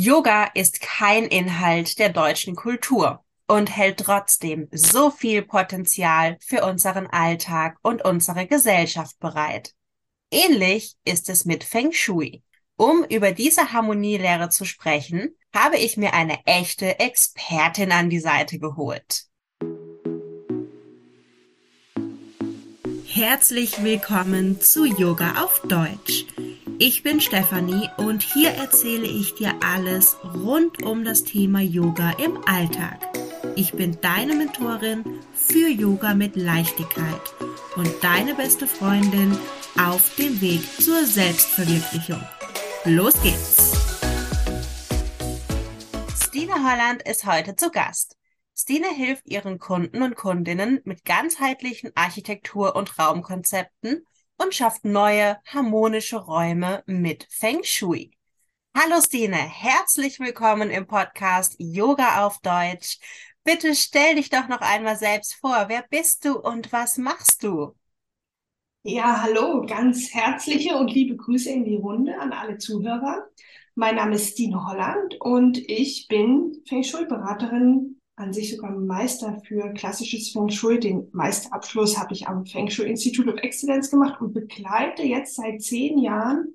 Yoga 0.00 0.44
ist 0.54 0.80
kein 0.80 1.24
Inhalt 1.24 1.98
der 1.98 2.10
deutschen 2.10 2.54
Kultur 2.54 3.24
und 3.48 3.68
hält 3.76 3.98
trotzdem 3.98 4.68
so 4.70 5.10
viel 5.10 5.42
Potenzial 5.42 6.36
für 6.40 6.64
unseren 6.64 7.08
Alltag 7.08 7.78
und 7.82 8.04
unsere 8.04 8.46
Gesellschaft 8.46 9.18
bereit. 9.18 9.72
Ähnlich 10.30 10.94
ist 11.04 11.28
es 11.28 11.46
mit 11.46 11.64
Feng 11.64 11.90
Shui. 11.90 12.44
Um 12.76 13.02
über 13.10 13.32
diese 13.32 13.72
Harmonielehre 13.72 14.50
zu 14.50 14.64
sprechen, 14.64 15.34
habe 15.52 15.78
ich 15.78 15.96
mir 15.96 16.14
eine 16.14 16.46
echte 16.46 17.00
Expertin 17.00 17.90
an 17.90 18.08
die 18.08 18.20
Seite 18.20 18.60
geholt. 18.60 19.24
Herzlich 23.04 23.82
willkommen 23.82 24.60
zu 24.60 24.84
Yoga 24.84 25.42
auf 25.42 25.60
Deutsch. 25.62 26.24
Ich 26.80 27.02
bin 27.02 27.20
Stefanie 27.20 27.90
und 27.96 28.22
hier 28.22 28.50
erzähle 28.50 29.08
ich 29.08 29.34
dir 29.34 29.52
alles 29.64 30.16
rund 30.22 30.80
um 30.84 31.04
das 31.04 31.24
Thema 31.24 31.60
Yoga 31.60 32.12
im 32.12 32.38
Alltag. 32.46 33.00
Ich 33.56 33.72
bin 33.72 34.00
deine 34.00 34.36
Mentorin 34.36 35.02
für 35.34 35.68
Yoga 35.68 36.14
mit 36.14 36.36
Leichtigkeit 36.36 37.20
und 37.74 37.92
deine 38.00 38.36
beste 38.36 38.68
Freundin 38.68 39.36
auf 39.76 40.14
dem 40.14 40.40
Weg 40.40 40.62
zur 40.80 41.04
Selbstverwirklichung. 41.04 42.22
Los 42.84 43.20
geht's! 43.24 43.72
Stine 46.28 46.54
Holland 46.54 47.02
ist 47.02 47.26
heute 47.26 47.56
zu 47.56 47.72
Gast. 47.72 48.16
Stine 48.56 48.94
hilft 48.94 49.26
ihren 49.26 49.58
Kunden 49.58 50.00
und 50.02 50.14
Kundinnen 50.14 50.80
mit 50.84 51.04
ganzheitlichen 51.04 51.90
Architektur- 51.96 52.76
und 52.76 52.96
Raumkonzepten 53.00 54.04
und 54.38 54.54
schafft 54.54 54.84
neue, 54.84 55.38
harmonische 55.46 56.16
Räume 56.16 56.82
mit 56.86 57.26
Feng 57.28 57.62
Shui. 57.64 58.12
Hallo 58.74 59.00
Stine, 59.00 59.36
herzlich 59.36 60.20
willkommen 60.20 60.70
im 60.70 60.86
Podcast 60.86 61.56
Yoga 61.58 62.24
auf 62.24 62.38
Deutsch. 62.40 62.98
Bitte 63.42 63.74
stell 63.74 64.14
dich 64.14 64.30
doch 64.30 64.46
noch 64.48 64.60
einmal 64.60 64.96
selbst 64.96 65.34
vor. 65.34 65.64
Wer 65.66 65.84
bist 65.90 66.24
du 66.24 66.38
und 66.38 66.72
was 66.72 66.98
machst 66.98 67.42
du? 67.42 67.74
Ja, 68.84 69.22
hallo, 69.22 69.66
ganz 69.66 70.14
herzliche 70.14 70.76
und 70.76 70.92
liebe 70.92 71.16
Grüße 71.16 71.50
in 71.50 71.64
die 71.64 71.76
Runde 71.76 72.18
an 72.20 72.32
alle 72.32 72.58
Zuhörer. 72.58 73.26
Mein 73.74 73.96
Name 73.96 74.14
ist 74.14 74.34
Stine 74.34 74.64
Holland 74.64 75.16
und 75.20 75.58
ich 75.58 76.06
bin 76.08 76.62
Feng 76.68 76.84
Shui-Beraterin 76.84 77.97
an 78.18 78.32
sich 78.32 78.54
sogar 78.54 78.72
Meister 78.72 79.40
für 79.46 79.72
klassisches 79.74 80.30
Feng 80.30 80.48
Shui. 80.50 80.80
Den 80.80 81.08
Meisterabschluss 81.12 81.98
habe 81.98 82.12
ich 82.12 82.26
am 82.26 82.44
Feng 82.46 82.68
Shui 82.68 82.86
Institute 82.86 83.32
of 83.32 83.38
Excellence 83.40 83.90
gemacht 83.90 84.20
und 84.20 84.34
begleite 84.34 85.02
jetzt 85.02 85.36
seit 85.36 85.62
zehn 85.62 85.98
Jahren 85.98 86.54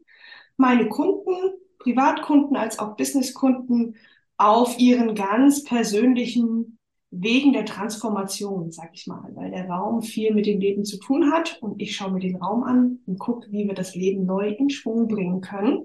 meine 0.58 0.88
Kunden, 0.90 1.54
Privatkunden 1.80 2.56
als 2.56 2.80
auch 2.80 2.96
Businesskunden 2.96 3.96
auf 4.38 4.78
ihren 4.80 5.16
ganz 5.16 5.64
persönlichen 5.64 6.78
Wegen 7.12 7.54
der 7.54 7.66
Transformation, 7.66 8.72
sag 8.72 8.90
ich 8.94 9.06
mal, 9.06 9.30
weil 9.36 9.52
der 9.52 9.70
Raum 9.70 10.02
viel 10.02 10.34
mit 10.34 10.48
dem 10.48 10.60
Leben 10.60 10.84
zu 10.84 10.98
tun 10.98 11.32
hat 11.32 11.62
und 11.62 11.80
ich 11.82 11.96
schaue 11.96 12.12
mir 12.12 12.20
den 12.20 12.38
Raum 12.38 12.64
an 12.64 13.00
und 13.06 13.20
gucke, 13.20 13.52
wie 13.52 13.68
wir 13.68 13.76
das 13.76 13.94
Leben 13.94 14.26
neu 14.26 14.50
in 14.50 14.72
Schwung 14.72 15.08
bringen 15.08 15.40
können. 15.40 15.84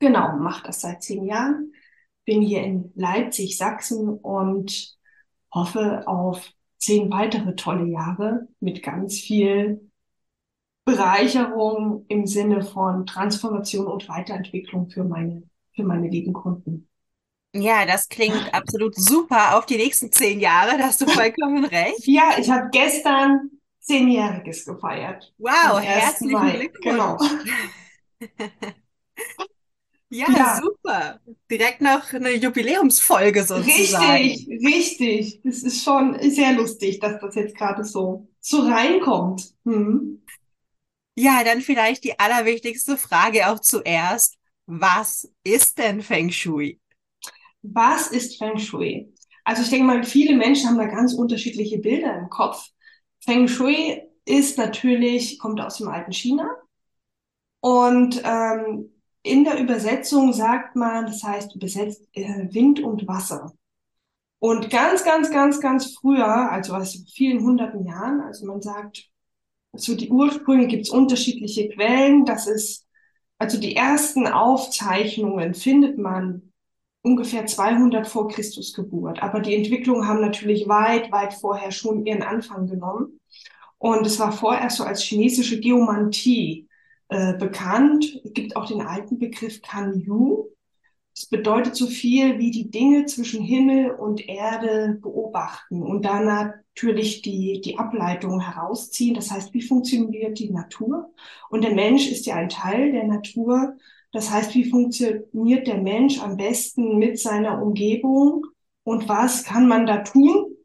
Genau, 0.00 0.36
mache 0.36 0.64
das 0.66 0.80
seit 0.80 1.02
zehn 1.02 1.24
Jahren 1.24 1.73
bin 2.24 2.42
hier 2.42 2.62
in 2.62 2.92
Leipzig, 2.94 3.56
Sachsen 3.56 4.08
und 4.08 4.96
hoffe 5.52 6.06
auf 6.06 6.50
zehn 6.78 7.10
weitere 7.10 7.54
tolle 7.54 7.86
Jahre 7.86 8.48
mit 8.60 8.82
ganz 8.82 9.18
viel 9.18 9.90
Bereicherung 10.84 12.04
im 12.08 12.26
Sinne 12.26 12.62
von 12.62 13.06
Transformation 13.06 13.86
und 13.86 14.08
Weiterentwicklung 14.08 14.90
für 14.90 15.04
meine, 15.04 15.44
für 15.74 15.82
meine 15.82 16.08
lieben 16.08 16.32
Kunden. 16.32 16.88
Ja, 17.54 17.86
das 17.86 18.08
klingt 18.08 18.52
absolut 18.52 18.96
super 18.96 19.56
auf 19.56 19.64
die 19.64 19.76
nächsten 19.76 20.10
zehn 20.10 20.40
Jahre, 20.40 20.76
da 20.76 20.84
hast 20.84 21.00
du 21.00 21.06
vollkommen 21.06 21.64
recht. 21.64 22.00
Ja, 22.06 22.32
ich 22.36 22.50
habe 22.50 22.68
gestern 22.70 23.50
zehnjähriges 23.80 24.64
gefeiert. 24.64 25.32
Wow, 25.38 25.80
herzlichen 25.80 26.50
Glückwunsch. 26.50 26.82
Genau. 26.82 27.18
Ja, 30.14 30.30
ja, 30.30 30.60
super. 30.62 31.20
Direkt 31.50 31.80
noch 31.80 32.12
eine 32.12 32.34
Jubiläumsfolge 32.34 33.42
sozusagen. 33.42 34.12
Richtig, 34.12 34.48
richtig. 34.64 35.40
Das 35.42 35.64
ist 35.64 35.82
schon 35.82 36.16
sehr 36.30 36.52
lustig, 36.52 37.00
dass 37.00 37.20
das 37.20 37.34
jetzt 37.34 37.56
gerade 37.56 37.82
so, 37.82 38.28
so 38.40 38.60
reinkommt. 38.60 39.52
Hm. 39.64 40.22
Ja, 41.16 41.42
dann 41.44 41.60
vielleicht 41.60 42.04
die 42.04 42.18
allerwichtigste 42.18 42.96
Frage 42.96 43.48
auch 43.48 43.58
zuerst. 43.58 44.36
Was 44.66 45.28
ist 45.42 45.78
denn 45.78 46.00
Feng 46.00 46.30
Shui? 46.30 46.80
Was 47.62 48.08
ist 48.08 48.38
Feng 48.38 48.58
Shui? 48.58 49.12
Also 49.42 49.62
ich 49.62 49.70
denke 49.70 49.84
mal, 49.84 50.04
viele 50.04 50.36
Menschen 50.36 50.68
haben 50.68 50.78
da 50.78 50.86
ganz 50.86 51.12
unterschiedliche 51.12 51.78
Bilder 51.78 52.16
im 52.18 52.30
Kopf. 52.30 52.68
Feng 53.20 53.48
Shui 53.48 54.00
ist 54.24 54.58
natürlich, 54.58 55.38
kommt 55.40 55.60
aus 55.60 55.78
dem 55.78 55.88
alten 55.88 56.12
China 56.12 56.48
und 57.60 58.22
ähm, 58.24 58.93
in 59.24 59.42
der 59.42 59.58
Übersetzung 59.58 60.32
sagt 60.32 60.76
man, 60.76 61.06
das 61.06 61.24
heißt 61.24 61.56
übersetzt 61.56 62.06
äh, 62.12 62.46
Wind 62.52 62.80
und 62.80 63.08
Wasser. 63.08 63.52
Und 64.38 64.68
ganz, 64.68 65.02
ganz, 65.02 65.30
ganz, 65.30 65.60
ganz 65.60 65.94
früher, 65.94 66.52
also 66.52 66.74
aus 66.74 67.02
vielen 67.12 67.42
hunderten 67.42 67.86
Jahren, 67.86 68.20
also 68.20 68.46
man 68.46 68.60
sagt, 68.60 69.08
so 69.72 69.96
die 69.96 70.10
Ursprünge 70.10 70.66
gibt 70.66 70.82
es 70.82 70.90
unterschiedliche 70.90 71.70
Quellen. 71.70 72.26
Das 72.26 72.46
ist, 72.46 72.86
also 73.38 73.58
die 73.58 73.74
ersten 73.74 74.26
Aufzeichnungen 74.26 75.54
findet 75.54 75.96
man 75.96 76.52
ungefähr 77.00 77.46
200 77.46 78.06
vor 78.06 78.28
Christus 78.28 78.74
Geburt. 78.74 79.22
Aber 79.22 79.40
die 79.40 79.54
Entwicklungen 79.54 80.06
haben 80.06 80.20
natürlich 80.20 80.68
weit, 80.68 81.10
weit 81.10 81.32
vorher 81.32 81.70
schon 81.70 82.04
ihren 82.04 82.22
Anfang 82.22 82.66
genommen. 82.66 83.20
Und 83.78 84.06
es 84.06 84.18
war 84.20 84.32
vorerst 84.32 84.76
so 84.76 84.84
als 84.84 85.02
chinesische 85.02 85.60
Geomantie 85.60 86.68
äh, 87.08 87.34
bekannt. 87.34 88.20
Es 88.24 88.32
gibt 88.32 88.56
auch 88.56 88.66
den 88.66 88.80
alten 88.80 89.18
Begriff 89.18 89.62
Kan 89.62 90.00
Yu. 90.00 90.46
Es 91.14 91.26
bedeutet 91.26 91.76
so 91.76 91.86
viel 91.86 92.38
wie 92.38 92.50
die 92.50 92.70
Dinge 92.70 93.06
zwischen 93.06 93.42
Himmel 93.42 93.92
und 93.92 94.28
Erde 94.28 94.98
beobachten 95.00 95.82
und 95.82 96.04
dann 96.04 96.24
natürlich 96.24 97.22
die, 97.22 97.60
die 97.60 97.78
Ableitung 97.78 98.40
herausziehen. 98.40 99.14
Das 99.14 99.30
heißt, 99.30 99.54
wie 99.54 99.62
funktioniert 99.62 100.38
die 100.40 100.50
Natur? 100.50 101.12
Und 101.50 101.62
der 101.62 101.74
Mensch 101.74 102.10
ist 102.10 102.26
ja 102.26 102.34
ein 102.34 102.48
Teil 102.48 102.90
der 102.90 103.04
Natur. 103.04 103.76
Das 104.10 104.30
heißt, 104.30 104.54
wie 104.54 104.68
funktioniert 104.68 105.66
der 105.68 105.78
Mensch 105.78 106.20
am 106.20 106.36
besten 106.36 106.98
mit 106.98 107.20
seiner 107.20 107.62
Umgebung 107.62 108.46
und 108.82 109.08
was 109.08 109.44
kann 109.44 109.68
man 109.68 109.86
da 109.86 109.98
tun 109.98 110.56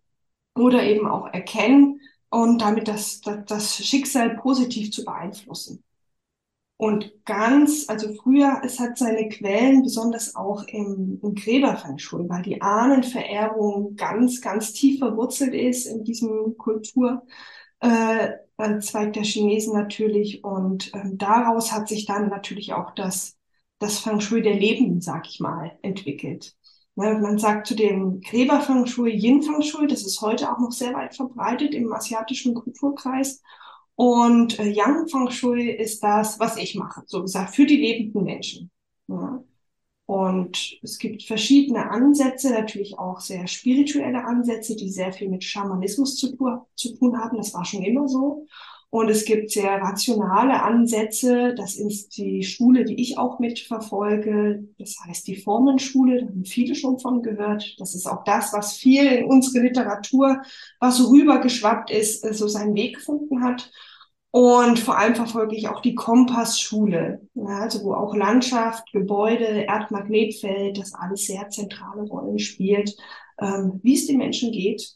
oder 0.56 0.84
eben 0.84 1.08
auch 1.08 1.28
erkennen 1.28 2.02
und 2.30 2.62
damit 2.62 2.88
das, 2.88 3.22
das, 3.22 3.46
das 3.46 3.76
Schicksal 3.86 4.38
positiv 4.38 4.92
zu 4.92 5.06
beeinflussen. 5.06 5.84
Und 6.82 7.12
ganz, 7.26 7.90
also 7.90 8.14
früher, 8.14 8.62
es 8.64 8.80
hat 8.80 8.98
seine 8.98 9.28
Quellen 9.28 9.84
besonders 9.84 10.38
auch 10.38 10.64
im, 10.64 11.20
im 11.22 11.36
Gräberfeng 11.36 11.98
weil 12.30 12.42
die 12.42 12.62
Ahnenvererbung 12.62 13.98
ganz, 13.98 14.40
ganz 14.40 14.72
tief 14.72 15.00
verwurzelt 15.00 15.54
ist 15.54 15.88
in 15.88 16.06
diesem 16.06 16.56
Kultur. 16.58 17.24
Äh, 17.82 18.30
der 19.18 19.24
Chinesen 19.26 19.74
natürlich. 19.74 20.42
Und 20.46 20.94
ähm, 20.94 21.18
daraus 21.18 21.74
hat 21.74 21.90
sich 21.90 22.06
dann 22.06 22.30
natürlich 22.30 22.72
auch 22.72 22.96
das, 22.96 23.36
das 23.80 24.00
Feng 24.00 24.22
Shui 24.22 24.42
der 24.42 24.56
Lebenden, 24.56 25.02
sag 25.02 25.28
ich 25.28 25.42
mal, 25.42 25.78
entwickelt. 25.82 26.56
Ja, 26.96 27.20
man 27.20 27.40
sagt 27.40 27.68
zu 27.68 27.76
dem 27.76 28.22
Gräberfeng 28.22 28.86
Shui 28.86 29.12
Yin 29.12 29.44
Feng 29.44 29.62
das 29.90 30.06
ist 30.06 30.22
heute 30.22 30.50
auch 30.50 30.60
noch 30.60 30.72
sehr 30.72 30.94
weit 30.94 31.14
verbreitet 31.14 31.74
im 31.74 31.92
asiatischen 31.92 32.54
Kulturkreis. 32.54 33.42
Und 34.00 34.58
äh, 34.60 34.70
Yang 34.70 35.10
Feng 35.10 35.30
Shui 35.30 35.72
ist 35.72 36.02
das, 36.02 36.40
was 36.40 36.56
ich 36.56 36.74
mache, 36.74 37.04
so 37.06 37.22
gesagt, 37.22 37.54
für 37.54 37.66
die 37.66 37.76
lebenden 37.76 38.24
Menschen. 38.24 38.72
Ja. 39.10 39.44
Und 40.06 40.80
es 40.82 41.00
gibt 41.00 41.24
verschiedene 41.24 41.92
Ansätze, 41.92 42.52
natürlich 42.52 42.98
auch 42.98 43.20
sehr 43.20 43.46
spirituelle 43.48 44.24
Ansätze, 44.24 44.78
die 44.78 44.90
sehr 44.90 45.12
viel 45.12 45.28
mit 45.28 45.44
Schamanismus 45.44 46.16
zu, 46.16 46.34
zu 46.76 46.96
tun 46.96 47.20
haben. 47.20 47.36
Das 47.36 47.54
war 47.54 47.66
schon 47.66 47.84
immer 47.84 48.08
so. 48.08 48.48
Und 48.90 49.10
es 49.10 49.26
gibt 49.26 49.52
sehr 49.52 49.82
rationale 49.82 50.64
Ansätze. 50.64 51.54
Das 51.56 51.76
ist 51.76 52.16
die 52.16 52.44
Schule, 52.44 52.86
die 52.86 53.02
ich 53.02 53.18
auch 53.18 53.40
mitverfolge. 53.40 54.64
Das 54.78 54.96
heißt 55.06 55.28
die 55.28 55.36
Formenschule. 55.36 56.22
Da 56.22 56.28
haben 56.28 56.46
viele 56.46 56.74
schon 56.74 57.00
von 57.00 57.22
gehört. 57.22 57.76
Das 57.80 57.96
ist 57.96 58.08
auch 58.08 58.24
das, 58.24 58.54
was 58.54 58.78
viel 58.78 59.06
in 59.08 59.26
unsere 59.26 59.66
Literatur, 59.66 60.42
was 60.80 61.06
rübergeschwappt 61.06 61.92
ist, 61.92 62.22
so 62.34 62.48
seinen 62.48 62.76
Weg 62.76 62.96
gefunden 62.96 63.44
hat. 63.44 63.70
Und 64.32 64.78
vor 64.80 64.98
allem 64.98 65.16
verfolge 65.16 65.56
ich 65.56 65.70
auch 65.70 65.82
die 65.82 65.96
Kompassschule, 65.96 67.28
ja, 67.34 67.46
also 67.62 67.84
wo 67.84 67.94
auch 67.94 68.16
Landschaft, 68.16 68.92
Gebäude, 68.92 69.64
Erdmagnetfeld, 69.64 70.78
das 70.78 70.94
alles 70.94 71.26
sehr 71.26 71.50
zentrale 71.50 72.04
Rollen 72.04 72.38
spielt, 72.38 72.96
ähm, 73.40 73.80
wie 73.82 73.96
es 73.96 74.06
den 74.06 74.18
Menschen 74.18 74.52
geht 74.52 74.96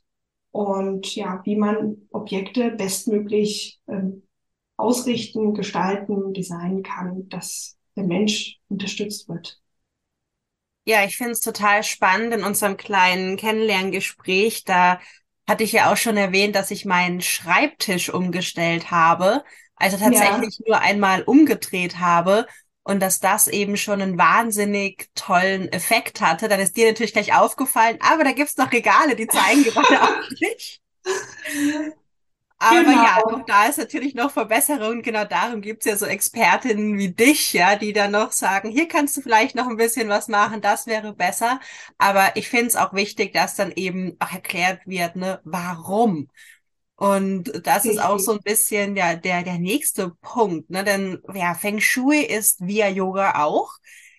und 0.51 1.15
ja, 1.15 1.41
wie 1.45 1.55
man 1.55 1.97
Objekte 2.11 2.71
bestmöglich 2.71 3.79
ähm, 3.87 4.21
ausrichten, 4.77 5.55
gestalten, 5.55 6.33
designen 6.33 6.83
kann, 6.83 7.27
dass 7.29 7.75
der 7.95 8.03
Mensch 8.03 8.59
unterstützt 8.69 9.27
wird. 9.29 9.59
Ja, 10.85 11.05
ich 11.05 11.15
finde 11.15 11.31
es 11.31 11.39
total 11.39 11.81
spannend 11.83 12.33
in 12.33 12.43
unserem 12.43 12.75
kleinen 12.77 13.37
Kennenlerngespräch. 13.37 14.63
Da 14.65 14.99
hatte 15.47 15.63
ich 15.63 15.71
ja 15.73 15.91
auch 15.91 15.97
schon 15.97 16.17
erwähnt, 16.17 16.55
dass 16.55 16.71
ich 16.71 16.85
meinen 16.85 17.21
Schreibtisch 17.21 18.09
umgestellt 18.13 18.91
habe, 18.91 19.43
also 19.75 19.97
Ja, 20.03 20.45
tatsächlich 20.45 20.59
nur 20.65 20.79
einmal 20.79 21.23
umgedreht 21.23 21.99
habe 21.99 22.47
und 22.83 22.99
dass 23.01 23.19
das 23.19 23.47
eben 23.47 23.77
schon 23.77 24.01
einen 24.01 24.17
wahnsinnig 24.17 25.09
tollen 25.15 25.69
Effekt 25.71 26.21
hatte. 26.21 26.47
Dann 26.49 26.59
ist 26.59 26.77
dir 26.77 26.87
natürlich 26.87 27.13
gleich 27.13 27.35
aufgefallen, 27.35 27.97
aber 28.01 28.23
da 28.23 28.31
gibt's 28.31 28.57
noch 28.57 28.71
Regale, 28.71 29.15
die 29.15 29.27
zeigen 29.27 29.63
gerade 29.63 30.01
auf 30.03 30.15
dich. 30.41 30.81
Aber 32.63 32.91
ja, 32.91 33.19
genau. 33.21 33.41
auch 33.41 33.45
da 33.45 33.65
ist 33.65 33.77
natürlich 33.77 34.15
noch 34.15 34.31
Verbesserung. 34.31 35.01
Genau 35.01 35.25
darum 35.25 35.61
gibt's 35.61 35.85
ja 35.85 35.97
so 35.97 36.05
Expertinnen 36.05 36.97
wie 36.97 37.11
dich, 37.11 37.51
ja, 37.51 37.75
die 37.75 37.91
dann 37.91 38.11
noch 38.11 38.31
sagen, 38.31 38.69
hier 38.69 38.87
kannst 38.87 39.17
du 39.17 39.21
vielleicht 39.21 39.53
noch 39.53 39.67
ein 39.67 39.75
bisschen 39.75 40.07
was 40.07 40.29
machen, 40.29 40.61
das 40.61 40.87
wäre 40.87 41.13
besser. 41.13 41.59
Aber 41.97 42.35
ich 42.37 42.47
finde 42.47 42.67
es 42.67 42.75
auch 42.77 42.93
wichtig, 42.93 43.33
dass 43.33 43.55
dann 43.55 43.73
eben 43.75 44.15
auch 44.19 44.31
erklärt 44.31 44.79
wird, 44.85 45.17
ne, 45.17 45.41
warum. 45.43 46.29
Und 46.95 47.67
das 47.67 47.83
ist 47.83 47.99
auch 47.99 48.17
so 48.19 48.33
ein 48.33 48.39
bisschen 48.39 48.95
ja, 48.95 49.15
der, 49.15 49.43
der 49.43 49.59
nächste 49.59 50.11
Punkt, 50.21 50.69
ne? 50.69 50.85
Denn 50.85 51.19
ja, 51.33 51.55
Feng 51.55 51.81
Shui 51.81 52.19
ist 52.21 52.65
via 52.65 52.87
Yoga 52.87 53.43
auch 53.43 53.73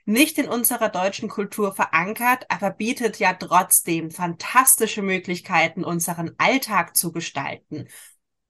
nicht 0.07 0.37
in 0.39 0.49
unserer 0.49 0.91
deutschen 0.91 1.31
Kultur 1.31 1.75
verankert, 1.75 2.45
aber 2.51 2.71
bietet 2.71 3.19
ja 3.19 3.33
trotzdem 3.33 4.11
fantastische 4.11 5.01
Möglichkeiten, 5.01 5.83
unseren 5.83 6.33
Alltag 6.37 6.95
zu 6.95 7.11
gestalten. 7.11 7.89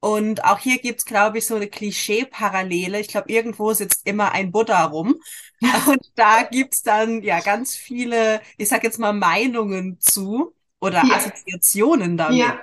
Und 0.05 0.45
auch 0.45 0.59
hier 0.59 0.77
gibt's, 0.81 1.07
glaube 1.07 1.39
ich, 1.39 1.47
so 1.47 1.55
eine 1.55 1.67
Klischee-Parallele. 1.67 3.01
Ich 3.01 3.09
glaube, 3.09 3.33
irgendwo 3.33 3.73
sitzt 3.73 4.07
immer 4.07 4.33
ein 4.33 4.53
Buddha 4.53 4.85
rum. 4.85 5.15
Und 5.89 6.13
da 6.15 6.43
gibt's 6.43 6.83
dann 6.83 7.23
ja 7.23 7.41
ganz 7.41 7.75
viele, 7.75 8.43
ich 8.59 8.69
sag 8.69 8.85
jetzt 8.85 8.99
mal, 8.99 9.15
Meinungen 9.15 9.99
zu 10.01 10.55
oder 10.79 11.03
Ja, 11.03 11.17
Assoziationen 11.17 12.19
damit. 12.19 12.39
ja, 12.39 12.59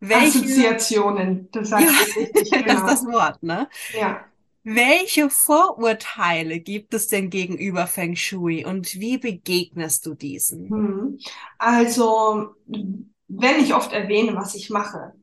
Welche, 0.00 0.38
Assoziationen, 0.40 1.48
du 1.50 1.60
ja, 1.60 1.64
sagst 1.64 1.94
es 1.98 2.14
richtig, 2.14 2.50
das 2.66 2.74
ist 2.80 2.86
das 2.86 3.00
genau. 3.00 3.18
Wort, 3.18 3.42
ne? 3.42 3.70
Ja. 3.98 4.26
Welche 4.62 5.30
Vorurteile 5.30 6.60
gibt 6.60 6.92
es 6.92 7.08
denn 7.08 7.30
gegenüber 7.30 7.86
Feng 7.86 8.16
Shui 8.16 8.66
und 8.66 9.00
wie 9.00 9.16
begegnest 9.16 10.04
du 10.04 10.12
diesen? 10.14 10.68
Hm. 10.68 11.18
Also, 11.56 12.54
wenn 12.66 13.60
ich 13.64 13.72
oft 13.74 13.94
erwähne, 13.94 14.36
was 14.36 14.54
ich 14.54 14.68
mache, 14.68 15.14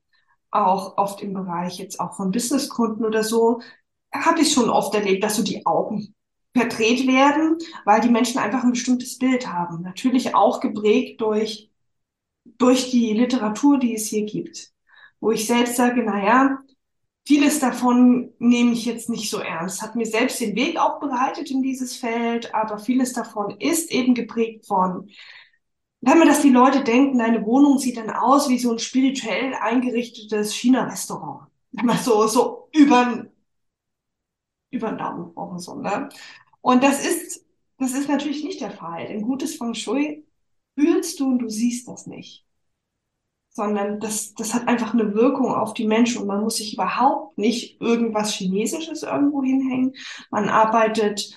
auch 0.54 0.98
oft 0.98 1.22
im 1.22 1.34
Bereich 1.34 1.78
jetzt 1.80 2.00
auch 2.00 2.16
von 2.16 2.32
Businesskunden 2.32 3.06
oder 3.06 3.24
so, 3.24 3.62
habe 4.14 4.42
ich 4.42 4.54
schon 4.54 4.70
oft 4.70 4.94
erlebt, 4.96 5.24
dass 5.24 5.36
so 5.38 5.44
die 5.44 5.66
Augen 5.66 6.14
verdreht 6.56 7.08
werden, 7.08 7.58
weil 7.86 8.02
die 8.02 8.10
Menschen 8.10 8.40
einfach 8.40 8.64
ein 8.64 8.72
bestimmtes 8.72 9.18
Bild 9.18 9.48
haben. 9.52 9.82
Natürlich 9.82 10.36
auch 10.36 10.60
geprägt 10.60 11.22
durch, 11.22 11.72
durch 12.58 12.92
die 12.92 13.14
Literatur, 13.14 13.80
die 13.80 13.96
es 13.96 14.08
hier 14.08 14.26
gibt. 14.26 14.72
Wo 15.20 15.32
ich 15.32 15.48
selbst 15.48 15.76
sage, 15.78 16.04
naja, 16.04 16.60
vieles 17.26 17.60
davon 17.60 18.34
nehme 18.38 18.74
ich 18.74 18.86
jetzt 18.86 19.10
nicht 19.10 19.30
so 19.30 19.40
ernst. 19.40 19.82
Hat 19.82 19.96
mir 19.96 20.06
selbst 20.06 20.40
den 20.42 20.56
Weg 20.56 20.78
auch 20.78 21.00
bereitet 21.00 21.50
in 21.50 21.64
dieses 21.64 21.96
Feld, 21.96 22.54
aber 22.54 22.78
vieles 22.78 23.14
davon 23.14 23.56
ist 23.60 23.92
eben 23.92 24.14
geprägt 24.14 24.68
von 24.68 25.10
wenn 26.06 26.20
man, 26.20 26.28
dass 26.28 26.42
die 26.42 26.50
Leute 26.50 26.84
denken, 26.84 27.20
deine 27.20 27.46
Wohnung 27.46 27.80
sieht 27.80 27.96
dann 27.96 28.10
aus 28.10 28.50
wie 28.50 28.60
so 28.60 28.74
ein 28.74 28.80
spirituell 28.80 29.54
eingerichtetes 29.54 30.54
China-Restaurant. 30.54 31.48
Immer 31.72 31.96
so, 31.96 32.28
so 32.28 32.68
über, 32.74 33.26
über 34.70 34.90
den 34.90 34.98
Daumen 34.98 35.24
gebrochen, 35.24 35.60
so, 35.60 35.76
ne? 35.76 36.10
Und 36.60 36.84
das 36.84 37.06
ist, 37.06 37.46
das 37.78 37.94
ist 37.94 38.10
natürlich 38.10 38.44
nicht 38.44 38.60
der 38.60 38.72
Fall. 38.72 39.08
Ein 39.08 39.22
gutes 39.22 39.56
Feng 39.56 39.76
Shui 39.76 40.26
fühlst 40.78 41.22
du 41.22 41.28
und 41.28 41.40
du 41.40 41.50
siehst 41.50 41.88
das 41.88 42.06
nicht. 42.06 42.46
Sondern 43.52 44.02
das, 44.02 44.34
das 44.34 44.54
hat 44.54 44.68
einfach 44.68 44.94
eine 44.94 45.14
Wirkung 45.14 45.54
auf 45.54 45.74
die 45.74 45.88
Menschen 45.88 46.22
und 46.22 46.28
man 46.28 46.42
muss 46.42 46.58
sich 46.58 46.74
überhaupt 46.74 47.38
nicht 47.38 47.80
irgendwas 47.80 48.34
Chinesisches 48.34 49.04
irgendwo 49.04 49.42
hinhängen. 49.42 49.96
Man 50.32 50.50
arbeitet 50.50 51.34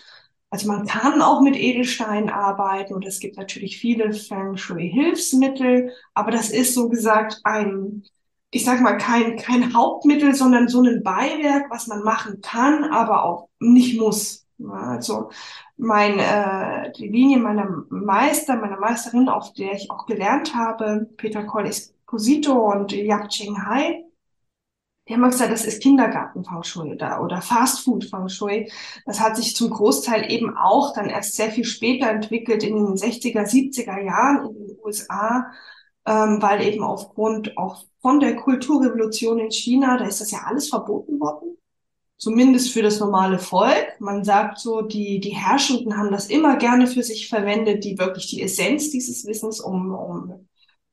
also 0.50 0.68
man 0.68 0.86
kann 0.86 1.20
auch 1.22 1.40
mit 1.40 1.56
Edelsteinen 1.56 2.30
arbeiten 2.30 2.94
und 2.94 3.04
es 3.04 3.20
gibt 3.20 3.36
natürlich 3.36 3.78
viele 3.78 4.12
Feng 4.12 4.56
Shui-Hilfsmittel, 4.56 5.92
aber 6.14 6.30
das 6.30 6.50
ist 6.50 6.74
so 6.74 6.88
gesagt 6.88 7.40
ein, 7.44 8.04
ich 8.50 8.64
sag 8.64 8.80
mal, 8.80 8.96
kein, 8.96 9.36
kein 9.36 9.74
Hauptmittel, 9.74 10.34
sondern 10.34 10.68
so 10.68 10.82
ein 10.82 11.02
Beiwerk, 11.02 11.66
was 11.70 11.88
man 11.88 12.02
machen 12.02 12.40
kann, 12.42 12.84
aber 12.84 13.24
auch 13.24 13.48
nicht 13.58 13.98
muss. 13.98 14.46
Also 14.70 15.30
mein, 15.76 16.18
äh, 16.18 16.92
die 16.92 17.08
Linie 17.08 17.38
meiner 17.38 17.84
Meister, 17.90 18.56
meiner 18.56 18.78
Meisterin, 18.78 19.28
auf 19.28 19.52
der 19.52 19.72
ich 19.72 19.90
auch 19.90 20.06
gelernt 20.06 20.54
habe, 20.54 21.08
Peter 21.16 21.44
Collis-Cosito 21.44 22.52
und 22.72 22.92
Yap 22.92 23.28
Ching 23.28 23.66
Hai, 23.66 24.05
die 25.08 25.14
haben 25.14 25.22
gesagt, 25.22 25.52
das 25.52 25.64
ist 25.64 25.82
Kindergarten-Feng 25.82 26.92
oder, 26.92 27.22
oder 27.22 27.40
Fast-Food-Feng. 27.40 28.68
Das 29.04 29.20
hat 29.20 29.36
sich 29.36 29.54
zum 29.54 29.70
Großteil 29.70 30.32
eben 30.32 30.56
auch 30.56 30.94
dann 30.94 31.08
erst 31.08 31.34
sehr 31.34 31.50
viel 31.50 31.64
später 31.64 32.10
entwickelt, 32.10 32.64
in 32.64 32.74
den 32.74 32.96
60er, 32.96 33.44
70er 33.44 34.04
Jahren 34.04 34.48
in 34.48 34.66
den 34.66 34.76
USA, 34.84 35.46
ähm, 36.06 36.42
weil 36.42 36.62
eben 36.62 36.82
aufgrund 36.82 37.56
auch 37.56 37.84
von 38.00 38.18
der 38.18 38.36
Kulturrevolution 38.36 39.38
in 39.38 39.50
China, 39.50 39.96
da 39.96 40.06
ist 40.06 40.20
das 40.20 40.32
ja 40.32 40.40
alles 40.44 40.68
verboten 40.68 41.20
worden. 41.20 41.56
Zumindest 42.18 42.72
für 42.72 42.82
das 42.82 42.98
normale 42.98 43.38
Volk. 43.38 44.00
Man 44.00 44.24
sagt 44.24 44.58
so, 44.58 44.80
die, 44.80 45.20
die 45.20 45.36
Herrschenden 45.36 45.96
haben 45.96 46.10
das 46.10 46.28
immer 46.28 46.56
gerne 46.56 46.86
für 46.86 47.02
sich 47.02 47.28
verwendet, 47.28 47.84
die 47.84 47.98
wirklich 47.98 48.26
die 48.28 48.42
Essenz 48.42 48.90
dieses 48.90 49.26
Wissens, 49.26 49.60
um, 49.60 49.92
um 49.94 50.46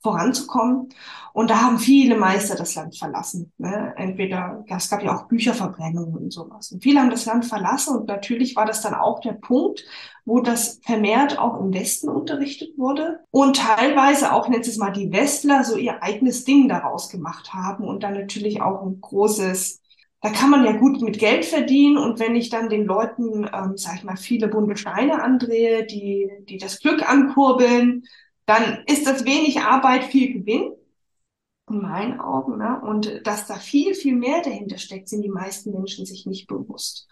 voranzukommen. 0.03 0.89
Und 1.31 1.49
da 1.49 1.61
haben 1.61 1.79
viele 1.79 2.15
Meister 2.15 2.55
das 2.55 2.75
Land 2.75 2.95
verlassen. 2.95 3.51
Ne? 3.57 3.93
Entweder, 3.97 4.63
ja, 4.67 4.77
es 4.77 4.89
gab 4.89 5.01
ja 5.01 5.15
auch 5.15 5.27
Bücherverbrennungen 5.27 6.15
und 6.15 6.31
sowas. 6.31 6.71
Und 6.71 6.83
viele 6.83 6.99
haben 6.99 7.09
das 7.09 7.25
Land 7.25 7.45
verlassen 7.45 7.95
und 7.95 8.07
natürlich 8.07 8.55
war 8.55 8.65
das 8.65 8.81
dann 8.81 8.93
auch 8.93 9.19
der 9.21 9.33
Punkt, 9.33 9.83
wo 10.25 10.41
das 10.41 10.79
vermehrt 10.83 11.39
auch 11.39 11.59
im 11.59 11.73
Westen 11.73 12.09
unterrichtet 12.09 12.77
wurde 12.77 13.21
und 13.31 13.57
teilweise 13.57 14.31
auch, 14.31 14.47
nennt 14.47 14.67
es 14.67 14.77
mal, 14.77 14.91
die 14.91 15.11
Westler 15.11 15.63
so 15.63 15.75
ihr 15.75 16.03
eigenes 16.03 16.45
Ding 16.45 16.69
daraus 16.69 17.09
gemacht 17.09 17.53
haben 17.53 17.85
und 17.85 18.03
dann 18.03 18.13
natürlich 18.13 18.61
auch 18.61 18.83
ein 18.83 19.01
großes 19.01 19.81
da 20.23 20.29
kann 20.29 20.49
man 20.49 20.63
ja 20.63 20.71
gut 20.71 21.01
mit 21.01 21.19
Geld 21.19 21.43
verdienen 21.43 21.97
und 21.97 22.17
wenn 22.17 22.33
ich 22.37 22.49
dann 22.49 22.69
den 22.69 22.85
Leuten, 22.85 23.45
ähm, 23.53 23.73
sag 23.75 23.97
ich 23.97 24.03
mal, 24.05 24.15
viele 24.15 24.47
bunte 24.47 24.77
Steine 24.77 25.21
andrehe, 25.21 25.85
die, 25.85 26.29
die 26.47 26.57
das 26.57 26.79
Glück 26.79 27.03
ankurbeln, 27.07 28.05
dann 28.45 28.83
ist 28.87 29.07
das 29.07 29.25
wenig 29.25 29.61
Arbeit, 29.61 30.05
viel 30.05 30.33
Gewinn, 30.33 30.73
in 31.69 31.81
meinen 31.81 32.19
Augen. 32.19 32.57
Ne? 32.57 32.81
Und 32.81 33.21
dass 33.25 33.47
da 33.47 33.55
viel, 33.55 33.93
viel 33.93 34.15
mehr 34.15 34.41
dahinter 34.41 34.77
steckt, 34.77 35.09
sind 35.09 35.21
die 35.21 35.29
meisten 35.29 35.71
Menschen 35.71 36.05
sich 36.05 36.25
nicht 36.25 36.47
bewusst. 36.47 37.07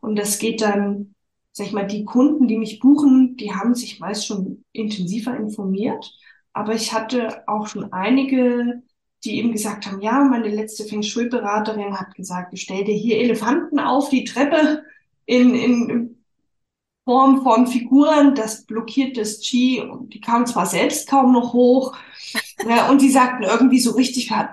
Und 0.00 0.16
das 0.16 0.38
geht 0.38 0.62
dann, 0.62 1.14
sag 1.52 1.66
ich 1.66 1.72
mal, 1.72 1.86
die 1.86 2.04
Kunden, 2.04 2.46
die 2.48 2.58
mich 2.58 2.78
buchen, 2.80 3.36
die 3.36 3.52
haben 3.52 3.74
sich 3.74 3.98
meist 3.98 4.26
schon 4.26 4.64
intensiver 4.72 5.36
informiert. 5.36 6.12
Aber 6.52 6.74
ich 6.74 6.92
hatte 6.92 7.42
auch 7.48 7.66
schon 7.66 7.92
einige, 7.92 8.82
die 9.24 9.38
eben 9.38 9.52
gesagt 9.52 9.86
haben, 9.86 10.00
ja, 10.00 10.22
meine 10.24 10.48
letzte 10.48 10.84
Feng 10.84 11.02
Shui-Beraterin 11.02 11.98
hat 11.98 12.14
gesagt, 12.14 12.52
ich 12.52 12.62
stell 12.62 12.84
dir 12.84 12.94
hier 12.94 13.18
Elefanten 13.18 13.80
auf 13.80 14.08
die 14.08 14.24
Treppe 14.24 14.84
in, 15.24 15.54
in 15.54 16.15
Form 17.06 17.44
von 17.44 17.68
Figuren, 17.68 18.34
das 18.34 18.66
blockiert 18.66 19.16
das 19.16 19.38
Qi 19.40 19.80
und 19.80 20.12
die 20.12 20.20
kamen 20.20 20.44
zwar 20.44 20.66
selbst 20.66 21.08
kaum 21.08 21.32
noch 21.32 21.52
hoch, 21.52 21.96
ja, 22.68 22.88
und 22.90 23.00
die 23.00 23.10
sagten 23.10 23.44
irgendwie 23.44 23.78
so 23.78 23.92
richtig, 23.92 24.32
hat, 24.32 24.50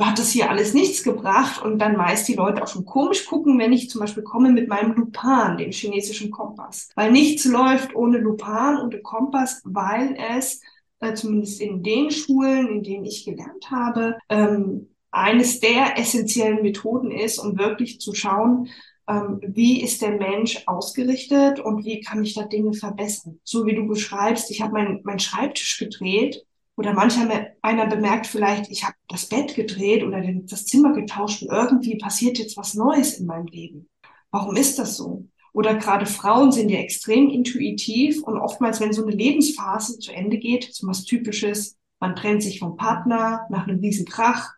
hat 0.00 0.18
das 0.20 0.30
hier 0.30 0.48
alles 0.48 0.74
nichts 0.74 1.02
gebracht 1.02 1.60
und 1.60 1.78
dann 1.80 1.96
meist 1.96 2.28
die 2.28 2.34
Leute 2.34 2.62
auch 2.62 2.68
schon 2.68 2.84
komisch 2.84 3.26
gucken, 3.26 3.58
wenn 3.58 3.72
ich 3.72 3.90
zum 3.90 4.00
Beispiel 4.00 4.22
komme 4.22 4.52
mit 4.52 4.68
meinem 4.68 4.92
Lupan, 4.92 5.58
dem 5.58 5.72
chinesischen 5.72 6.30
Kompass, 6.30 6.90
weil 6.94 7.10
nichts 7.10 7.44
läuft 7.44 7.96
ohne 7.96 8.18
Lupan 8.18 8.78
und 8.78 9.02
Kompass, 9.02 9.60
weil 9.64 10.16
es 10.36 10.60
äh, 11.00 11.14
zumindest 11.14 11.60
in 11.60 11.82
den 11.82 12.12
Schulen, 12.12 12.68
in 12.68 12.82
denen 12.84 13.04
ich 13.04 13.24
gelernt 13.24 13.72
habe, 13.72 14.18
ähm, 14.28 14.90
eines 15.10 15.58
der 15.58 15.98
essentiellen 15.98 16.62
Methoden 16.62 17.10
ist, 17.10 17.38
um 17.38 17.58
wirklich 17.58 18.00
zu 18.00 18.14
schauen, 18.14 18.68
ähm, 19.08 19.40
wie 19.42 19.82
ist 19.82 20.02
der 20.02 20.12
Mensch 20.12 20.62
ausgerichtet 20.66 21.60
und 21.60 21.84
wie 21.84 22.00
kann 22.00 22.22
ich 22.22 22.34
da 22.34 22.42
Dinge 22.42 22.72
verbessern. 22.72 23.40
So 23.44 23.66
wie 23.66 23.74
du 23.74 23.86
beschreibst, 23.86 24.50
ich 24.50 24.60
habe 24.60 24.72
meinen 24.72 25.00
mein 25.04 25.18
Schreibtisch 25.18 25.78
gedreht 25.78 26.44
oder 26.76 26.92
mancher 26.92 27.28
einer 27.62 27.86
bemerkt 27.86 28.26
vielleicht, 28.26 28.70
ich 28.70 28.84
habe 28.84 28.94
das 29.08 29.26
Bett 29.26 29.54
gedreht 29.54 30.02
oder 30.02 30.20
den, 30.20 30.46
das 30.46 30.66
Zimmer 30.66 30.92
getauscht 30.92 31.42
und 31.42 31.50
irgendwie 31.50 31.96
passiert 31.96 32.38
jetzt 32.38 32.56
was 32.56 32.74
Neues 32.74 33.18
in 33.18 33.26
meinem 33.26 33.46
Leben. 33.46 33.88
Warum 34.30 34.56
ist 34.56 34.78
das 34.78 34.96
so? 34.96 35.24
Oder 35.52 35.76
gerade 35.76 36.04
Frauen 36.04 36.52
sind 36.52 36.68
ja 36.68 36.80
extrem 36.80 37.30
intuitiv 37.30 38.22
und 38.22 38.36
oftmals, 38.36 38.78
wenn 38.80 38.92
so 38.92 39.06
eine 39.06 39.16
Lebensphase 39.16 39.98
zu 39.98 40.12
Ende 40.12 40.36
geht, 40.36 40.68
so 40.74 40.86
was 40.86 41.04
Typisches, 41.04 41.78
man 41.98 42.14
trennt 42.14 42.42
sich 42.42 42.58
vom 42.58 42.76
Partner 42.76 43.46
nach 43.48 43.66
einem 43.66 43.80
riesen 43.80 44.04
Krach, 44.04 44.52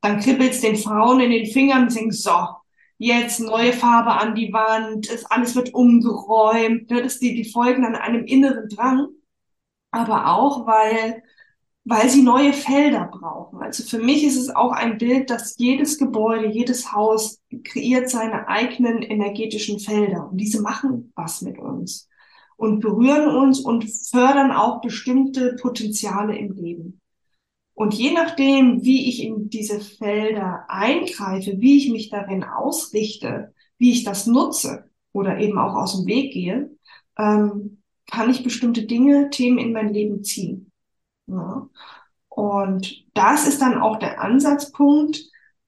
dann 0.00 0.20
kribbelt 0.20 0.52
es 0.52 0.60
den 0.60 0.76
Frauen 0.76 1.18
in 1.20 1.32
den 1.32 1.46
Fingern 1.46 1.84
und 1.84 1.96
denken, 1.96 2.12
so, 2.12 2.30
jetzt 2.98 3.40
neue 3.40 3.72
Farbe 3.72 4.12
an 4.12 4.34
die 4.34 4.52
Wand, 4.52 5.08
es, 5.10 5.24
alles 5.26 5.54
wird 5.56 5.74
umgeräumt. 5.74 6.90
Ne? 6.90 7.02
Das 7.02 7.18
die, 7.18 7.34
die 7.34 7.50
folgen 7.50 7.82
dann 7.82 7.94
einem 7.96 8.24
inneren 8.24 8.68
Drang, 8.68 9.08
aber 9.90 10.34
auch, 10.36 10.66
weil 10.66 11.22
weil 11.88 12.10
sie 12.10 12.22
neue 12.22 12.52
Felder 12.52 13.06
brauchen. 13.10 13.62
Also 13.62 13.82
für 13.82 13.98
mich 13.98 14.22
ist 14.22 14.36
es 14.36 14.54
auch 14.54 14.72
ein 14.72 14.98
Bild, 14.98 15.30
dass 15.30 15.56
jedes 15.56 15.96
Gebäude, 15.96 16.46
jedes 16.46 16.92
Haus 16.92 17.40
kreiert 17.64 18.10
seine 18.10 18.46
eigenen 18.46 19.00
energetischen 19.00 19.78
Felder 19.78 20.28
und 20.30 20.36
diese 20.36 20.60
machen 20.60 21.12
was 21.16 21.40
mit 21.40 21.58
uns 21.58 22.08
und 22.56 22.80
berühren 22.80 23.34
uns 23.34 23.60
und 23.60 23.88
fördern 24.10 24.52
auch 24.52 24.82
bestimmte 24.82 25.56
Potenziale 25.60 26.36
im 26.36 26.52
Leben. 26.52 27.00
Und 27.78 27.94
je 27.94 28.10
nachdem, 28.10 28.82
wie 28.82 29.08
ich 29.08 29.22
in 29.22 29.50
diese 29.50 29.78
Felder 29.78 30.64
eingreife, 30.66 31.60
wie 31.60 31.76
ich 31.76 31.92
mich 31.92 32.10
darin 32.10 32.42
ausrichte, 32.42 33.54
wie 33.78 33.92
ich 33.92 34.02
das 34.02 34.26
nutze 34.26 34.90
oder 35.12 35.38
eben 35.38 35.56
auch 35.60 35.76
aus 35.76 35.96
dem 35.96 36.04
Weg 36.06 36.32
gehe, 36.32 36.72
ähm, 37.16 37.80
kann 38.10 38.30
ich 38.30 38.42
bestimmte 38.42 38.82
Dinge, 38.82 39.30
Themen 39.30 39.58
in 39.58 39.72
mein 39.72 39.94
Leben 39.94 40.24
ziehen. 40.24 40.72
Ja. 41.28 41.68
Und 42.28 43.04
das 43.14 43.46
ist 43.46 43.62
dann 43.62 43.80
auch 43.80 44.00
der 44.00 44.20
Ansatzpunkt, 44.22 45.20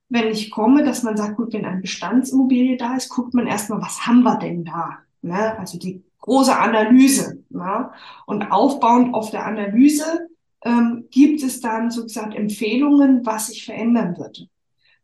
wenn 0.08 0.32
ich 0.32 0.50
komme, 0.50 0.82
dass 0.82 1.04
man 1.04 1.16
sagt, 1.16 1.36
gut, 1.36 1.52
wenn 1.52 1.64
ein 1.64 1.80
Bestandsimmobilie 1.80 2.76
da 2.76 2.96
ist, 2.96 3.08
guckt 3.10 3.34
man 3.34 3.46
erstmal, 3.46 3.82
was 3.82 4.04
haben 4.04 4.24
wir 4.24 4.36
denn 4.36 4.64
da? 4.64 4.98
Ne? 5.22 5.56
Also 5.60 5.78
die 5.78 6.02
große 6.18 6.58
Analyse. 6.58 7.44
Ne? 7.50 7.92
Und 8.26 8.50
aufbauend 8.50 9.14
auf 9.14 9.30
der 9.30 9.46
Analyse 9.46 10.26
ähm, 10.64 11.06
gibt 11.10 11.42
es 11.42 11.60
dann 11.60 11.90
sozusagen 11.90 12.32
Empfehlungen, 12.32 13.24
was 13.24 13.48
sich 13.48 13.64
verändern 13.64 14.16
würde. 14.16 14.48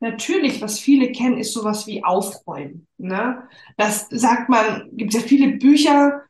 Natürlich, 0.01 0.61
was 0.61 0.79
viele 0.79 1.11
kennen, 1.13 1.39
ist 1.39 1.53
sowas 1.53 1.87
wie 1.87 2.05
Aufräumen. 2.05 2.87
Ne? 2.99 3.43
Das 3.77 4.09
sagt 4.11 4.49
man, 4.49 4.91
gibt 4.93 5.15
ja 5.15 5.21
viele 5.21 5.57
Bücher, 5.57 6.23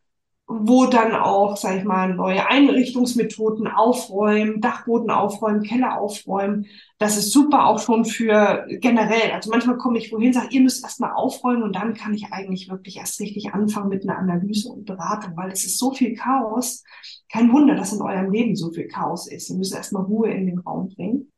wo 0.48 0.86
dann 0.86 1.12
auch, 1.12 1.56
sag 1.56 1.76
ich 1.76 1.84
mal, 1.84 2.14
neue 2.14 2.46
Einrichtungsmethoden 2.46 3.66
aufräumen, 3.66 4.60
Dachboden 4.60 5.10
aufräumen, 5.10 5.62
Keller 5.62 6.00
aufräumen. 6.00 6.66
Das 6.98 7.16
ist 7.16 7.32
super 7.32 7.66
auch 7.66 7.80
schon 7.80 8.04
für 8.04 8.64
generell. 8.68 9.32
Also 9.32 9.50
manchmal 9.50 9.76
komme 9.76 9.98
ich 9.98 10.12
wohin, 10.12 10.32
sage, 10.32 10.48
ihr 10.50 10.60
müsst 10.60 10.84
erstmal 10.84 11.12
aufräumen 11.14 11.64
und 11.64 11.74
dann 11.74 11.94
kann 11.94 12.14
ich 12.14 12.32
eigentlich 12.32 12.70
wirklich 12.70 12.98
erst 12.98 13.18
richtig 13.18 13.54
anfangen 13.54 13.88
mit 13.88 14.04
einer 14.04 14.18
Analyse 14.18 14.68
und 14.68 14.84
Beratung, 14.84 15.36
weil 15.36 15.50
es 15.50 15.64
ist 15.64 15.78
so 15.78 15.92
viel 15.92 16.14
Chaos. 16.14 16.84
Kein 17.28 17.52
Wunder, 17.52 17.74
dass 17.74 17.92
in 17.92 18.02
eurem 18.02 18.30
Leben 18.30 18.54
so 18.54 18.70
viel 18.70 18.86
Chaos 18.86 19.26
ist. 19.28 19.50
Ihr 19.50 19.56
müsst 19.56 19.74
erstmal 19.74 20.04
Ruhe 20.04 20.30
in 20.30 20.46
den 20.46 20.60
Raum 20.60 20.88
bringen 20.94 21.32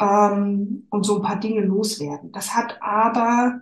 ähm, 0.00 0.86
und 0.88 1.04
so 1.04 1.16
ein 1.16 1.22
paar 1.22 1.40
Dinge 1.40 1.62
loswerden. 1.62 2.30
Das 2.30 2.54
hat 2.54 2.78
aber, 2.80 3.60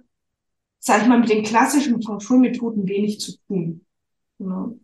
sag 0.78 1.02
ich 1.02 1.08
mal, 1.08 1.20
mit 1.20 1.30
den 1.30 1.42
klassischen 1.42 2.02
Feng 2.02 2.42
wenig 2.86 3.20
zu 3.20 3.38
tun. 3.48 3.86
Ne? 4.42 4.78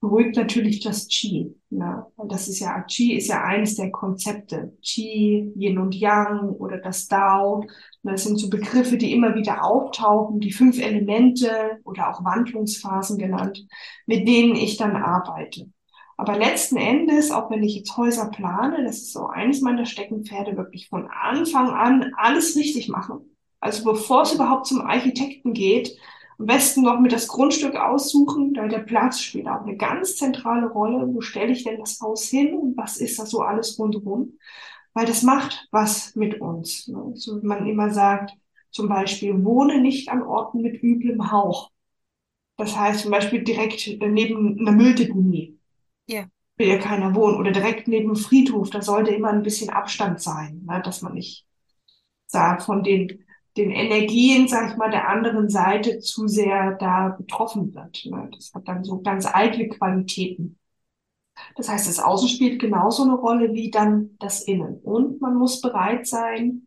Beruhigt 0.00 0.36
natürlich 0.36 0.80
das 0.80 1.08
Qi. 1.08 1.54
Ne? 1.70 2.06
Das 2.28 2.48
ist 2.48 2.60
ja, 2.60 2.80
Qi 2.82 3.16
ist 3.16 3.28
ja 3.28 3.42
eines 3.42 3.76
der 3.76 3.90
Konzepte. 3.90 4.76
Qi, 4.82 5.52
Yin 5.56 5.78
und 5.78 5.94
Yang 5.94 6.50
oder 6.50 6.78
das 6.78 7.08
Dao. 7.08 7.64
Ne? 8.02 8.12
Das 8.12 8.24
sind 8.24 8.38
so 8.38 8.50
Begriffe, 8.50 8.98
die 8.98 9.12
immer 9.12 9.34
wieder 9.34 9.64
auftauchen, 9.64 10.40
die 10.40 10.52
fünf 10.52 10.78
Elemente 10.78 11.80
oder 11.84 12.10
auch 12.10 12.24
Wandlungsphasen 12.24 13.18
genannt, 13.18 13.66
mit 14.06 14.28
denen 14.28 14.54
ich 14.54 14.76
dann 14.76 14.96
arbeite. 14.96 15.70
Aber 16.18 16.38
letzten 16.38 16.76
Endes, 16.76 17.30
auch 17.30 17.50
wenn 17.50 17.62
ich 17.62 17.76
jetzt 17.76 17.96
Häuser 17.96 18.30
plane, 18.30 18.84
das 18.84 18.98
ist 18.98 19.12
so 19.12 19.26
eines 19.26 19.60
meiner 19.60 19.84
Steckenpferde, 19.84 20.56
wirklich 20.56 20.88
von 20.88 21.08
Anfang 21.10 21.70
an 21.70 22.12
alles 22.16 22.56
richtig 22.56 22.88
machen. 22.88 23.36
Also 23.60 23.84
bevor 23.84 24.22
es 24.22 24.32
überhaupt 24.32 24.66
zum 24.66 24.80
Architekten 24.80 25.52
geht, 25.52 25.96
am 26.38 26.46
besten 26.46 26.82
noch 26.82 27.00
mit 27.00 27.12
das 27.12 27.28
Grundstück 27.28 27.76
aussuchen, 27.76 28.52
da 28.54 28.68
der 28.68 28.80
Platz 28.80 29.20
spielt 29.20 29.48
auch 29.48 29.62
eine 29.62 29.76
ganz 29.76 30.16
zentrale 30.16 30.66
Rolle. 30.68 31.06
Wo 31.14 31.20
stelle 31.20 31.52
ich 31.52 31.64
denn 31.64 31.78
das 31.78 32.00
Haus 32.00 32.28
hin 32.28 32.54
und 32.54 32.76
was 32.76 32.98
ist 32.98 33.18
da 33.18 33.26
so 33.26 33.40
alles 33.40 33.78
rundherum? 33.78 34.34
Weil 34.92 35.06
das 35.06 35.22
macht 35.22 35.66
was 35.70 36.14
mit 36.14 36.40
uns. 36.40 36.88
Ne? 36.88 37.12
So 37.14 37.42
wie 37.42 37.46
man 37.46 37.66
immer 37.66 37.90
sagt, 37.90 38.32
zum 38.70 38.88
Beispiel, 38.88 39.44
wohne 39.44 39.80
nicht 39.80 40.10
an 40.10 40.22
Orten 40.22 40.60
mit 40.60 40.82
üblem 40.82 41.30
Hauch. 41.32 41.70
Das 42.58 42.76
heißt 42.76 43.00
zum 43.00 43.10
Beispiel 43.10 43.42
direkt 43.42 43.86
neben 44.00 44.58
einer 44.58 44.72
Mülldeponie. 44.72 45.58
Ja. 46.06 46.26
Will 46.56 46.68
ja 46.68 46.78
keiner 46.78 47.14
wohnen. 47.14 47.36
Oder 47.36 47.52
direkt 47.52 47.88
neben 47.88 48.08
dem 48.08 48.16
Friedhof. 48.16 48.70
Da 48.70 48.82
sollte 48.82 49.10
immer 49.10 49.28
ein 49.30 49.42
bisschen 49.42 49.70
Abstand 49.70 50.20
sein, 50.20 50.62
ne? 50.66 50.82
dass 50.82 51.02
man 51.02 51.14
nicht 51.14 51.46
sagt, 52.26 52.62
von 52.62 52.82
den 52.82 53.25
den 53.56 53.70
Energien, 53.70 54.48
sag 54.48 54.70
ich 54.70 54.76
mal, 54.76 54.90
der 54.90 55.08
anderen 55.08 55.48
Seite 55.48 55.98
zu 56.00 56.28
sehr 56.28 56.72
da 56.74 57.08
betroffen 57.08 57.74
wird. 57.74 58.04
Ne? 58.06 58.30
Das 58.34 58.52
hat 58.54 58.68
dann 58.68 58.84
so 58.84 59.00
ganz 59.00 59.26
eigene 59.26 59.68
Qualitäten. 59.68 60.58
Das 61.56 61.68
heißt, 61.68 61.88
das 61.88 61.98
Außen 61.98 62.28
spielt 62.28 62.60
genauso 62.60 63.02
eine 63.02 63.14
Rolle 63.14 63.52
wie 63.54 63.70
dann 63.70 64.16
das 64.18 64.42
Innen. 64.42 64.80
Und 64.80 65.20
man 65.20 65.36
muss 65.36 65.60
bereit 65.60 66.06
sein, 66.06 66.66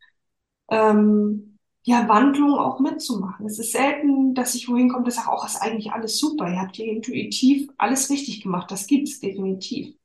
ähm, 0.70 1.58
ja, 1.84 2.08
Wandlung 2.08 2.54
auch 2.56 2.80
mitzumachen. 2.80 3.46
Es 3.46 3.58
ist 3.58 3.72
selten, 3.72 4.34
dass 4.36 4.54
ich 4.54 4.68
wohin 4.70 4.90
komme, 4.90 5.06
dass 5.06 5.16
ich 5.16 5.22
sage, 5.22 5.32
auch 5.32 5.46
ist 5.46 5.62
eigentlich 5.62 5.92
alles 5.92 6.20
super. 6.20 6.48
Ihr 6.48 6.60
habt 6.60 6.76
hier 6.76 6.86
intuitiv 6.92 7.70
alles 7.78 8.10
richtig 8.10 8.42
gemacht. 8.42 8.70
Das 8.70 8.86
gibt's 8.86 9.20
definitiv. 9.20 9.96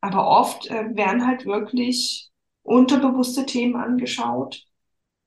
Aber 0.00 0.26
oft 0.28 0.68
äh, 0.68 0.94
werden 0.94 1.26
halt 1.26 1.46
wirklich 1.46 2.30
unterbewusste 2.62 3.46
Themen 3.46 3.76
angeschaut 3.76 4.64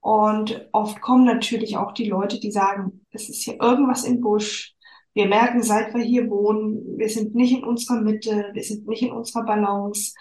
und 0.05 0.69
oft 0.71 1.01
kommen 1.01 1.25
natürlich 1.25 1.77
auch 1.77 1.91
die 1.91 2.07
Leute, 2.07 2.39
die 2.39 2.51
sagen, 2.51 3.03
es 3.09 3.27
ist 3.27 3.41
hier 3.41 3.59
irgendwas 3.59 4.03
im 4.03 4.21
Busch. 4.21 4.75
Wir 5.15 5.25
merken, 5.25 5.63
seit 5.63 5.95
wir 5.95 6.03
hier 6.03 6.29
wohnen, 6.29 6.99
wir 6.99 7.09
sind 7.09 7.33
nicht 7.33 7.53
in 7.57 7.63
unserer 7.63 8.01
Mitte, 8.01 8.51
wir 8.53 8.61
sind 8.61 8.87
nicht 8.87 9.01
in 9.01 9.11
unserer 9.11 9.45
Balance. 9.45 10.13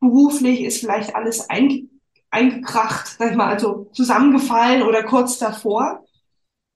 Beruflich 0.00 0.62
ist 0.62 0.80
vielleicht 0.80 1.14
alles 1.14 1.48
einge 1.48 1.88
eingekracht, 2.32 3.16
sag 3.16 3.30
ich 3.30 3.36
mal, 3.36 3.46
also 3.46 3.88
zusammengefallen 3.92 4.82
oder 4.82 5.04
kurz 5.04 5.38
davor. 5.38 6.04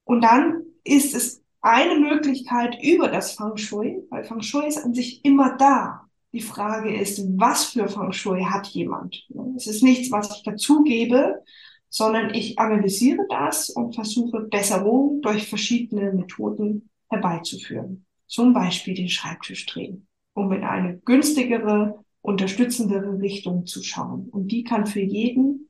Und 0.04 0.22
dann 0.22 0.62
ist 0.84 1.16
es 1.16 1.42
eine 1.62 1.98
Möglichkeit 1.98 2.78
über 2.80 3.08
das 3.08 3.32
Feng 3.32 3.56
Shui, 3.56 4.06
weil 4.08 4.22
Feng 4.22 4.42
Shui 4.42 4.68
ist 4.68 4.78
an 4.78 4.94
sich 4.94 5.24
immer 5.24 5.56
da. 5.56 6.02
Die 6.32 6.42
Frage 6.42 6.94
ist, 6.94 7.20
was 7.36 7.64
für 7.64 7.88
Feng 7.88 8.12
Shui 8.12 8.44
hat 8.44 8.68
jemand? 8.68 9.26
Es 9.56 9.66
ist 9.66 9.82
nichts, 9.82 10.12
was 10.12 10.30
ich 10.30 10.44
dazugebe, 10.44 11.42
sondern 11.88 12.34
ich 12.34 12.58
analysiere 12.58 13.26
das 13.28 13.70
und 13.70 13.94
versuche 13.94 14.40
Besserung 14.40 15.20
durch 15.22 15.48
verschiedene 15.48 16.12
Methoden 16.12 16.90
herbeizuführen. 17.08 18.06
Zum 18.26 18.52
Beispiel 18.52 18.94
den 18.94 19.08
Schreibtisch 19.08 19.66
drehen, 19.66 20.06
um 20.34 20.52
in 20.52 20.64
eine 20.64 20.98
günstigere, 20.98 22.04
unterstützendere 22.22 23.20
Richtung 23.20 23.66
zu 23.66 23.82
schauen. 23.82 24.28
Und 24.30 24.48
die 24.48 24.64
kann 24.64 24.86
für 24.86 25.00
jeden 25.00 25.68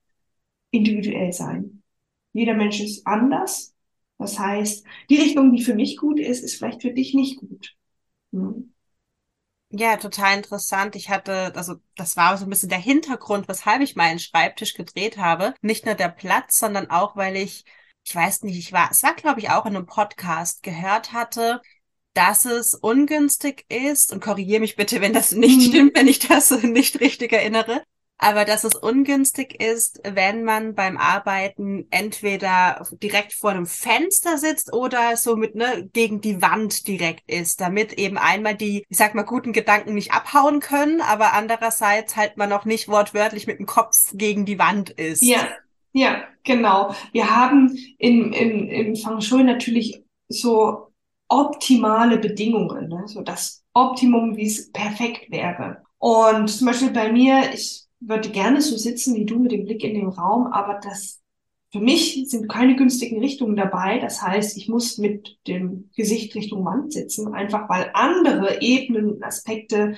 individuell 0.71 1.33
sein. 1.33 1.83
Jeder 2.33 2.55
Mensch 2.55 2.81
ist 2.81 3.07
anders. 3.07 3.75
Das 4.19 4.39
heißt, 4.39 4.85
die 5.11 5.17
Richtung, 5.17 5.55
die 5.55 5.63
für 5.63 5.75
mich 5.75 5.97
gut 5.97 6.19
ist, 6.19 6.43
ist 6.43 6.57
vielleicht 6.57 6.83
für 6.83 6.93
dich 6.93 7.15
nicht 7.15 7.39
gut. 7.39 7.75
Hm. 8.33 8.73
Ja, 9.79 9.97
total 9.99 10.39
interessant. 10.39 10.97
Ich 10.97 11.11
hatte, 11.11 11.53
also 11.55 11.75
das 11.97 12.17
war 12.17 12.37
so 12.39 12.45
ein 12.45 12.51
bisschen 12.51 12.71
der 12.71 12.79
Hintergrund, 12.79 13.47
weshalb 13.47 13.83
ich 13.83 13.95
meinen 13.95 14.19
Schreibtisch 14.19 14.73
gedreht 14.73 15.19
habe. 15.19 15.55
Nicht 15.61 15.85
nur 15.85 15.95
der 15.95 16.09
Platz, 16.09 16.59
sondern 16.59 16.89
auch, 16.89 17.15
weil 17.15 17.37
ich, 17.37 17.65
ich 18.03 18.15
weiß 18.15 18.43
nicht, 18.43 18.57
ich 18.59 18.73
war, 18.73 18.91
es 18.91 19.03
war, 19.03 19.15
glaube 19.15 19.41
ich, 19.41 19.51
auch 19.51 19.67
in 19.67 19.77
einem 19.77 19.85
Podcast 19.85 20.63
gehört 20.63 21.13
hatte, 21.13 21.61
dass 22.15 22.47
es 22.47 22.75
ungünstig 22.75 23.67
ist, 23.69 24.13
und 24.15 24.23
korrigiere 24.23 24.61
mich 24.61 24.77
bitte, 24.77 25.03
wenn 25.03 25.13
das 25.13 25.33
nicht 25.33 25.59
mhm. 25.59 25.71
stimmt, 25.71 25.97
wenn 25.97 26.09
ich 26.09 26.21
das 26.21 26.51
nicht 26.63 27.01
richtig 27.01 27.33
erinnere, 27.33 27.83
aber 28.19 28.45
dass 28.45 28.65
es 28.65 28.75
ungünstig 28.75 29.61
ist, 29.63 30.01
wenn 30.05 30.43
man 30.45 30.75
beim 30.75 30.97
Arbeiten 30.97 31.87
entweder 31.91 32.87
direkt 33.03 33.35
vor 33.35 33.51
einem 33.51 33.67
Fenster 33.67 34.39
sitzt 34.39 34.73
oder 34.73 35.17
so 35.17 35.37
mit 35.37 35.55
ne 35.55 35.89
gegen 35.93 36.21
die 36.21 36.41
Wand 36.41 36.89
direkt 36.89 37.31
ist, 37.31 37.61
damit 37.61 37.93
eben 37.95 38.17
einmal 38.17 38.55
die, 38.55 38.85
ich 38.89 38.97
sag 38.97 39.15
mal, 39.15 39.25
guten 39.25 39.53
Gedanken 39.53 39.95
nicht 39.95 40.13
abhauen 40.13 40.61
können, 40.61 41.01
aber 41.03 41.35
andererseits 41.35 42.17
halt 42.17 42.37
man 42.37 42.49
noch 42.49 42.65
nicht 42.65 42.89
wortwörtlich 42.89 43.47
mit 43.47 43.59
dem 43.59 43.67
Kopf 43.67 43.97
gegen 44.15 44.47
die 44.47 44.59
Wand 44.59 44.91
ist. 44.91 45.23
Ja, 45.23 45.49
ja, 45.93 46.25
genau. 46.45 46.95
Wir 47.13 47.35
haben 47.35 47.77
im, 47.99 48.33
im, 48.33 48.69
im 48.69 48.97
Feng 48.97 49.21
Shui 49.21 49.45
natürlich 49.45 50.03
so 50.29 50.93
optimale 51.29 52.19
Bedingungen, 52.19 52.89
ne? 52.89 53.03
so 53.07 53.23
das 53.23 53.65
Optimum, 53.75 54.37
wie 54.37 54.47
es 54.47 54.71
perfekt 54.73 55.31
wäre. 55.31 55.83
Und 55.99 56.49
zum 56.49 56.67
Beispiel 56.67 56.91
bei 56.91 57.11
mir, 57.11 57.53
ich 57.53 57.86
würde 58.01 58.31
gerne 58.31 58.61
so 58.61 58.77
sitzen 58.77 59.15
wie 59.15 59.25
du 59.25 59.39
mit 59.39 59.53
dem 59.53 59.65
Blick 59.65 59.83
in 59.85 59.95
den 59.95 60.09
Raum, 60.09 60.47
aber 60.49 60.81
das 60.83 61.23
für 61.73 61.81
mich 61.81 62.25
sind 62.29 62.49
keine 62.49 62.77
günstigen 62.77 63.19
Richtungen 63.21 63.57
dabei. 63.57 63.99
Das 63.99 64.23
heißt, 64.23 64.57
ich 64.57 64.69
muss 64.69 64.99
mit 64.99 65.39
dem 65.47 65.91
Gesicht 65.97 66.35
Richtung 66.35 66.65
Wand 66.65 66.93
sitzen, 66.93 67.35
einfach 67.35 67.69
weil 67.69 67.91
andere 67.93 68.63
Ebenen 68.63 69.23
Aspekte 69.23 69.97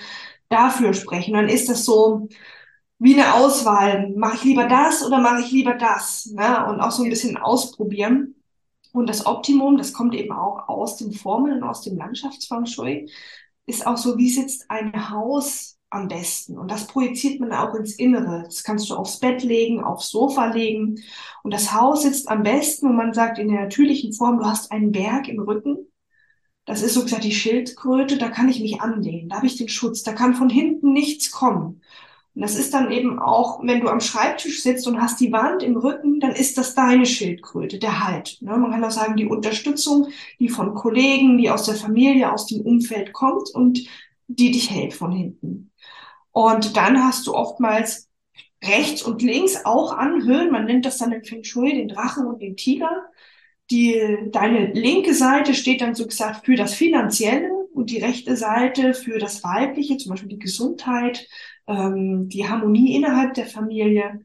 dafür 0.49 0.95
sprechen. 0.95 1.35
Dann 1.35 1.49
ist 1.49 1.69
das 1.69 1.85
so, 1.85 2.29
wie 2.99 3.15
eine 3.15 3.35
Auswahl. 3.35 4.11
Mache 4.17 4.37
ich 4.37 4.45
lieber 4.45 4.67
das 4.67 5.07
oder 5.07 5.19
mache 5.19 5.43
ich 5.43 5.53
lieber 5.53 5.75
das? 5.75 6.27
Ne? 6.27 6.67
Und 6.67 6.81
auch 6.81 6.91
so 6.91 7.05
ein 7.05 7.11
bisschen 7.11 7.37
ausprobieren. 7.37 8.35
Und 8.93 9.09
das 9.09 9.27
Optimum, 9.27 9.77
das 9.77 9.93
kommt 9.93 10.15
eben 10.15 10.33
auch 10.33 10.69
aus 10.69 10.97
den 10.97 11.13
Formeln, 11.13 11.63
aus 11.63 11.83
dem 11.83 11.97
Landschaftsfeng 11.97 12.67
Shui, 12.67 13.11
ist 13.67 13.87
auch 13.87 13.99
so, 13.99 14.17
wie 14.17 14.31
sitzt 14.31 14.71
ein 14.71 15.11
Haus 15.11 15.78
am 15.91 16.09
besten. 16.09 16.59
Und 16.59 16.71
das 16.71 16.87
projiziert 16.87 17.41
man 17.41 17.53
auch 17.53 17.75
ins 17.75 17.95
Innere. 17.95 18.43
Das 18.45 18.63
kannst 18.63 18.91
du 18.91 18.95
aufs 18.95 19.19
Bett 19.19 19.43
legen, 19.43 19.83
aufs 19.83 20.11
Sofa 20.11 20.47
legen. 20.47 21.01
Und 21.43 21.55
das 21.55 21.73
Haus 21.73 22.03
sitzt 22.03 22.29
am 22.29 22.43
besten, 22.43 22.89
und 22.89 22.97
man 22.97 23.15
sagt 23.15 23.39
in 23.39 23.49
der 23.49 23.63
natürlichen 23.63 24.13
Form, 24.13 24.39
du 24.39 24.45
hast 24.45 24.71
einen 24.71 24.93
Berg 24.93 25.29
im 25.29 25.41
Rücken. 25.41 25.79
Das 26.67 26.83
ist 26.83 26.93
so 26.93 27.03
gesagt 27.03 27.25
die 27.25 27.33
Schildkröte, 27.33 28.19
da 28.19 28.29
kann 28.29 28.51
ich 28.51 28.61
mich 28.61 28.83
anlehnen, 28.83 29.31
da 29.31 29.37
habe 29.37 29.47
ich 29.47 29.57
den 29.57 29.71
Schutz, 29.71 30.03
da 30.03 30.13
kann 30.13 30.35
von 30.35 30.51
hinten 30.51 30.93
nichts 30.93 31.31
kommen. 31.31 31.81
Und 32.35 32.43
das 32.43 32.57
ist 32.57 32.75
dann 32.75 32.91
eben 32.91 33.19
auch, 33.19 33.61
wenn 33.65 33.81
du 33.81 33.89
am 33.89 34.01
Schreibtisch 34.01 34.63
sitzt 34.63 34.87
und 34.87 35.01
hast 35.01 35.19
die 35.19 35.33
Wand 35.33 35.63
im 35.63 35.79
Rücken, 35.79 36.21
dann 36.21 36.33
ist 36.33 36.59
das 36.59 36.75
deine 36.75 37.07
Schildkröte, 37.07 37.79
der 37.79 38.07
Halt. 38.07 38.37
Ne? 38.43 38.55
Man 38.57 38.71
kann 38.71 38.85
auch 38.85 38.91
sagen, 38.91 39.17
die 39.17 39.27
Unterstützung, 39.27 40.09
die 40.39 40.51
von 40.51 40.75
Kollegen, 40.75 41.39
die 41.39 41.49
aus 41.51 41.65
der 41.65 41.75
Familie, 41.75 42.31
aus 42.31 42.47
dem 42.47 42.61
Umfeld 42.61 43.15
kommt 43.15 43.49
und 43.55 43.89
die 44.29 44.53
dich 44.53 44.71
hält 44.71 44.95
von 44.95 45.11
hinten. 45.11 45.73
Und 46.31 46.77
dann 46.77 47.03
hast 47.03 47.27
du 47.27 47.35
oftmals 47.35 48.09
rechts 48.63 49.03
und 49.03 49.23
links 49.23 49.65
auch 49.65 49.93
Anhöhen. 49.93 50.51
Man 50.51 50.67
nennt 50.67 50.85
das 50.85 50.99
dann 50.99 51.13
im 51.13 51.25
Feng 51.25 51.45
Shui 51.45 51.73
den 51.75 51.89
Drachen 51.89 52.27
und 52.27 52.41
den 52.41 52.57
Tiger. 52.57 52.91
Die, 53.71 54.01
deine 54.31 54.73
linke 54.73 55.15
Seite 55.15 55.55
steht 55.55 55.81
dann 55.81 55.95
so 55.95 56.07
gesagt 56.07 56.47
für 56.47 56.55
das 56.55 56.75
Finanzielle 56.75 57.51
und 57.75 57.91
die 57.91 57.99
rechte 57.99 58.37
Seite 58.37 58.95
für 58.95 59.19
das 59.19 59.45
Weibliche, 59.45 59.99
zum 59.99 60.11
Beispiel 60.11 60.31
die 60.31 60.39
Gesundheit, 60.39 61.27
ähm, 61.67 62.29
die 62.29 62.49
Harmonie 62.49 62.97
innerhalb 62.97 63.35
der 63.35 63.47
Familie. 63.47 64.25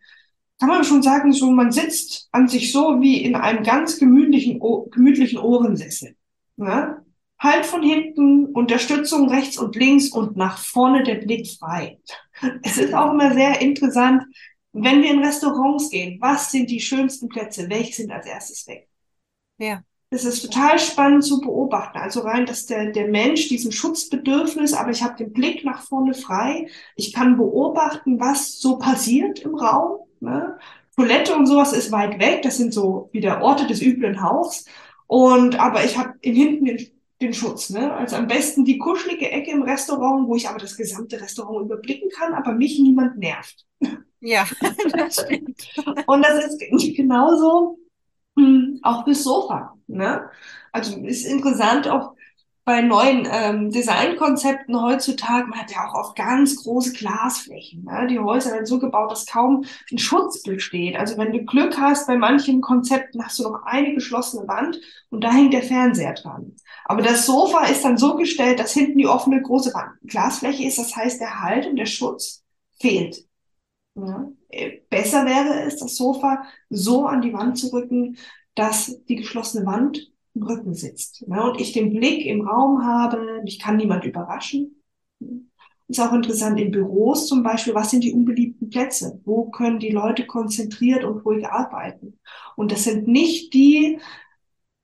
Kann 0.60 0.70
man 0.70 0.84
schon 0.86 1.04
sagen, 1.04 1.34
so 1.34 1.52
man 1.52 1.72
sitzt 1.72 2.30
an 2.32 2.48
sich 2.48 2.72
so 2.72 3.02
wie 3.02 3.22
in 3.22 3.36
einem 3.36 3.64
ganz 3.64 4.00
gemütlichen, 4.00 4.62
gemütlichen 4.92 5.40
Ohrensessel. 5.40 6.16
Ne? 6.56 7.03
Halt 7.44 7.66
von 7.66 7.84
hinten, 7.84 8.46
Unterstützung 8.46 9.30
rechts 9.30 9.58
und 9.58 9.76
links 9.76 10.10
und 10.10 10.38
nach 10.38 10.58
vorne 10.58 11.04
der 11.04 11.16
Blick 11.16 11.48
frei. 11.60 12.00
Es 12.64 12.78
ist 12.78 12.94
auch 12.94 13.12
immer 13.12 13.34
sehr 13.34 13.62
interessant, 13.62 14.24
wenn 14.72 15.04
wir 15.04 15.12
in 15.12 15.24
Restaurants 15.24 15.90
gehen, 15.90 16.18
was 16.20 16.52
sind 16.52 16.70
die 16.70 16.80
schönsten 16.80 17.28
Plätze? 17.28 17.70
Welche 17.70 17.94
sind 17.94 18.12
als 18.12 18.26
erstes 18.26 18.66
weg? 18.68 18.88
Ja. 19.58 19.84
Es 20.10 20.26
ist 20.26 20.42
total 20.44 20.78
spannend 20.80 21.24
zu 21.24 21.42
beobachten. 21.42 21.98
Also 21.98 22.22
rein, 22.22 22.46
dass 22.46 22.66
der, 22.66 22.92
der 22.92 23.08
Mensch 23.08 23.48
diesen 23.48 23.72
Schutzbedürfnis, 23.72 24.74
aber 24.74 24.92
ich 24.92 25.04
habe 25.04 25.16
den 25.16 25.34
Blick 25.34 25.66
nach 25.66 25.82
vorne 25.82 26.14
frei. 26.14 26.68
Ich 26.96 27.14
kann 27.14 27.36
beobachten, 27.36 28.20
was 28.20 28.60
so 28.60 28.78
passiert 28.78 29.40
im 29.40 29.56
Raum. 29.56 30.02
Ne? 30.20 30.58
Toilette 30.96 31.36
und 31.36 31.48
sowas 31.48 31.74
ist 31.74 31.92
weit 31.92 32.20
weg. 32.20 32.44
Das 32.44 32.58
sind 32.58 32.74
so 32.74 33.10
wieder 33.12 33.42
Orte 33.42 33.66
des 33.66 33.82
üblen 33.82 34.22
Hauchs. 34.22 34.66
Und 35.08 35.60
aber 35.60 35.84
ich 35.84 35.98
habe 35.98 36.14
in 36.22 36.36
hinten 36.36 36.66
den, 36.66 36.92
den 37.24 37.34
Schutz. 37.34 37.70
Ne? 37.70 37.94
Also 37.94 38.16
am 38.18 38.28
besten 38.28 38.66
die 38.66 38.78
kuschelige 38.78 39.32
Ecke 39.32 39.52
im 39.52 39.64
Restaurant, 39.64 40.28
wo 40.28 40.36
ich 40.36 40.48
aber 40.48 40.60
das 40.60 40.78
gesamte 40.78 41.20
Restaurant 41.20 41.66
überblicken 41.66 42.10
kann, 42.10 42.34
aber 42.34 42.54
mich 42.54 42.80
niemand 42.80 43.18
nervt. 43.18 43.66
Ja, 44.20 44.46
das 44.94 45.22
stimmt. 45.22 45.68
Und 46.06 46.26
das 46.26 46.46
ist 46.46 46.60
genauso 46.96 47.80
hm, 48.38 48.80
auch 48.84 49.04
fürs 49.04 49.24
Sofa. 49.24 49.76
Ne? 49.88 50.30
Also 50.72 50.98
ist 51.00 51.26
interessant 51.26 51.88
auch 51.88 52.16
bei 52.66 52.82
neuen 52.82 53.28
ähm, 53.30 53.72
Designkonzepten 53.72 54.82
heutzutage, 54.82 55.48
man 55.48 55.60
hat 55.60 55.72
ja 55.72 55.86
auch 55.86 55.96
oft 55.96 56.16
ganz 56.16 56.64
große 56.64 56.94
Glasflächen. 56.94 57.84
Ne? 57.84 58.08
Die 58.10 58.20
Häuser 58.20 58.52
werden 58.52 58.66
so 58.66 58.80
gebaut, 58.80 59.12
dass 59.12 59.26
kaum 59.26 59.66
ein 59.92 59.98
Schutz 59.98 60.44
besteht. 60.44 60.96
Also 60.96 61.18
wenn 61.18 61.34
du 61.34 61.44
Glück 61.44 61.78
hast, 61.78 62.08
bei 62.08 62.16
manchen 62.16 62.62
Konzepten 62.62 63.24
hast 63.24 63.40
du 63.40 63.44
noch 63.44 63.64
eine 63.64 63.94
geschlossene 63.94 64.48
Wand 64.48 64.80
und 65.10 65.24
da 65.24 65.34
hängt 65.34 65.54
der 65.54 65.64
Fernseher 65.64 66.14
dran. 66.14 66.56
Aber 66.86 67.02
das 67.02 67.26
Sofa 67.26 67.66
ist 67.66 67.84
dann 67.84 67.98
so 67.98 68.16
gestellt, 68.16 68.60
dass 68.60 68.72
hinten 68.72 68.98
die 68.98 69.08
offene 69.08 69.42
große 69.42 69.74
Wand 69.74 69.92
Glasfläche 70.04 70.66
ist. 70.66 70.78
Das 70.78 70.96
heißt, 70.96 71.20
der 71.20 71.42
Halt 71.42 71.66
und 71.68 71.76
der 71.76 71.86
Schutz 71.86 72.44
fehlt. 72.80 73.26
Ja. 73.96 74.32
Äh, 74.50 74.80
besser 74.90 75.26
wäre 75.26 75.64
es, 75.64 75.78
das 75.78 75.98
Sofa 75.98 76.44
so 76.70 77.06
an 77.08 77.22
die 77.22 77.34
Wand 77.34 77.58
zu 77.58 77.74
rücken, 77.74 78.18
dass 78.56 79.04
die 79.06 79.18
geschlossene 79.18 79.66
Wand 79.66 80.13
im 80.36 80.44
Rücken 80.44 80.74
sitzt. 80.74 81.26
Ja, 81.28 81.48
und 81.48 81.60
ich 81.60 81.74
den 81.74 81.92
Blick 81.92 82.26
im 82.26 82.48
Raum 82.48 82.84
habe, 82.86 83.42
ich 83.46 83.60
kann 83.60 83.78
niemand 83.78 84.06
überraschen. 84.06 84.82
Ist 85.88 86.00
auch 86.00 86.14
interessant 86.14 86.60
in 86.60 86.72
Büros 86.72 87.28
zum 87.28 87.44
Beispiel, 87.44 87.76
was 87.76 87.92
sind 87.92 88.04
die 88.04 88.14
unbeliebten 88.14 88.70
Plätze? 88.70 89.20
Wo 89.26 89.50
können 89.50 89.80
die 89.80 89.92
Leute 89.92 90.26
konzentriert 90.26 91.04
und 91.04 91.26
ruhig 91.26 91.46
arbeiten? 91.46 92.20
Und 92.56 92.72
das 92.72 92.86
sind 92.86 93.08
nicht 93.08 93.54
die 93.54 94.00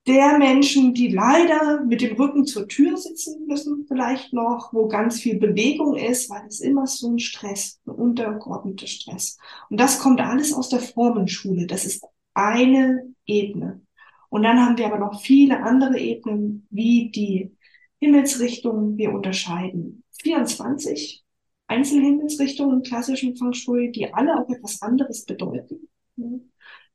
der 0.06 0.38
Menschen, 0.38 0.94
die 0.94 1.08
leider 1.08 1.84
mit 1.84 2.00
dem 2.00 2.16
Rücken 2.16 2.46
zur 2.46 2.66
Tür 2.68 2.96
sitzen 2.96 3.46
müssen, 3.46 3.84
vielleicht 3.86 4.32
noch, 4.32 4.72
wo 4.72 4.88
ganz 4.88 5.20
viel 5.20 5.38
Bewegung 5.38 5.94
ist, 5.94 6.30
weil 6.30 6.46
es 6.46 6.60
immer 6.60 6.86
so 6.86 7.10
ein 7.10 7.18
Stress, 7.18 7.80
ein 7.86 7.92
untergeordneter 7.92 8.86
Stress. 8.86 9.38
Und 9.68 9.78
das 9.78 9.98
kommt 9.98 10.20
alles 10.20 10.52
aus 10.52 10.68
der 10.68 10.80
Formenschule. 10.80 11.66
Das 11.66 11.84
ist 11.84 12.04
eine 12.34 13.14
Ebene. 13.26 13.82
Und 14.30 14.44
dann 14.44 14.60
haben 14.60 14.78
wir 14.78 14.86
aber 14.86 14.98
noch 14.98 15.20
viele 15.20 15.62
andere 15.62 15.98
Ebenen, 15.98 16.66
wie 16.70 17.10
die 17.10 17.54
Himmelsrichtungen. 17.98 18.96
Wir 18.96 19.12
unterscheiden 19.12 20.04
24 20.22 21.24
Einzelhimmelsrichtungen 21.66 22.78
im 22.78 22.82
klassischen 22.82 23.36
Feng 23.36 23.52
Shui, 23.52 23.92
die 23.92 24.12
alle 24.12 24.36
auch 24.36 24.48
etwas 24.48 24.80
anderes 24.82 25.24
bedeuten. 25.24 25.88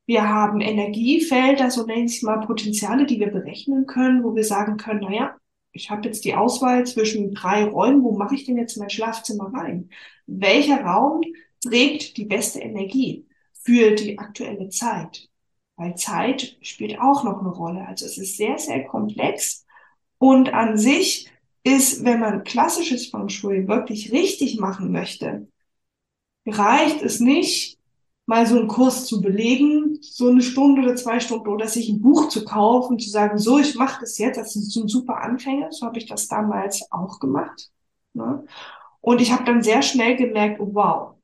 Wir 0.06 0.28
haben 0.28 0.60
Energiefelder, 0.60 1.70
so 1.70 1.84
nenne 1.84 2.04
ich 2.04 2.16
es 2.16 2.22
mal, 2.22 2.40
Potenziale, 2.40 3.06
die 3.06 3.18
wir 3.18 3.30
berechnen 3.30 3.86
können, 3.86 4.22
wo 4.22 4.34
wir 4.34 4.44
sagen 4.44 4.76
können, 4.76 5.00
naja, 5.00 5.36
ich 5.72 5.90
habe 5.90 6.06
jetzt 6.06 6.24
die 6.24 6.34
Auswahl 6.34 6.86
zwischen 6.86 7.34
drei 7.34 7.64
Räumen, 7.64 8.02
wo 8.02 8.16
mache 8.16 8.34
ich 8.34 8.44
denn 8.44 8.56
jetzt 8.56 8.76
mein 8.76 8.90
Schlafzimmer 8.90 9.52
rein? 9.52 9.90
Welcher 10.26 10.82
Raum 10.82 11.22
trägt 11.62 12.16
die 12.16 12.24
beste 12.24 12.60
Energie 12.60 13.26
für 13.52 13.94
die 13.94 14.18
aktuelle 14.18 14.68
Zeit? 14.68 15.28
Weil 15.76 15.94
Zeit 15.96 16.56
spielt 16.62 16.98
auch 17.00 17.22
noch 17.24 17.40
eine 17.40 17.50
Rolle. 17.50 17.86
Also 17.86 18.06
es 18.06 18.18
ist 18.18 18.36
sehr, 18.36 18.58
sehr 18.58 18.84
komplex 18.84 19.66
und 20.18 20.54
an 20.54 20.78
sich 20.78 21.30
ist, 21.64 22.04
wenn 22.04 22.20
man 22.20 22.44
klassisches 22.44 23.08
Feng 23.08 23.28
Shui 23.28 23.68
wirklich 23.68 24.12
richtig 24.12 24.58
machen 24.58 24.92
möchte, 24.92 25.48
reicht 26.46 27.02
es 27.02 27.20
nicht, 27.20 27.78
mal 28.24 28.46
so 28.46 28.58
einen 28.58 28.68
Kurs 28.68 29.06
zu 29.06 29.20
belegen, 29.20 29.98
so 30.00 30.28
eine 30.28 30.42
Stunde 30.42 30.82
oder 30.82 30.96
zwei 30.96 31.20
Stunden 31.20 31.48
oder 31.48 31.68
sich 31.68 31.88
ein 31.88 32.00
Buch 32.00 32.28
zu 32.28 32.44
kaufen, 32.44 32.98
zu 32.98 33.10
sagen, 33.10 33.38
so, 33.38 33.58
ich 33.58 33.74
mache 33.76 34.00
das 34.00 34.18
jetzt, 34.18 34.36
das 34.36 34.56
ist 34.56 34.76
ein 34.76 34.88
super 34.88 35.18
Anfänger, 35.22 35.70
so 35.72 35.86
habe 35.86 35.98
ich 35.98 36.06
das 36.06 36.28
damals 36.28 36.90
auch 36.90 37.20
gemacht. 37.20 37.70
Ne? 38.14 38.44
Und 39.00 39.20
ich 39.20 39.32
habe 39.32 39.44
dann 39.44 39.62
sehr 39.62 39.82
schnell 39.82 40.16
gemerkt, 40.16 40.60
oh, 40.60 40.70
wow, 40.72 41.14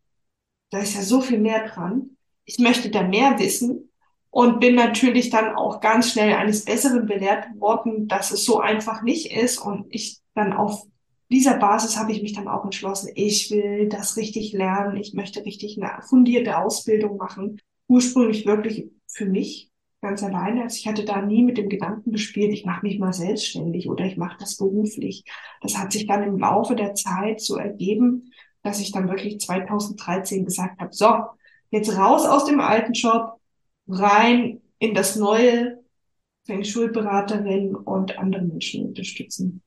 da 0.71 0.79
ist 0.79 0.95
ja 0.95 1.03
so 1.03 1.21
viel 1.21 1.39
mehr 1.39 1.69
dran. 1.69 2.17
Ich 2.45 2.59
möchte 2.59 2.91
da 2.91 3.03
mehr 3.03 3.39
wissen 3.39 3.92
und 4.33 4.61
bin 4.61 4.75
natürlich 4.75 5.29
dann 5.29 5.55
auch 5.55 5.81
ganz 5.81 6.11
schnell 6.11 6.35
eines 6.35 6.65
Besseren 6.65 7.05
belehrt 7.05 7.45
worden, 7.59 8.09
dass 8.09 8.31
es 8.31 8.47
so 8.47 8.61
einfach 8.61 9.03
nicht 9.03 9.31
ist 9.31 9.59
und 9.59 9.85
ich 9.91 10.21
dann 10.35 10.55
auf 10.55 10.87
dieser 11.31 11.59
Basis 11.59 11.99
habe 11.99 12.13
ich 12.13 12.23
mich 12.23 12.33
dann 12.33 12.49
auch 12.49 12.65
entschlossen, 12.65 13.11
ich 13.15 13.51
will 13.51 13.91
das 13.91 14.17
richtig 14.17 14.55
lernen, 14.55 14.97
ich 14.97 15.13
möchte 15.13 15.45
richtig 15.45 15.81
eine 15.81 16.03
fundierte 16.03 16.59
Ausbildung 16.59 17.19
machen. 17.19 17.61
Ursprünglich 17.89 18.47
wirklich 18.47 18.91
für 19.07 19.27
mich 19.27 19.71
ganz 20.01 20.23
alleine. 20.23 20.63
Also 20.63 20.77
ich 20.77 20.87
hatte 20.87 21.05
da 21.05 21.21
nie 21.21 21.43
mit 21.43 21.59
dem 21.59 21.69
Gedanken 21.69 22.13
gespielt, 22.13 22.53
ich 22.53 22.65
mache 22.65 22.87
mich 22.87 22.99
mal 22.99 23.13
selbstständig 23.13 23.89
oder 23.89 24.07
ich 24.07 24.17
mache 24.17 24.39
das 24.41 24.57
beruflich. 24.57 25.25
Das 25.61 25.77
hat 25.77 25.93
sich 25.93 26.07
dann 26.07 26.23
im 26.23 26.39
Laufe 26.39 26.75
der 26.75 26.95
Zeit 26.95 27.43
so 27.43 27.57
ergeben, 27.57 28.33
dass 28.63 28.81
ich 28.81 28.93
dann 28.93 29.09
wirklich 29.09 29.41
2013 29.41 30.47
gesagt 30.47 30.81
habe, 30.81 30.93
so, 30.93 31.17
jetzt 31.71 31.97
raus 31.99 32.25
aus 32.25 32.47
dem 32.47 32.61
alten 32.61 32.95
Job, 32.95 33.41
rein 33.89 34.61
in 34.79 34.95
das 34.95 35.17
neue 35.17 35.83
Feng 36.45 36.65
Shui-Beraterin 36.65 37.75
und 37.75 38.19
andere 38.19 38.43
Menschen 38.43 38.87
unterstützen. 38.87 39.63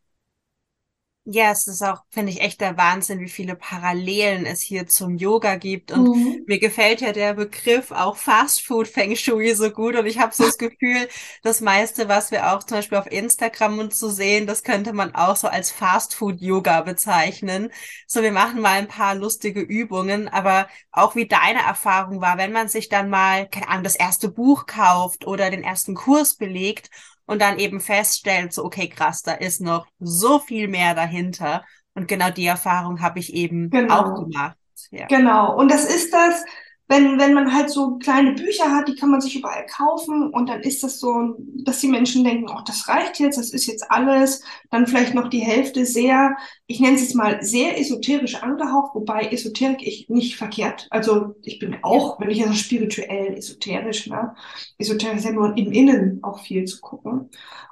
Ja, 1.27 1.49
es 1.49 1.65
ist 1.65 1.81
auch, 1.81 2.03
finde 2.11 2.31
ich, 2.31 2.41
echt 2.41 2.61
der 2.61 2.77
Wahnsinn, 2.77 3.19
wie 3.19 3.29
viele 3.29 3.55
Parallelen 3.55 4.45
es 4.45 4.61
hier 4.61 4.85
zum 4.85 5.17
Yoga 5.17 5.55
gibt. 5.55 5.91
Und 5.91 6.03
mhm. 6.03 6.43
mir 6.45 6.59
gefällt 6.59 7.01
ja 7.01 7.13
der 7.13 7.33
Begriff 7.33 7.89
auch 7.91 8.15
Fast 8.15 8.61
Food 8.61 8.87
Feng 8.87 9.15
Shui 9.15 9.55
so 9.55 9.71
gut. 9.71 9.95
Und 9.95 10.05
ich 10.05 10.19
habe 10.19 10.35
so 10.35 10.45
das 10.45 10.59
Gefühl, 10.59 11.07
das 11.41 11.61
meiste, 11.61 12.07
was 12.09 12.29
wir 12.29 12.53
auch 12.53 12.63
zum 12.63 12.77
Beispiel 12.77 12.99
auf 12.99 13.11
Instagram 13.11 13.79
und 13.79 13.95
so 13.95 14.07
sehen, 14.07 14.45
das 14.45 14.61
könnte 14.61 14.93
man 14.93 15.15
auch 15.15 15.35
so 15.35 15.47
als 15.47 15.71
Fast 15.71 16.13
Food 16.13 16.41
Yoga 16.41 16.81
bezeichnen. 16.81 17.71
So, 18.05 18.21
wir 18.21 18.31
machen 18.31 18.61
mal 18.61 18.73
ein 18.77 18.87
paar 18.87 19.15
lustige 19.15 19.61
Übungen, 19.61 20.27
aber 20.27 20.67
auch 20.91 21.15
wie 21.15 21.27
deine 21.27 21.63
Erfahrung 21.63 22.21
war, 22.21 22.37
wenn 22.37 22.51
man 22.51 22.67
sich 22.67 22.87
dann 22.87 23.09
mal, 23.09 23.49
keine 23.49 23.69
Ahnung, 23.69 23.83
das 23.83 23.95
erste 23.95 24.29
Buch 24.29 24.67
kauft 24.67 25.25
oder 25.25 25.49
den 25.49 25.63
ersten 25.63 25.95
Kurs 25.95 26.35
belegt 26.35 26.91
und 27.25 27.41
dann 27.41 27.59
eben 27.59 27.79
feststellt, 27.79 28.53
so, 28.53 28.63
okay, 28.63 28.87
krass, 28.87 29.21
da 29.21 29.33
ist 29.33 29.61
noch 29.61 29.87
so 29.99 30.39
viel 30.39 30.67
mehr 30.67 30.93
dahinter. 30.95 31.63
Und 31.93 32.07
genau 32.07 32.29
die 32.29 32.45
Erfahrung 32.45 33.01
habe 33.01 33.19
ich 33.19 33.33
eben 33.33 33.69
genau. 33.69 33.95
auch 33.95 34.15
gemacht. 34.15 34.57
Ja. 34.91 35.07
Genau. 35.07 35.55
Und 35.55 35.71
das 35.71 35.85
ist 35.85 36.13
das, 36.13 36.43
wenn, 36.87 37.19
wenn 37.19 37.33
man 37.33 37.53
halt 37.53 37.69
so 37.71 37.97
kleine 37.97 38.33
Bücher 38.33 38.71
hat, 38.71 38.87
die 38.87 38.95
kann 38.95 39.09
man 39.09 39.21
sich 39.21 39.35
überall 39.35 39.65
kaufen 39.65 40.29
und 40.31 40.49
dann 40.49 40.61
ist 40.61 40.83
das 40.83 40.99
so, 40.99 41.35
dass 41.63 41.79
die 41.79 41.87
Menschen 41.87 42.23
denken, 42.23 42.47
ach, 42.49 42.63
das 42.63 42.87
reicht 42.87 43.19
jetzt, 43.19 43.37
das 43.37 43.49
ist 43.51 43.65
jetzt 43.65 43.89
alles, 43.91 44.43
dann 44.69 44.85
vielleicht 44.85 45.15
noch 45.15 45.29
die 45.29 45.39
Hälfte 45.39 45.85
sehr, 45.85 46.35
ich 46.67 46.79
nenne 46.79 46.95
es 46.95 47.01
jetzt 47.01 47.15
mal 47.15 47.41
sehr 47.43 47.79
esoterisch 47.79 48.35
angehaucht, 48.43 48.93
wobei 48.95 49.29
Esoterik 49.31 49.81
ich 49.81 50.09
nicht 50.09 50.35
verkehrt, 50.37 50.87
also 50.91 51.35
ich 51.43 51.59
bin 51.59 51.77
auch, 51.81 52.19
wenn 52.19 52.29
ich 52.29 52.41
also 52.43 52.53
spirituell 52.53 53.33
esoterisch, 53.35 54.07
ne, 54.07 54.35
Esoterik 54.77 55.17
ist 55.17 55.25
ja 55.25 55.31
nur 55.31 55.57
im 55.57 55.71
Innen 55.71 56.23
auch 56.23 56.39
viel 56.39 56.65
zu 56.65 56.79
gucken. 56.81 57.29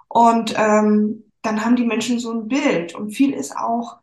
Und 0.07 0.53
ähm, 0.57 1.31
dann 1.41 1.65
haben 1.65 1.75
die 1.75 1.85
Menschen 1.85 2.19
so 2.19 2.31
ein 2.31 2.47
Bild 2.47 2.95
und 2.95 3.11
viel 3.11 3.33
ist 3.33 3.55
auch, 3.55 3.97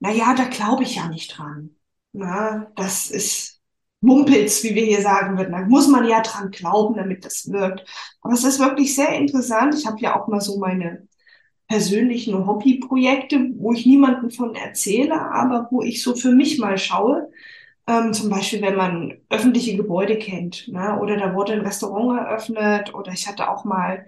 na 0.00 0.10
ja, 0.12 0.34
da 0.34 0.44
glaube 0.44 0.84
ich 0.84 0.96
ja 0.96 1.08
nicht 1.08 1.36
dran, 1.38 1.76
na, 2.12 2.72
das 2.76 3.10
ist 3.10 3.59
Mumpitz, 4.00 4.64
wie 4.64 4.74
wir 4.74 4.84
hier 4.84 5.02
sagen 5.02 5.36
würden. 5.36 5.52
Da 5.52 5.60
muss 5.60 5.88
man 5.88 6.08
ja 6.08 6.22
dran 6.22 6.50
glauben, 6.50 6.96
damit 6.96 7.24
das 7.24 7.50
wirkt. 7.50 7.84
Aber 8.22 8.32
es 8.32 8.44
ist 8.44 8.58
wirklich 8.58 8.94
sehr 8.94 9.14
interessant. 9.14 9.74
Ich 9.74 9.86
habe 9.86 10.00
ja 10.00 10.18
auch 10.18 10.26
mal 10.28 10.40
so 10.40 10.58
meine 10.58 11.06
persönlichen 11.68 12.46
Hobbyprojekte, 12.46 13.52
wo 13.56 13.72
ich 13.72 13.86
niemanden 13.86 14.30
von 14.30 14.54
erzähle, 14.54 15.20
aber 15.20 15.68
wo 15.70 15.82
ich 15.82 16.02
so 16.02 16.16
für 16.16 16.32
mich 16.32 16.58
mal 16.58 16.78
schaue. 16.78 17.30
Ähm, 17.86 18.12
zum 18.12 18.30
Beispiel, 18.30 18.62
wenn 18.62 18.76
man 18.76 19.14
öffentliche 19.28 19.76
Gebäude 19.76 20.18
kennt, 20.18 20.68
ne? 20.68 20.98
oder 21.00 21.16
da 21.16 21.34
wurde 21.34 21.52
ein 21.52 21.60
Restaurant 21.60 22.20
eröffnet, 22.20 22.94
oder 22.94 23.12
ich 23.12 23.28
hatte 23.28 23.48
auch 23.50 23.64
mal 23.64 24.06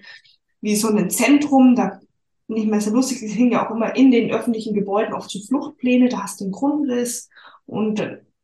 wie 0.61 0.76
so 0.76 0.88
ein 0.88 1.11
Zentrum, 1.11 1.74
da 1.76 2.00
nicht 2.48 2.68
mehr 2.68 2.81
so 2.81 2.90
lustig, 2.90 3.22
es 3.22 3.33
hing 3.33 3.52
ja 3.52 3.66
auch 3.66 3.74
immer 3.74 3.94
in 3.96 4.11
den 4.11 4.31
öffentlichen 4.31 4.74
Gebäuden 4.74 5.14
oft 5.14 5.31
zu 5.31 5.38
so 5.38 5.46
Fluchtpläne, 5.46 6.09
da 6.09 6.22
hast 6.22 6.40
du 6.40 6.44
einen 6.44 6.52
Grundriss 6.52 7.28
und 7.66 8.00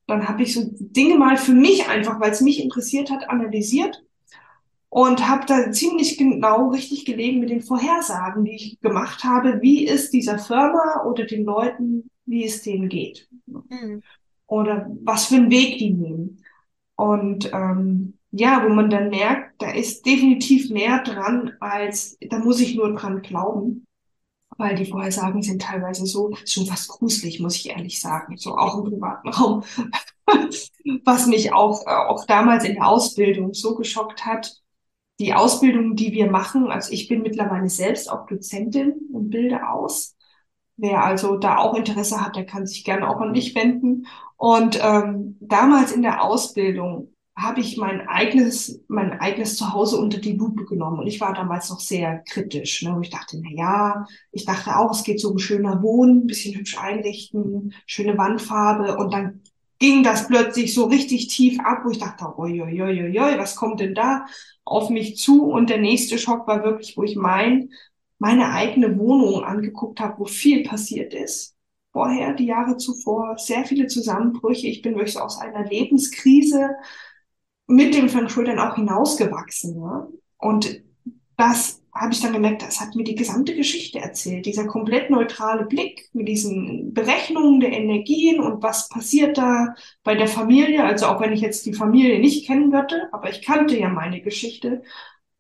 dann 0.09 0.27
habe 0.27 0.42
ich 0.42 0.55
so 0.55 0.62
Dinge 0.73 1.16
mal 1.16 1.37
für 1.37 1.53
mich 1.53 1.87
einfach, 1.88 2.18
weil 2.18 2.33
es 2.33 2.40
mich 2.40 2.62
interessiert 2.62 3.11
hat, 3.11 3.29
analysiert 3.29 4.03
und 4.88 5.29
habe 5.29 5.44
da 5.47 5.71
ziemlich 5.71 6.16
genau 6.16 6.71
richtig 6.71 7.05
gelegen 7.05 7.40
mit 7.40 7.51
den 7.51 7.61
Vorhersagen, 7.61 8.44
die 8.44 8.57
ich 8.57 8.81
gemacht 8.81 9.23
habe, 9.23 9.61
wie 9.61 9.87
es 9.87 10.11
dieser 10.11 10.38
Firma 10.38 11.05
oder 11.07 11.25
den 11.27 11.44
Leuten, 11.44 12.11
wie 12.25 12.44
es 12.44 12.62
denen 12.62 12.88
geht. 12.88 13.29
Mhm. 13.47 14.03
Oder 14.47 14.90
was 15.05 15.27
für 15.27 15.37
einen 15.37 15.51
Weg 15.51 15.77
die 15.77 15.90
nehmen. 15.90 16.42
Und 16.97 17.53
ähm, 17.53 18.14
ja, 18.31 18.64
wo 18.64 18.73
man 18.73 18.88
dann 18.88 19.11
merkt, 19.11 19.61
da 19.61 19.71
ist 19.71 20.07
definitiv 20.07 20.71
mehr 20.71 21.03
dran, 21.03 21.53
als 21.61 22.16
da 22.31 22.38
muss 22.38 22.61
ich 22.61 22.75
nur 22.75 22.94
dran 22.94 23.21
glauben 23.21 23.87
weil 24.59 24.75
die 24.75 24.85
Vorhersagen 24.85 25.40
sind 25.40 25.62
teilweise 25.62 26.05
so, 26.05 26.33
schon 26.44 26.66
fast 26.66 26.88
gruselig, 26.88 27.40
muss 27.40 27.57
ich 27.57 27.71
ehrlich 27.71 28.01
sagen, 28.01 28.37
so 28.37 28.57
auch 28.57 28.79
im 28.79 28.90
privaten 28.90 29.29
Raum, 29.29 29.62
was 31.05 31.27
mich 31.27 31.53
auch, 31.53 31.87
äh, 31.87 31.90
auch 31.90 32.27
damals 32.27 32.64
in 32.64 32.75
der 32.75 32.87
Ausbildung 32.87 33.55
so 33.55 33.75
geschockt 33.77 34.27
hat. 34.27 34.61
Die 35.21 35.33
Ausbildung, 35.33 35.97
die 35.97 36.12
wir 36.12 36.31
machen, 36.31 36.71
also 36.71 36.92
ich 36.92 37.09
bin 37.09 37.23
mittlerweile 37.23 37.68
selbst 37.68 38.11
auch 38.11 38.27
Dozentin 38.27 38.94
und 39.12 39.31
bilde 39.31 39.68
aus. 39.68 40.16
Wer 40.77 41.03
also 41.03 41.38
da 41.38 41.59
auch 41.59 41.75
Interesse 41.75 42.21
hat, 42.21 42.37
der 42.37 42.47
kann 42.47 42.66
sich 42.66 42.85
gerne 42.85 43.09
auch 43.09 43.21
an 43.21 43.33
mich 43.33 43.55
wenden. 43.55 44.07
Und 44.37 44.79
ähm, 44.81 45.37
damals 45.40 45.90
in 45.90 46.03
der 46.03 46.23
Ausbildung 46.23 47.12
habe 47.38 47.61
ich 47.61 47.77
mein 47.77 48.07
eigenes, 48.09 48.83
mein 48.88 49.12
eigenes 49.12 49.57
Zuhause 49.57 49.96
unter 49.96 50.18
die 50.18 50.33
Lupe 50.33 50.64
genommen. 50.64 50.98
Und 50.98 51.07
ich 51.07 51.20
war 51.20 51.35
damals 51.35 51.70
noch 51.70 51.79
sehr 51.79 52.18
kritisch. 52.29 52.83
Ne? 52.83 52.94
Und 52.94 53.05
ich 53.05 53.11
dachte, 53.11 53.40
na 53.40 53.51
ja, 53.51 54.07
ich 54.33 54.44
dachte 54.44 54.77
auch, 54.77 54.90
es 54.90 55.05
geht 55.05 55.20
so 55.20 55.31
um 55.31 55.38
schöner 55.38 55.81
Wohnen, 55.83 56.27
bisschen 56.27 56.57
hübsch 56.57 56.77
einrichten, 56.79 57.74
schöne 57.87 58.18
Wandfarbe. 58.18 58.96
Und 58.96 59.12
dann 59.12 59.42
ging 59.79 60.03
das 60.03 60.27
plötzlich 60.27 60.74
so 60.74 60.87
richtig 60.87 61.29
tief 61.29 61.61
ab, 61.61 61.83
wo 61.85 61.90
ich 61.90 61.98
dachte, 61.98 62.37
oi, 62.38 62.61
oi, 62.61 62.83
oi, 62.83 63.18
oi, 63.20 63.38
was 63.38 63.55
kommt 63.55 63.79
denn 63.79 63.94
da 63.94 64.27
auf 64.64 64.90
mich 64.90 65.16
zu? 65.16 65.44
Und 65.44 65.70
der 65.70 65.79
nächste 65.79 66.18
Schock 66.18 66.48
war 66.48 66.64
wirklich, 66.64 66.96
wo 66.96 67.05
ich 67.05 67.14
mein, 67.14 67.70
meine 68.18 68.51
eigene 68.51 68.98
Wohnung 68.98 69.44
angeguckt 69.44 70.01
habe, 70.01 70.18
wo 70.18 70.24
viel 70.24 70.64
passiert 70.64 71.14
ist. 71.14 71.55
Vorher, 71.92 72.35
die 72.35 72.46
Jahre 72.46 72.77
zuvor, 72.77 73.38
sehr 73.38 73.64
viele 73.64 73.87
Zusammenbrüche. 73.87 74.66
Ich 74.66 74.83
bin 74.83 74.94
wirklich 74.94 75.14
so 75.14 75.20
aus 75.20 75.38
einer 75.38 75.64
Lebenskrise 75.64 76.70
mit 77.68 77.94
dem 77.94 78.09
Feng 78.09 78.28
Shui 78.28 78.44
dann 78.44 78.59
auch 78.59 78.74
hinausgewachsen. 78.74 79.81
Ja? 79.81 80.09
Und 80.38 80.83
das 81.37 81.83
habe 81.94 82.12
ich 82.12 82.20
dann 82.20 82.33
gemerkt, 82.33 82.62
das 82.62 82.81
hat 82.81 82.94
mir 82.94 83.04
die 83.04 83.14
gesamte 83.14 83.54
Geschichte 83.54 83.98
erzählt. 83.98 84.46
Dieser 84.46 84.66
komplett 84.66 85.11
neutrale 85.11 85.66
Blick 85.66 86.09
mit 86.12 86.28
diesen 86.28 86.94
Berechnungen 86.94 87.61
der 87.61 87.72
Energien 87.72 88.40
und 88.40 88.62
was 88.62 88.88
passiert 88.88 89.37
da 89.37 89.74
bei 90.02 90.14
der 90.14 90.28
Familie. 90.28 90.85
Also 90.85 91.07
auch 91.07 91.20
wenn 91.20 91.33
ich 91.33 91.40
jetzt 91.40 91.66
die 91.66 91.74
Familie 91.74 92.18
nicht 92.20 92.46
kennen 92.46 92.72
würde, 92.72 93.09
aber 93.12 93.31
ich 93.31 93.42
kannte 93.42 93.78
ja 93.78 93.88
meine 93.88 94.20
Geschichte. 94.20 94.83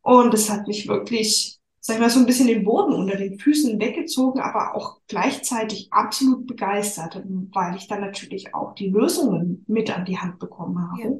Und 0.02 0.34
es 0.34 0.50
hat 0.50 0.66
mich 0.66 0.88
wirklich, 0.88 1.58
sag 1.80 1.96
ich 1.96 2.00
mal, 2.00 2.10
so 2.10 2.20
ein 2.20 2.26
bisschen 2.26 2.48
den 2.48 2.64
Boden 2.64 2.92
unter 2.92 3.16
den 3.16 3.38
Füßen 3.38 3.80
weggezogen, 3.80 4.40
aber 4.40 4.74
auch 4.74 4.98
gleichzeitig 5.06 5.88
absolut 5.90 6.46
begeistert, 6.46 7.22
weil 7.52 7.76
ich 7.76 7.88
dann 7.88 8.00
natürlich 8.00 8.54
auch 8.54 8.74
die 8.74 8.88
Lösungen 8.88 9.64
mit 9.68 9.96
an 9.96 10.04
die 10.04 10.18
Hand 10.18 10.38
bekommen 10.38 10.78
habe. 10.90 11.02
Ja. 11.02 11.10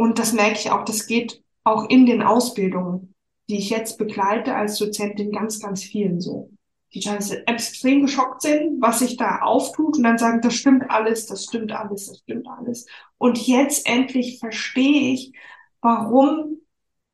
Und 0.00 0.18
das 0.18 0.32
merke 0.32 0.58
ich 0.58 0.70
auch, 0.70 0.86
das 0.86 1.06
geht 1.06 1.42
auch 1.62 1.90
in 1.90 2.06
den 2.06 2.22
Ausbildungen, 2.22 3.12
die 3.50 3.58
ich 3.58 3.68
jetzt 3.68 3.98
begleite 3.98 4.54
als 4.54 4.78
Dozentin 4.78 5.30
ganz, 5.30 5.60
ganz 5.60 5.82
vielen 5.82 6.22
so. 6.22 6.50
Die 6.94 7.00
teilweise 7.00 7.46
extrem 7.46 8.00
geschockt 8.00 8.40
sind, 8.40 8.80
was 8.80 9.00
sich 9.00 9.18
da 9.18 9.40
auftut 9.40 9.98
und 9.98 10.04
dann 10.04 10.16
sagen, 10.16 10.40
das 10.40 10.54
stimmt 10.54 10.90
alles, 10.90 11.26
das 11.26 11.44
stimmt 11.44 11.72
alles, 11.72 12.06
das 12.06 12.20
stimmt 12.20 12.46
alles. 12.48 12.86
Und 13.18 13.46
jetzt 13.46 13.86
endlich 13.86 14.38
verstehe 14.38 15.12
ich, 15.12 15.34
warum 15.82 16.62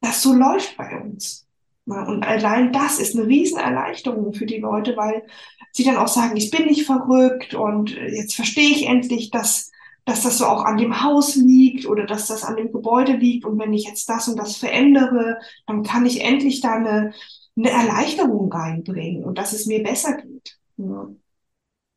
das 0.01 0.23
so 0.23 0.33
läuft 0.33 0.77
bei 0.77 0.97
uns. 0.97 1.49
Und 1.87 2.23
allein 2.25 2.73
das 2.73 3.01
ist 3.01 3.17
eine 3.17 3.27
Riesenerleichterung 3.27 4.33
für 4.33 4.47
die 4.47 4.59
Leute, 4.59 4.97
weil 4.97 5.27
sie 5.73 5.83
dann 5.83 5.97
auch 5.97 6.07
sagen, 6.07 6.37
ich 6.37 6.53
bin 6.53 6.67
nicht 6.67 6.87
verrückt 6.87 7.53
und 7.55 7.91
jetzt 7.91 8.37
verstehe 8.37 8.71
ich 8.71 8.87
endlich, 8.87 9.33
dass 9.33 9.73
dass 10.07 10.23
das 10.23 10.39
so 10.39 10.47
auch 10.47 10.65
an 10.65 10.79
dem 10.79 11.03
Haus 11.03 11.35
liegt 11.35 11.85
oder 11.87 12.07
dass 12.07 12.29
das 12.29 12.45
an 12.45 12.57
dem 12.57 12.73
Gebäude 12.73 13.15
liegt. 13.15 13.45
Und 13.45 13.59
wenn 13.59 13.73
ich 13.73 13.85
jetzt 13.85 14.09
das 14.09 14.29
und 14.29 14.39
das 14.39 14.57
verändere, 14.57 15.39
dann 15.67 15.83
kann 15.83 16.07
ich 16.07 16.25
endlich 16.25 16.61
da 16.61 16.75
eine, 16.77 17.13
eine 17.57 17.71
Erleichterung 17.71 18.51
reinbringen 18.51 19.25
und 19.25 19.37
dass 19.37 19.53
es 19.53 19.67
mir 19.67 19.83
besser 19.83 20.17
geht. 20.17 20.59
Ja. 20.77 21.09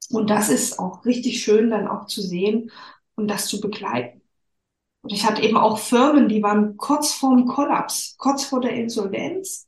Und 0.10 0.30
das 0.32 0.50
ist 0.50 0.80
auch 0.80 1.06
richtig 1.06 1.44
schön 1.44 1.70
dann 1.70 1.88
auch 1.88 2.08
zu 2.08 2.22
sehen 2.22 2.72
und 3.14 3.28
das 3.30 3.46
zu 3.46 3.62
begleiten. 3.62 4.22
Und 5.04 5.14
ich 5.14 5.24
hatte 5.24 5.44
eben 5.44 5.58
auch 5.58 5.78
Firmen, 5.78 6.28
die 6.30 6.42
waren 6.42 6.78
kurz 6.78 7.14
vorm 7.14 7.46
Kollaps, 7.46 8.16
kurz 8.18 8.44
vor 8.44 8.60
der 8.60 8.72
Insolvenz, 8.72 9.68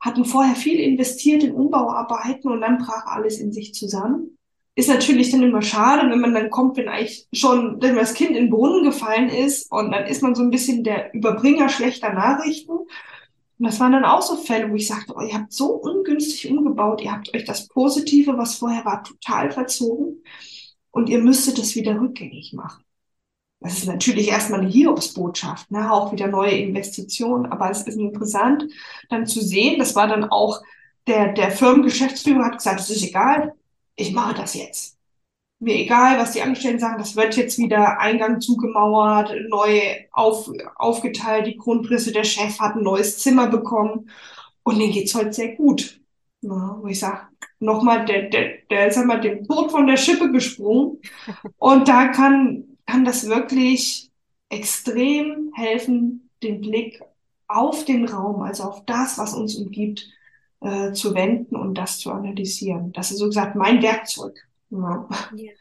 hatten 0.00 0.24
vorher 0.24 0.56
viel 0.56 0.80
investiert 0.80 1.44
in 1.44 1.54
Umbauarbeiten 1.54 2.50
und 2.50 2.62
dann 2.62 2.78
brach 2.78 3.06
alles 3.06 3.38
in 3.38 3.52
sich 3.52 3.74
zusammen 3.74 4.35
ist 4.76 4.88
natürlich 4.90 5.30
dann 5.30 5.42
immer 5.42 5.62
schade, 5.62 6.08
wenn 6.08 6.20
man 6.20 6.34
dann 6.34 6.50
kommt, 6.50 6.76
wenn 6.76 6.88
eigentlich 6.88 7.26
schon 7.32 7.80
wenn 7.80 7.96
das 7.96 8.12
Kind 8.12 8.30
in 8.30 8.44
den 8.44 8.50
Brunnen 8.50 8.84
gefallen 8.84 9.30
ist 9.30 9.72
und 9.72 9.90
dann 9.90 10.06
ist 10.06 10.22
man 10.22 10.34
so 10.34 10.42
ein 10.42 10.50
bisschen 10.50 10.84
der 10.84 11.12
Überbringer 11.14 11.70
schlechter 11.70 12.12
Nachrichten. 12.12 12.72
Und 12.72 12.88
das 13.58 13.80
waren 13.80 13.92
dann 13.92 14.04
auch 14.04 14.20
so 14.20 14.36
Fälle, 14.36 14.70
wo 14.70 14.74
ich 14.74 14.86
sagte, 14.86 15.14
oh, 15.16 15.22
ihr 15.22 15.32
habt 15.32 15.50
so 15.54 15.72
ungünstig 15.72 16.50
umgebaut, 16.50 17.00
ihr 17.00 17.10
habt 17.10 17.34
euch 17.34 17.46
das 17.46 17.68
Positive, 17.68 18.36
was 18.36 18.56
vorher 18.56 18.84
war, 18.84 19.02
total 19.02 19.50
verzogen 19.50 20.22
und 20.90 21.08
ihr 21.08 21.20
müsstet 21.20 21.58
es 21.58 21.74
wieder 21.74 21.98
rückgängig 21.98 22.52
machen. 22.52 22.84
Das 23.60 23.78
ist 23.78 23.86
natürlich 23.86 24.28
erstmal 24.28 24.60
eine 24.60 24.68
Hiobsbotschaft, 24.68 25.70
ne? 25.70 25.90
auch 25.90 26.12
wieder 26.12 26.26
neue 26.28 26.50
Investitionen, 26.50 27.46
aber 27.46 27.70
es 27.70 27.82
ist 27.82 27.98
interessant 27.98 28.66
dann 29.08 29.24
zu 29.26 29.40
sehen, 29.40 29.78
das 29.78 29.96
war 29.96 30.06
dann 30.06 30.24
auch 30.24 30.60
der, 31.06 31.32
der 31.32 31.50
Firmengeschäftsführer 31.50 32.44
hat 32.44 32.58
gesagt, 32.58 32.80
es 32.80 32.90
ist 32.90 33.04
egal, 33.04 33.54
ich 33.96 34.12
mache 34.12 34.34
das 34.34 34.54
jetzt. 34.54 34.96
Mir 35.58 35.74
egal, 35.74 36.18
was 36.18 36.32
die 36.32 36.42
Angestellten 36.42 36.78
sagen, 36.78 36.98
das 36.98 37.16
wird 37.16 37.36
jetzt 37.36 37.58
wieder 37.58 37.98
Eingang 37.98 38.40
zugemauert, 38.42 39.32
neu 39.48 39.80
auf, 40.12 40.50
aufgeteilt, 40.76 41.46
die 41.46 41.56
Grundrisse, 41.56 42.12
der 42.12 42.24
Chef 42.24 42.60
hat 42.60 42.76
ein 42.76 42.82
neues 42.82 43.18
Zimmer 43.18 43.48
bekommen 43.48 44.10
und 44.64 44.78
denen 44.78 44.92
geht's 44.92 45.14
heute 45.14 45.32
sehr 45.32 45.56
gut. 45.56 46.00
Ja, 46.42 46.78
wo 46.80 46.86
ich 46.88 47.00
sage, 47.00 47.22
nochmal, 47.58 48.04
der, 48.04 48.28
der, 48.28 48.58
der 48.70 48.88
ist 48.88 48.98
einmal 48.98 49.20
dem 49.20 49.44
Tod 49.46 49.70
von 49.70 49.86
der 49.86 49.96
Schippe 49.96 50.30
gesprungen 50.30 50.98
und 51.56 51.88
da 51.88 52.08
kann, 52.08 52.76
kann 52.84 53.04
das 53.04 53.26
wirklich 53.26 54.10
extrem 54.50 55.50
helfen, 55.54 56.30
den 56.42 56.60
Blick 56.60 57.02
auf 57.48 57.84
den 57.84 58.06
Raum, 58.06 58.42
also 58.42 58.64
auf 58.64 58.84
das, 58.84 59.18
was 59.18 59.34
uns 59.34 59.56
umgibt, 59.56 60.06
äh, 60.60 60.92
zu 60.92 61.14
wenden 61.14 61.56
und 61.56 61.74
das 61.74 61.98
zu 61.98 62.10
analysieren. 62.10 62.92
Das 62.92 63.10
ist 63.10 63.18
so 63.18 63.26
gesagt 63.26 63.56
mein 63.56 63.82
Werkzeug. 63.82 64.36
Ja. 64.70 65.08
ja. 65.34 65.52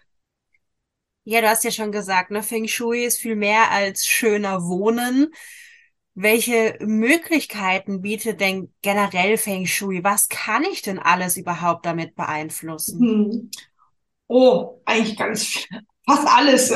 Ja, 1.27 1.41
du 1.41 1.49
hast 1.49 1.63
ja 1.63 1.71
schon 1.71 1.91
gesagt, 1.91 2.29
ne, 2.29 2.43
Feng 2.43 2.67
Shui 2.67 3.03
ist 3.03 3.17
viel 3.17 3.35
mehr 3.35 3.71
als 3.71 4.05
schöner 4.05 4.63
Wohnen. 4.63 5.33
Welche 6.13 6.77
Möglichkeiten 6.81 8.01
bietet 8.01 8.39
denn 8.39 8.71
generell 8.83 9.37
Feng 9.37 9.65
Shui? 9.65 10.03
Was 10.03 10.29
kann 10.29 10.63
ich 10.63 10.83
denn 10.83 10.99
alles 10.99 11.35
überhaupt 11.35 11.85
damit 11.87 12.15
beeinflussen? 12.15 12.99
Hm. 12.99 13.51
Oh, 14.27 14.81
eigentlich 14.85 15.17
ganz 15.17 15.67
fast 16.05 16.27
alles. 16.27 16.71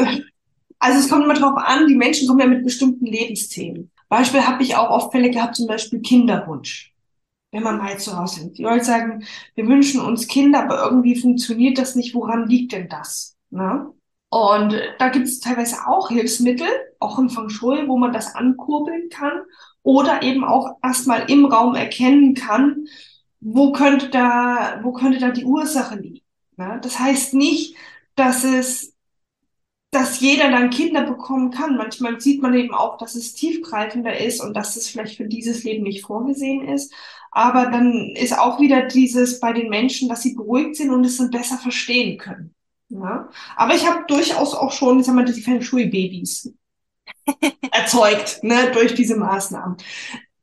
Also 0.80 1.00
es 1.00 1.10
kommt 1.10 1.26
immer 1.26 1.36
drauf 1.36 1.58
an, 1.58 1.88
die 1.88 1.96
Menschen 1.96 2.28
kommen 2.28 2.40
ja 2.40 2.48
mit 2.48 2.64
bestimmten 2.64 3.06
Lebensthemen. 3.06 3.92
Beispiel 4.08 4.46
habe 4.46 4.64
ich 4.64 4.76
auch 4.76 4.90
oft 4.90 5.12
Fälle 5.12 5.30
gehabt, 5.30 5.56
zum 5.56 5.68
Beispiel 5.68 6.02
Kinderwunsch. 6.02 6.92
Wenn 7.52 7.64
man 7.64 7.78
mal 7.78 7.98
zu 7.98 8.16
Hause 8.18 8.42
ist. 8.42 8.58
Die 8.58 8.64
Leute 8.64 8.86
sagen, 8.86 9.24
wir 9.56 9.68
wünschen 9.68 10.02
uns 10.02 10.28
Kinder, 10.28 10.64
aber 10.64 10.84
irgendwie 10.84 11.20
funktioniert 11.20 11.78
das 11.78 11.96
nicht. 11.96 12.14
Woran 12.14 12.48
liegt 12.48 12.74
denn 12.74 12.90
das? 12.90 13.36
Ne? 13.50 13.92
Und 14.30 14.76
da 15.00 15.10
gibt 15.10 15.26
es 15.26 15.40
teilweise 15.40 15.88
auch 15.88 16.10
Hilfsmittel, 16.10 16.68
auch 17.00 17.18
im 17.18 17.30
Feng 17.30 17.50
Shui, 17.50 17.88
wo 17.88 17.98
man 17.98 18.14
das 18.14 18.36
ankurbeln 18.36 19.10
kann 19.10 19.42
oder 19.82 20.22
eben 20.22 20.44
auch 20.44 20.78
erstmal 20.84 21.30
im 21.32 21.46
Raum 21.46 21.74
erkennen 21.74 22.36
kann, 22.36 22.86
wo 23.40 23.72
könnte 23.72 24.10
da, 24.10 24.80
wo 24.84 24.92
könnte 24.92 25.20
da 25.20 25.30
die 25.32 25.46
Ursache 25.46 25.96
liegen. 25.96 26.20
Ne? 26.58 26.80
Das 26.84 27.00
heißt 27.00 27.34
nicht, 27.34 27.76
dass 28.16 28.44
es, 28.44 28.94
dass 29.92 30.20
jeder 30.20 30.52
dann 30.52 30.70
Kinder 30.70 31.04
bekommen 31.04 31.50
kann. 31.50 31.78
Manchmal 31.78 32.20
sieht 32.22 32.42
man 32.42 32.54
eben 32.54 32.74
auch, 32.74 32.98
dass 32.98 33.16
es 33.16 33.34
tiefgreifender 33.34 34.20
ist 34.20 34.42
und 34.42 34.54
dass 34.56 34.76
es 34.76 34.90
vielleicht 34.90 35.18
für 35.18 35.28
dieses 35.28 35.64
Leben 35.64 35.84
nicht 35.84 36.06
vorgesehen 36.06 36.68
ist. 36.68 36.94
Aber 37.32 37.68
dann 37.68 38.14
ist 38.16 38.38
auch 38.38 38.60
wieder 38.60 38.88
dieses 38.88 39.40
bei 39.40 39.54
den 39.54 39.70
Menschen, 39.70 40.10
dass 40.10 40.22
sie 40.22 40.36
beruhigt 40.36 40.76
sind 40.76 40.92
und 40.92 41.06
es 41.06 41.18
dann 41.18 41.30
besser 41.30 41.58
verstehen 41.58 42.18
können. 42.18 42.54
Ja? 42.90 43.30
Aber 43.56 43.76
ich 43.76 43.88
habe 43.88 44.06
durchaus 44.08 44.54
auch 44.54 44.72
schon, 44.72 45.00
ich 45.00 45.06
sag 45.06 45.16
mal, 45.16 45.26
die 45.26 45.42
Feng 45.42 45.62
Shui-Babys 45.62 46.54
erzeugt, 47.72 48.44
ne, 48.44 48.72
durch 48.72 48.96
diese 48.96 49.16
Maßnahmen. 49.16 49.78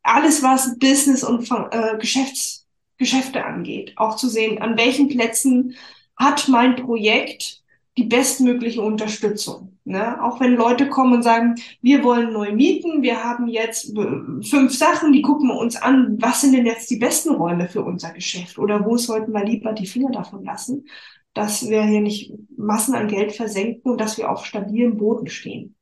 Alles, 0.02 0.42
was 0.42 0.78
Business 0.78 1.24
und 1.24 1.50
äh, 1.72 1.98
Geschäfts, 1.98 2.66
Geschäfte 2.96 3.44
angeht, 3.44 3.92
auch 3.96 4.16
zu 4.16 4.28
sehen, 4.28 4.62
an 4.62 4.76
welchen 4.76 5.08
Plätzen 5.08 5.74
hat 6.16 6.48
mein 6.48 6.76
Projekt 6.76 7.62
die 7.96 8.04
bestmögliche 8.04 8.82
Unterstützung. 8.82 9.78
Ne? 9.84 10.22
Auch 10.22 10.40
wenn 10.40 10.54
Leute 10.54 10.88
kommen 10.88 11.14
und 11.14 11.22
sagen, 11.22 11.54
wir 11.80 12.04
wollen 12.04 12.32
neu 12.32 12.52
mieten, 12.52 13.02
wir 13.02 13.22
haben 13.22 13.48
jetzt 13.48 13.96
äh, 13.96 14.42
fünf 14.42 14.76
Sachen, 14.76 15.12
die 15.12 15.22
gucken 15.22 15.48
wir 15.48 15.56
uns 15.58 15.76
an, 15.76 16.16
was 16.20 16.42
sind 16.42 16.52
denn 16.52 16.66
jetzt 16.66 16.90
die 16.90 16.98
besten 16.98 17.34
Räume 17.34 17.68
für 17.68 17.82
unser 17.82 18.12
Geschäft 18.12 18.58
oder 18.58 18.84
wo 18.84 18.96
sollten 18.96 19.32
wir 19.32 19.44
lieber 19.44 19.72
die 19.72 19.86
Finger 19.86 20.10
davon 20.10 20.44
lassen, 20.44 20.86
dass 21.34 21.68
wir 21.68 21.82
hier 21.84 22.00
nicht 22.00 22.32
Massen 22.56 22.94
an 22.94 23.08
Geld 23.08 23.32
versenken 23.32 23.92
und 23.92 24.00
dass 24.00 24.18
wir 24.18 24.30
auf 24.30 24.44
stabilem 24.44 24.96
Boden 24.96 25.28
stehen 25.28 25.76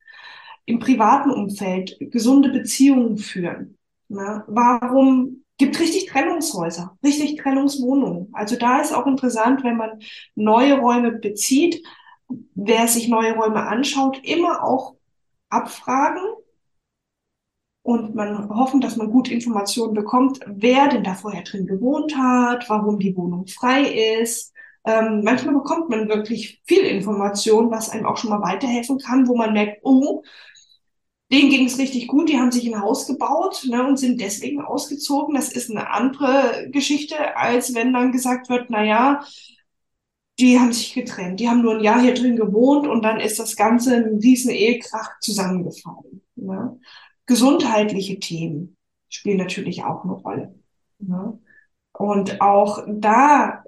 im 0.66 0.79
privaten 0.79 1.31
Umfeld 1.31 1.96
gesunde 2.00 2.48
Beziehungen 2.50 3.18
führen. 3.18 3.79
Ne? 4.09 4.44
Warum 4.46 5.44
gibt 5.59 5.79
richtig 5.79 6.07
Trennungshäuser, 6.07 6.96
richtig 7.05 7.37
Trennungswohnungen? 7.37 8.29
Also 8.33 8.57
da 8.57 8.81
ist 8.81 8.92
auch 8.92 9.07
interessant, 9.07 9.62
wenn 9.62 9.77
man 9.77 10.00
neue 10.35 10.79
Räume 10.79 11.12
bezieht, 11.12 11.83
wer 12.54 12.88
sich 12.88 13.08
neue 13.08 13.34
Räume 13.34 13.66
anschaut, 13.66 14.20
immer 14.24 14.62
auch 14.62 14.94
abfragen 15.48 16.22
und 17.82 18.14
man 18.14 18.48
hoffen, 18.48 18.80
dass 18.80 18.96
man 18.96 19.10
gut 19.10 19.28
Informationen 19.28 19.94
bekommt, 19.94 20.40
wer 20.46 20.88
denn 20.88 21.04
da 21.04 21.14
vorher 21.14 21.42
drin 21.42 21.66
gewohnt 21.66 22.16
hat, 22.16 22.68
warum 22.68 22.98
die 22.98 23.16
Wohnung 23.16 23.46
frei 23.46 23.82
ist. 24.20 24.52
Ähm, 24.86 25.22
manchmal 25.24 25.54
bekommt 25.54 25.90
man 25.90 26.08
wirklich 26.08 26.62
viel 26.64 26.82
Information, 26.84 27.70
was 27.70 27.90
einem 27.90 28.06
auch 28.06 28.16
schon 28.16 28.30
mal 28.30 28.42
weiterhelfen 28.42 28.98
kann, 28.98 29.28
wo 29.28 29.36
man 29.36 29.52
merkt, 29.52 29.80
oh, 29.82 30.22
Denen 31.32 31.50
ging 31.50 31.66
es 31.66 31.78
richtig 31.78 32.06
gut, 32.06 32.28
die 32.28 32.38
haben 32.38 32.52
sich 32.52 32.66
ein 32.66 32.80
Haus 32.80 33.06
gebaut 33.06 33.66
ne, 33.68 33.84
und 33.86 33.96
sind 33.96 34.20
deswegen 34.20 34.60
ausgezogen. 34.60 35.34
Das 35.34 35.50
ist 35.50 35.70
eine 35.70 35.90
andere 35.90 36.68
Geschichte, 36.70 37.36
als 37.36 37.74
wenn 37.74 37.92
dann 37.92 38.12
gesagt 38.12 38.48
wird, 38.50 38.66
na 38.68 38.84
ja, 38.84 39.24
die 40.38 40.58
haben 40.58 40.72
sich 40.72 40.94
getrennt, 40.94 41.40
die 41.40 41.48
haben 41.48 41.62
nur 41.62 41.76
ein 41.76 41.84
Jahr 41.84 42.00
hier 42.00 42.14
drin 42.14 42.36
gewohnt 42.36 42.86
und 42.86 43.02
dann 43.02 43.20
ist 43.20 43.38
das 43.38 43.56
Ganze 43.56 43.96
in 43.96 44.18
diesen 44.18 44.50
Ehekrach 44.50 45.20
zusammengefallen. 45.20 46.22
Ne? 46.34 46.78
Gesundheitliche 47.26 48.18
Themen 48.18 48.76
spielen 49.08 49.38
natürlich 49.38 49.84
auch 49.84 50.04
eine 50.04 50.14
Rolle. 50.14 50.54
Ne? 50.98 51.38
Und 51.92 52.40
auch 52.40 52.84
da 52.88 53.64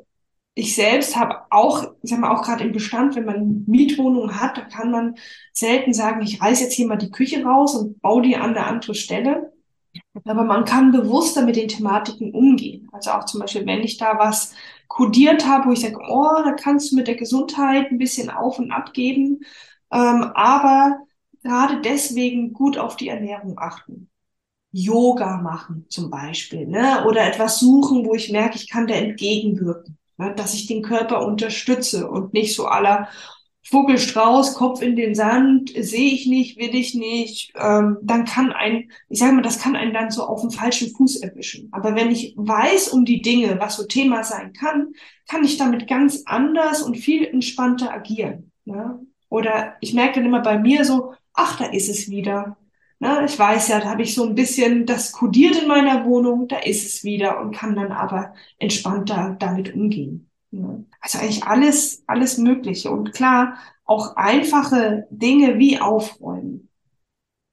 ich 0.58 0.74
selbst 0.74 1.16
habe 1.16 1.42
auch, 1.50 1.84
ich 2.02 2.10
sag 2.10 2.18
mal, 2.18 2.34
auch 2.34 2.42
gerade 2.42 2.64
im 2.64 2.72
Bestand, 2.72 3.14
wenn 3.14 3.26
man 3.26 3.64
Mietwohnungen 3.66 4.40
hat, 4.40 4.56
da 4.56 4.62
kann 4.62 4.90
man 4.90 5.16
selten 5.52 5.92
sagen, 5.92 6.22
ich 6.22 6.40
reiß 6.40 6.60
jetzt 6.60 6.72
hier 6.72 6.86
mal 6.86 6.96
die 6.96 7.10
Küche 7.10 7.44
raus 7.44 7.74
und 7.74 8.00
baue 8.00 8.22
die 8.22 8.36
an 8.36 8.56
eine 8.56 8.64
andere 8.64 8.94
Stelle. 8.94 9.52
Aber 10.24 10.44
man 10.44 10.64
kann 10.64 10.92
bewusster 10.92 11.42
mit 11.42 11.56
den 11.56 11.68
Thematiken 11.68 12.32
umgehen. 12.32 12.88
Also 12.92 13.10
auch 13.10 13.24
zum 13.24 13.40
Beispiel, 13.40 13.66
wenn 13.66 13.82
ich 13.82 13.98
da 13.98 14.18
was 14.18 14.54
kodiert 14.88 15.46
habe, 15.46 15.68
wo 15.68 15.72
ich 15.72 15.80
sage, 15.80 15.98
oh, 16.08 16.42
da 16.44 16.52
kannst 16.52 16.90
du 16.92 16.96
mit 16.96 17.08
der 17.08 17.16
Gesundheit 17.16 17.90
ein 17.90 17.98
bisschen 17.98 18.30
auf 18.30 18.58
und 18.58 18.70
ab 18.70 18.92
geben. 18.92 19.40
Ähm, 19.92 20.30
aber 20.34 21.00
gerade 21.42 21.80
deswegen 21.80 22.52
gut 22.52 22.78
auf 22.78 22.96
die 22.96 23.08
Ernährung 23.08 23.58
achten. 23.58 24.10
Yoga 24.72 25.38
machen 25.38 25.86
zum 25.88 26.10
Beispiel, 26.10 26.66
ne? 26.66 27.04
Oder 27.06 27.26
etwas 27.26 27.60
suchen, 27.60 28.04
wo 28.04 28.14
ich 28.14 28.30
merke, 28.30 28.56
ich 28.56 28.68
kann 28.68 28.86
da 28.86 28.94
entgegenwirken 28.94 29.96
ne, 30.18 30.34
dass 30.34 30.54
ich 30.54 30.66
den 30.66 30.82
Körper 30.82 31.24
unterstütze 31.26 32.08
und 32.08 32.32
nicht 32.34 32.54
so 32.54 32.66
aller 32.66 33.08
Vogelstrauß, 33.68 34.54
Kopf 34.54 34.80
in 34.80 34.94
den 34.94 35.14
Sand, 35.14 35.72
sehe 35.76 36.12
ich 36.12 36.26
nicht, 36.26 36.56
will 36.56 36.74
ich 36.74 36.94
nicht, 36.94 37.52
ähm, 37.56 37.98
dann 38.02 38.24
kann 38.24 38.52
ein, 38.52 38.92
ich 39.08 39.18
sage 39.18 39.32
mal, 39.32 39.42
das 39.42 39.58
kann 39.58 39.74
einen 39.74 39.92
dann 39.92 40.10
so 40.10 40.22
auf 40.22 40.40
dem 40.40 40.52
falschen 40.52 40.94
Fuß 40.94 41.16
erwischen. 41.16 41.68
Aber 41.72 41.96
wenn 41.96 42.12
ich 42.12 42.34
weiß 42.36 42.88
um 42.88 43.04
die 43.04 43.22
Dinge, 43.22 43.58
was 43.58 43.76
so 43.76 43.84
Thema 43.84 44.22
sein 44.22 44.52
kann, 44.52 44.92
kann 45.28 45.44
ich 45.44 45.56
damit 45.56 45.88
ganz 45.88 46.22
anders 46.26 46.82
und 46.82 46.96
viel 46.96 47.24
entspannter 47.26 47.92
agieren. 47.92 48.52
Ne? 48.64 49.00
Oder 49.28 49.74
ich 49.80 49.94
merke 49.94 50.20
dann 50.20 50.26
immer 50.26 50.42
bei 50.42 50.58
mir 50.58 50.84
so, 50.84 51.14
ach, 51.32 51.58
da 51.58 51.66
ist 51.66 51.88
es 51.88 52.08
wieder. 52.08 52.56
Ne, 52.98 53.24
ich 53.26 53.38
weiß 53.38 53.68
ja, 53.68 53.80
da 53.80 53.90
habe 53.90 54.02
ich 54.02 54.14
so 54.14 54.24
ein 54.24 54.34
bisschen 54.34 54.86
das 54.86 55.12
kodiert 55.12 55.60
in 55.60 55.68
meiner 55.68 56.06
Wohnung, 56.06 56.48
da 56.48 56.58
ist 56.58 56.86
es 56.86 57.04
wieder 57.04 57.40
und 57.40 57.54
kann 57.54 57.76
dann 57.76 57.92
aber 57.92 58.32
entspannter 58.58 59.36
damit 59.38 59.74
umgehen. 59.74 60.25
Ne? 60.50 60.84
Also 61.00 61.18
eigentlich 61.18 61.44
alles, 61.44 62.02
alles 62.06 62.38
Mögliche. 62.38 62.90
Und 62.90 63.12
klar, 63.12 63.58
auch 63.84 64.16
einfache 64.16 65.06
Dinge 65.10 65.58
wie 65.58 65.80
aufräumen. 65.80 66.68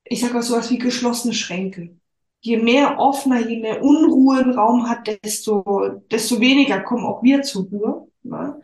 Ich 0.04 0.22
sage 0.22 0.38
auch 0.38 0.44
sowas 0.44 0.70
wie 0.70 0.78
geschlossene 0.78 1.34
Schränke. 1.34 1.96
Je 2.42 2.58
mehr 2.58 3.00
offener, 3.00 3.40
je 3.40 3.60
mehr 3.60 3.82
Unruhe 3.82 4.40
ein 4.40 4.52
Raum 4.52 4.90
hat, 4.90 5.08
desto, 5.24 6.02
desto 6.12 6.40
weniger 6.40 6.82
kommen 6.82 7.06
auch 7.06 7.24
wir 7.24 7.42
zur 7.42 7.66
Ruhe. 7.70 8.08
Ne? 8.24 8.60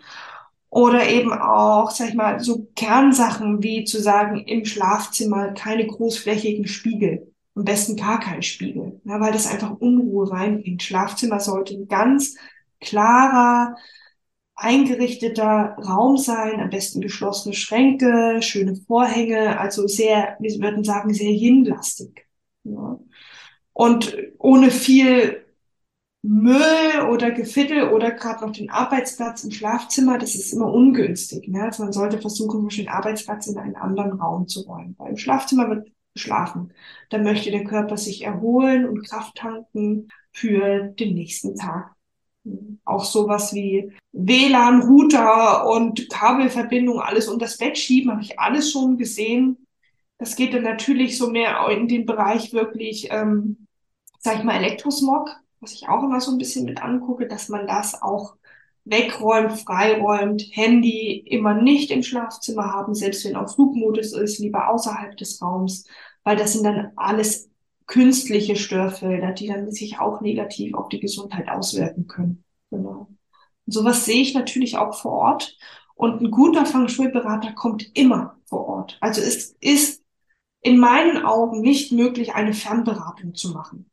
Oder 0.69 1.07
eben 1.09 1.31
auch, 1.33 1.89
sag 1.91 2.09
ich 2.09 2.15
mal, 2.15 2.39
so 2.39 2.67
Kernsachen 2.75 3.63
wie 3.63 3.85
zu 3.85 4.01
sagen, 4.01 4.39
im 4.39 4.65
Schlafzimmer 4.65 5.53
keine 5.53 5.87
großflächigen 5.87 6.67
Spiegel. 6.67 7.31
Am 7.55 7.63
besten 7.65 7.95
gar 7.95 8.19
kein 8.19 8.41
Spiegel, 8.41 9.01
ja, 9.03 9.19
weil 9.19 9.33
das 9.33 9.47
einfach 9.47 9.71
Unruhe 9.79 10.31
reinbringt. 10.31 10.83
Schlafzimmer 10.83 11.39
sollte 11.39 11.73
ein 11.73 11.87
ganz 11.87 12.35
klarer, 12.79 13.75
eingerichteter 14.59 15.77
Raum 15.77 16.17
sein, 16.17 16.59
am 16.59 16.69
besten 16.69 17.01
geschlossene 17.01 17.55
Schränke, 17.55 18.41
schöne 18.41 18.75
Vorhänge, 18.75 19.59
also 19.59 19.87
sehr, 19.87 20.37
wir 20.39 20.51
würden 20.59 20.83
sagen, 20.83 21.13
sehr 21.13 21.31
yin-lastig. 21.31 22.27
Ja. 22.63 22.99
Und 23.73 24.17
ohne 24.37 24.71
viel 24.71 25.45
Müll 26.21 27.07
oder 27.09 27.31
Gefittel 27.31 27.89
oder 27.89 28.11
gerade 28.11 28.45
noch 28.45 28.51
den 28.51 28.69
Arbeitsplatz 28.69 29.43
im 29.45 29.51
Schlafzimmer, 29.51 30.17
das 30.17 30.35
ist 30.35 30.51
immer 30.51 30.71
ungünstig. 30.71 31.47
Ne? 31.47 31.63
Also 31.63 31.83
man 31.83 31.93
sollte 31.93 32.19
versuchen, 32.19 32.67
den 32.67 32.89
Arbeitsplatz 32.89 33.47
in 33.47 33.57
einen 33.57 33.77
anderen 33.77 34.19
Raum 34.19 34.47
zu 34.47 34.61
räumen. 34.61 34.95
Weil 34.97 35.11
im 35.11 35.17
Schlafzimmer 35.17 35.69
wird 35.69 35.89
geschlafen. 36.13 36.73
Da 37.09 37.19
möchte 37.19 37.51
der 37.51 37.63
Körper 37.63 37.95
sich 37.97 38.23
erholen 38.23 38.87
und 38.87 39.07
Kraft 39.07 39.35
tanken 39.35 40.09
für 40.33 40.89
den 40.89 41.13
nächsten 41.15 41.55
Tag. 41.55 41.95
Auch 42.85 43.03
sowas 43.03 43.53
wie 43.53 43.91
WLAN, 44.11 44.81
Router 44.81 45.67
und 45.69 46.09
Kabelverbindung, 46.09 46.99
alles 46.99 47.27
unter 47.27 47.45
das 47.45 47.57
Bett 47.57 47.77
schieben, 47.77 48.11
habe 48.11 48.21
ich 48.21 48.39
alles 48.39 48.71
schon 48.71 48.97
gesehen. 48.97 49.65
Das 50.17 50.35
geht 50.35 50.53
dann 50.53 50.63
natürlich 50.63 51.17
so 51.17 51.29
mehr 51.29 51.67
in 51.69 51.87
den 51.87 52.05
Bereich 52.05 52.51
wirklich, 52.51 53.09
ähm, 53.11 53.67
sag 54.19 54.37
ich 54.37 54.43
mal, 54.43 54.55
Elektrosmog 54.55 55.29
was 55.61 55.73
ich 55.73 55.87
auch 55.87 56.03
immer 56.03 56.21
so 56.21 56.31
ein 56.31 56.37
bisschen 56.37 56.65
mit 56.65 56.81
angucke, 56.81 57.27
dass 57.27 57.49
man 57.49 57.67
das 57.67 58.01
auch 58.01 58.35
wegräumt, 58.85 59.53
freiräumt, 59.53 60.43
Handy 60.51 61.17
immer 61.25 61.53
nicht 61.53 61.91
im 61.91 62.01
Schlafzimmer 62.01 62.71
haben, 62.71 62.95
selbst 62.95 63.25
wenn 63.25 63.35
auf 63.35 63.53
Flugmodus 63.53 64.13
ist, 64.13 64.39
lieber 64.39 64.69
außerhalb 64.69 65.15
des 65.17 65.41
Raums, 65.41 65.85
weil 66.23 66.37
das 66.37 66.53
sind 66.53 66.63
dann 66.63 66.91
alles 66.95 67.48
künstliche 67.89 68.55
Störfelder, 68.55 69.31
die 69.31 69.47
dann 69.47 69.71
sich 69.71 69.99
auch 69.99 70.21
negativ 70.21 70.75
auf 70.75 70.89
die 70.89 70.99
Gesundheit 70.99 71.49
auswirken 71.49 72.07
können. 72.07 72.43
Genau. 72.69 73.09
Und 73.65 73.73
sowas 73.73 74.05
sehe 74.05 74.21
ich 74.21 74.35
natürlich 74.35 74.77
auch 74.77 74.93
vor 74.93 75.11
Ort. 75.11 75.57
Und 75.95 76.21
ein 76.21 76.31
guter 76.31 76.65
Feng 76.65 76.87
Shui-Berater 76.87 77.53
kommt 77.53 77.89
immer 77.97 78.37
vor 78.45 78.67
Ort. 78.67 78.97
Also 79.01 79.21
es 79.21 79.57
ist 79.59 80.03
in 80.61 80.77
meinen 80.77 81.25
Augen 81.25 81.61
nicht 81.61 81.91
möglich, 81.91 82.35
eine 82.35 82.53
Fernberatung 82.53 83.33
zu 83.33 83.49
machen. 83.49 83.89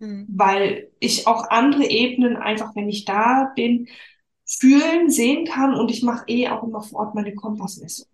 Mhm. 0.00 0.26
Weil 0.28 0.90
ich 0.98 1.28
auch 1.28 1.50
andere 1.50 1.88
Ebenen 1.88 2.36
einfach, 2.36 2.74
wenn 2.74 2.88
ich 2.88 3.04
da 3.04 3.52
bin, 3.54 3.88
fühlen, 4.44 5.08
sehen 5.08 5.46
kann 5.46 5.74
und 5.74 5.92
ich 5.92 6.02
mache 6.02 6.24
eh 6.26 6.48
auch 6.48 6.64
immer 6.64 6.82
vor 6.82 7.00
Ort 7.00 7.14
meine 7.14 7.34
Kompassmessung. 7.34 8.08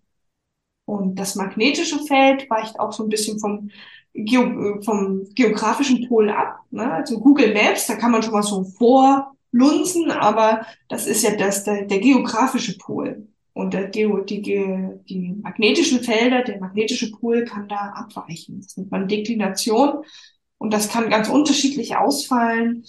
Und 0.86 1.16
das 1.16 1.34
magnetische 1.34 1.98
Feld 2.06 2.48
weicht 2.48 2.80
auch 2.80 2.92
so 2.92 3.02
ein 3.02 3.08
bisschen 3.08 3.38
vom, 3.38 3.70
Geo 4.14 4.80
vom 4.82 5.28
geografischen 5.34 6.08
Pol 6.08 6.30
ab. 6.30 6.60
Ne? 6.70 6.90
Also 6.90 7.20
Google 7.20 7.52
Maps, 7.52 7.86
da 7.86 7.96
kann 7.96 8.12
man 8.12 8.22
schon 8.22 8.32
mal 8.32 8.42
so 8.42 8.64
vorlunzen, 8.64 10.10
aber 10.10 10.64
das 10.88 11.06
ist 11.06 11.22
ja 11.22 11.36
das, 11.36 11.64
der, 11.64 11.84
der 11.84 11.98
geografische 11.98 12.78
Pol. 12.78 13.28
Und 13.52 13.72
der, 13.74 13.88
die, 13.88 14.06
die, 14.26 14.42
die 15.08 15.34
magnetischen 15.42 16.02
Felder, 16.02 16.42
der 16.42 16.60
magnetische 16.60 17.10
Pol 17.10 17.44
kann 17.44 17.68
da 17.68 17.92
abweichen. 17.94 18.60
Das 18.60 18.76
nennt 18.76 18.90
man 18.90 19.08
Deklination. 19.08 20.04
Und 20.58 20.72
das 20.72 20.88
kann 20.88 21.10
ganz 21.10 21.28
unterschiedlich 21.28 21.96
ausfallen. 21.96 22.84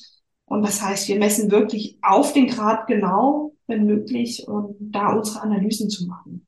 Und 0.45 0.63
das 0.63 0.81
heißt, 0.81 1.07
wir 1.07 1.17
messen 1.19 1.51
wirklich 1.51 1.97
auf 2.01 2.33
den 2.33 2.47
Grad 2.47 2.87
genau, 2.87 3.53
wenn 3.65 3.85
möglich, 3.85 4.47
um 4.47 4.75
da 4.79 5.13
unsere 5.13 5.41
Analysen 5.41 5.89
zu 5.89 6.05
machen. 6.05 6.45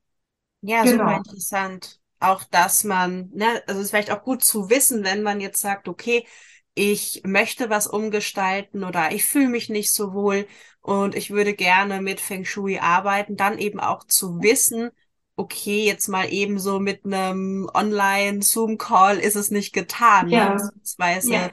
Ja, 0.61 0.83
genau. 0.83 1.05
super 1.05 1.17
interessant. 1.17 1.99
Auch, 2.19 2.43
dass 2.43 2.83
man, 2.83 3.29
ne, 3.33 3.63
also 3.65 3.79
es 3.79 3.85
ist 3.85 3.89
vielleicht 3.91 4.11
auch 4.11 4.23
gut 4.23 4.43
zu 4.43 4.69
wissen, 4.69 5.03
wenn 5.03 5.23
man 5.23 5.39
jetzt 5.39 5.61
sagt, 5.61 5.87
okay, 5.87 6.25
ich 6.73 7.21
möchte 7.25 7.69
was 7.69 7.87
umgestalten 7.87 8.83
oder 8.83 9.11
ich 9.11 9.25
fühle 9.25 9.47
mich 9.47 9.69
nicht 9.69 9.93
so 9.93 10.13
wohl 10.13 10.47
und 10.81 11.15
ich 11.15 11.29
würde 11.31 11.53
gerne 11.53 12.01
mit 12.01 12.19
Feng 12.19 12.45
Shui 12.45 12.79
arbeiten, 12.79 13.35
dann 13.35 13.57
eben 13.57 13.79
auch 13.79 14.05
zu 14.05 14.41
wissen, 14.41 14.89
okay, 15.35 15.85
jetzt 15.85 16.07
mal 16.07 16.31
eben 16.31 16.59
so 16.59 16.79
mit 16.79 17.05
einem 17.05 17.69
Online-Zoom-Call 17.73 19.17
ist 19.17 19.35
es 19.35 19.51
nicht 19.51 19.73
getan. 19.73 20.27
Ne? 20.27 20.35
Ja. 20.35 20.49
Ne? 20.49 20.55
Beziehungsweise 20.55 21.33
ja. 21.33 21.51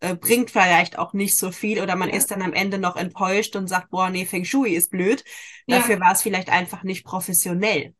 Äh, 0.00 0.14
bringt 0.14 0.52
vielleicht 0.52 0.96
auch 0.96 1.12
nicht 1.12 1.36
so 1.36 1.50
viel 1.50 1.80
oder 1.80 1.96
man 1.96 2.08
ja. 2.08 2.14
ist 2.16 2.30
dann 2.30 2.42
am 2.42 2.52
Ende 2.52 2.78
noch 2.78 2.94
enttäuscht 2.94 3.56
und 3.56 3.66
sagt, 3.66 3.90
boah, 3.90 4.10
nee, 4.10 4.26
Feng 4.26 4.44
Shui 4.44 4.74
ist 4.74 4.92
blöd. 4.92 5.24
Dafür 5.66 5.98
war 5.98 6.12
es 6.12 6.22
vielleicht 6.22 6.50
einfach 6.50 6.84
nicht 6.84 7.04
professionell. 7.04 7.94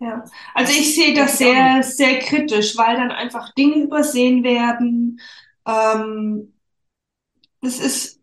Ja, 0.00 0.24
also 0.54 0.72
ich 0.72 0.94
sehe 0.94 1.14
das 1.14 1.36
sehr, 1.38 1.82
sehr 1.82 2.20
kritisch, 2.20 2.76
weil 2.76 2.96
dann 2.96 3.10
einfach 3.10 3.52
Dinge 3.54 3.76
übersehen 3.84 4.42
werden. 4.44 5.20
Ähm, 5.66 6.54
das 7.60 7.78
ist 7.78 8.19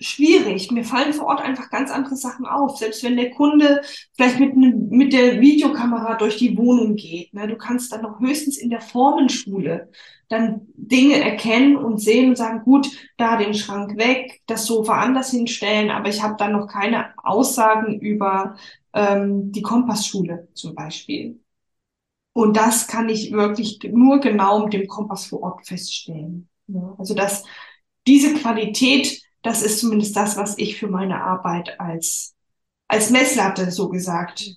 schwierig. 0.00 0.70
Mir 0.70 0.84
fallen 0.84 1.12
vor 1.12 1.26
Ort 1.26 1.40
einfach 1.40 1.70
ganz 1.70 1.90
andere 1.90 2.16
Sachen 2.16 2.46
auf. 2.46 2.78
Selbst 2.78 3.02
wenn 3.02 3.16
der 3.16 3.30
Kunde 3.30 3.80
vielleicht 4.16 4.38
mit, 4.38 4.56
mit 4.56 5.12
der 5.12 5.40
Videokamera 5.40 6.14
durch 6.14 6.36
die 6.36 6.56
Wohnung 6.56 6.96
geht. 6.96 7.34
Ne? 7.34 7.48
Du 7.48 7.56
kannst 7.56 7.92
dann 7.92 8.02
noch 8.02 8.20
höchstens 8.20 8.58
in 8.58 8.70
der 8.70 8.80
Formenschule 8.80 9.90
dann 10.28 10.68
Dinge 10.74 11.20
erkennen 11.20 11.76
und 11.76 11.98
sehen 11.98 12.28
und 12.28 12.36
sagen, 12.36 12.62
gut, 12.62 12.88
da 13.16 13.36
den 13.36 13.54
Schrank 13.54 13.96
weg, 13.96 14.42
das 14.46 14.66
Sofa 14.66 15.00
anders 15.00 15.30
hinstellen, 15.30 15.90
aber 15.90 16.10
ich 16.10 16.22
habe 16.22 16.36
dann 16.38 16.52
noch 16.52 16.66
keine 16.66 17.14
Aussagen 17.16 17.98
über 18.00 18.56
ähm, 18.92 19.52
die 19.52 19.62
Kompassschule 19.62 20.48
zum 20.52 20.74
Beispiel. 20.74 21.40
Und 22.34 22.56
das 22.56 22.86
kann 22.86 23.08
ich 23.08 23.32
wirklich 23.32 23.80
nur 23.90 24.20
genau 24.20 24.64
mit 24.64 24.74
dem 24.74 24.86
Kompass 24.86 25.26
vor 25.26 25.42
Ort 25.42 25.66
feststellen. 25.66 26.48
Ja, 26.66 26.94
also 26.98 27.14
dass 27.14 27.44
diese 28.06 28.34
Qualität 28.34 29.22
das 29.42 29.62
ist 29.62 29.80
zumindest 29.80 30.16
das, 30.16 30.36
was 30.36 30.58
ich 30.58 30.78
für 30.78 30.88
meine 30.88 31.22
Arbeit 31.22 31.78
als, 31.80 32.34
als 32.88 33.10
Messlatte 33.10 33.70
so 33.70 33.88
gesagt 33.88 34.50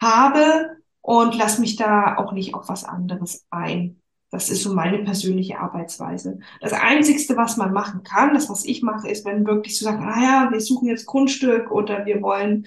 habe 0.00 0.76
und 1.00 1.36
lass 1.36 1.58
mich 1.58 1.76
da 1.76 2.16
auch 2.16 2.32
nicht 2.32 2.54
auf 2.54 2.68
was 2.68 2.84
anderes 2.84 3.46
ein. 3.50 4.00
Das 4.30 4.50
ist 4.50 4.64
so 4.64 4.74
meine 4.74 4.98
persönliche 4.98 5.60
Arbeitsweise. 5.60 6.40
Das 6.60 6.72
Einzigste, 6.72 7.36
was 7.36 7.56
man 7.56 7.72
machen 7.72 8.02
kann, 8.02 8.34
das, 8.34 8.50
was 8.50 8.64
ich 8.64 8.82
mache, 8.82 9.08
ist, 9.08 9.24
wenn 9.24 9.46
wirklich 9.46 9.76
zu 9.76 9.84
so 9.84 9.90
sagen, 9.90 10.02
ah 10.04 10.20
ja, 10.20 10.48
wir 10.50 10.60
suchen 10.60 10.88
jetzt 10.88 11.06
Grundstück 11.06 11.70
oder 11.70 12.04
wir 12.04 12.20
wollen, 12.20 12.66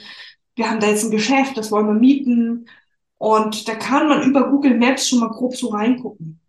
wir 0.56 0.70
haben 0.70 0.80
da 0.80 0.88
jetzt 0.88 1.04
ein 1.04 1.12
Geschäft, 1.12 1.58
das 1.58 1.72
wollen 1.72 1.88
wir 1.88 1.94
mieten. 1.94 2.70
Und 3.18 3.68
da 3.68 3.76
kann 3.76 4.08
man 4.08 4.24
über 4.24 4.50
Google 4.50 4.78
Maps 4.78 5.10
schon 5.10 5.20
mal 5.20 5.30
grob 5.30 5.56
so 5.58 5.68
reingucken. 5.70 6.40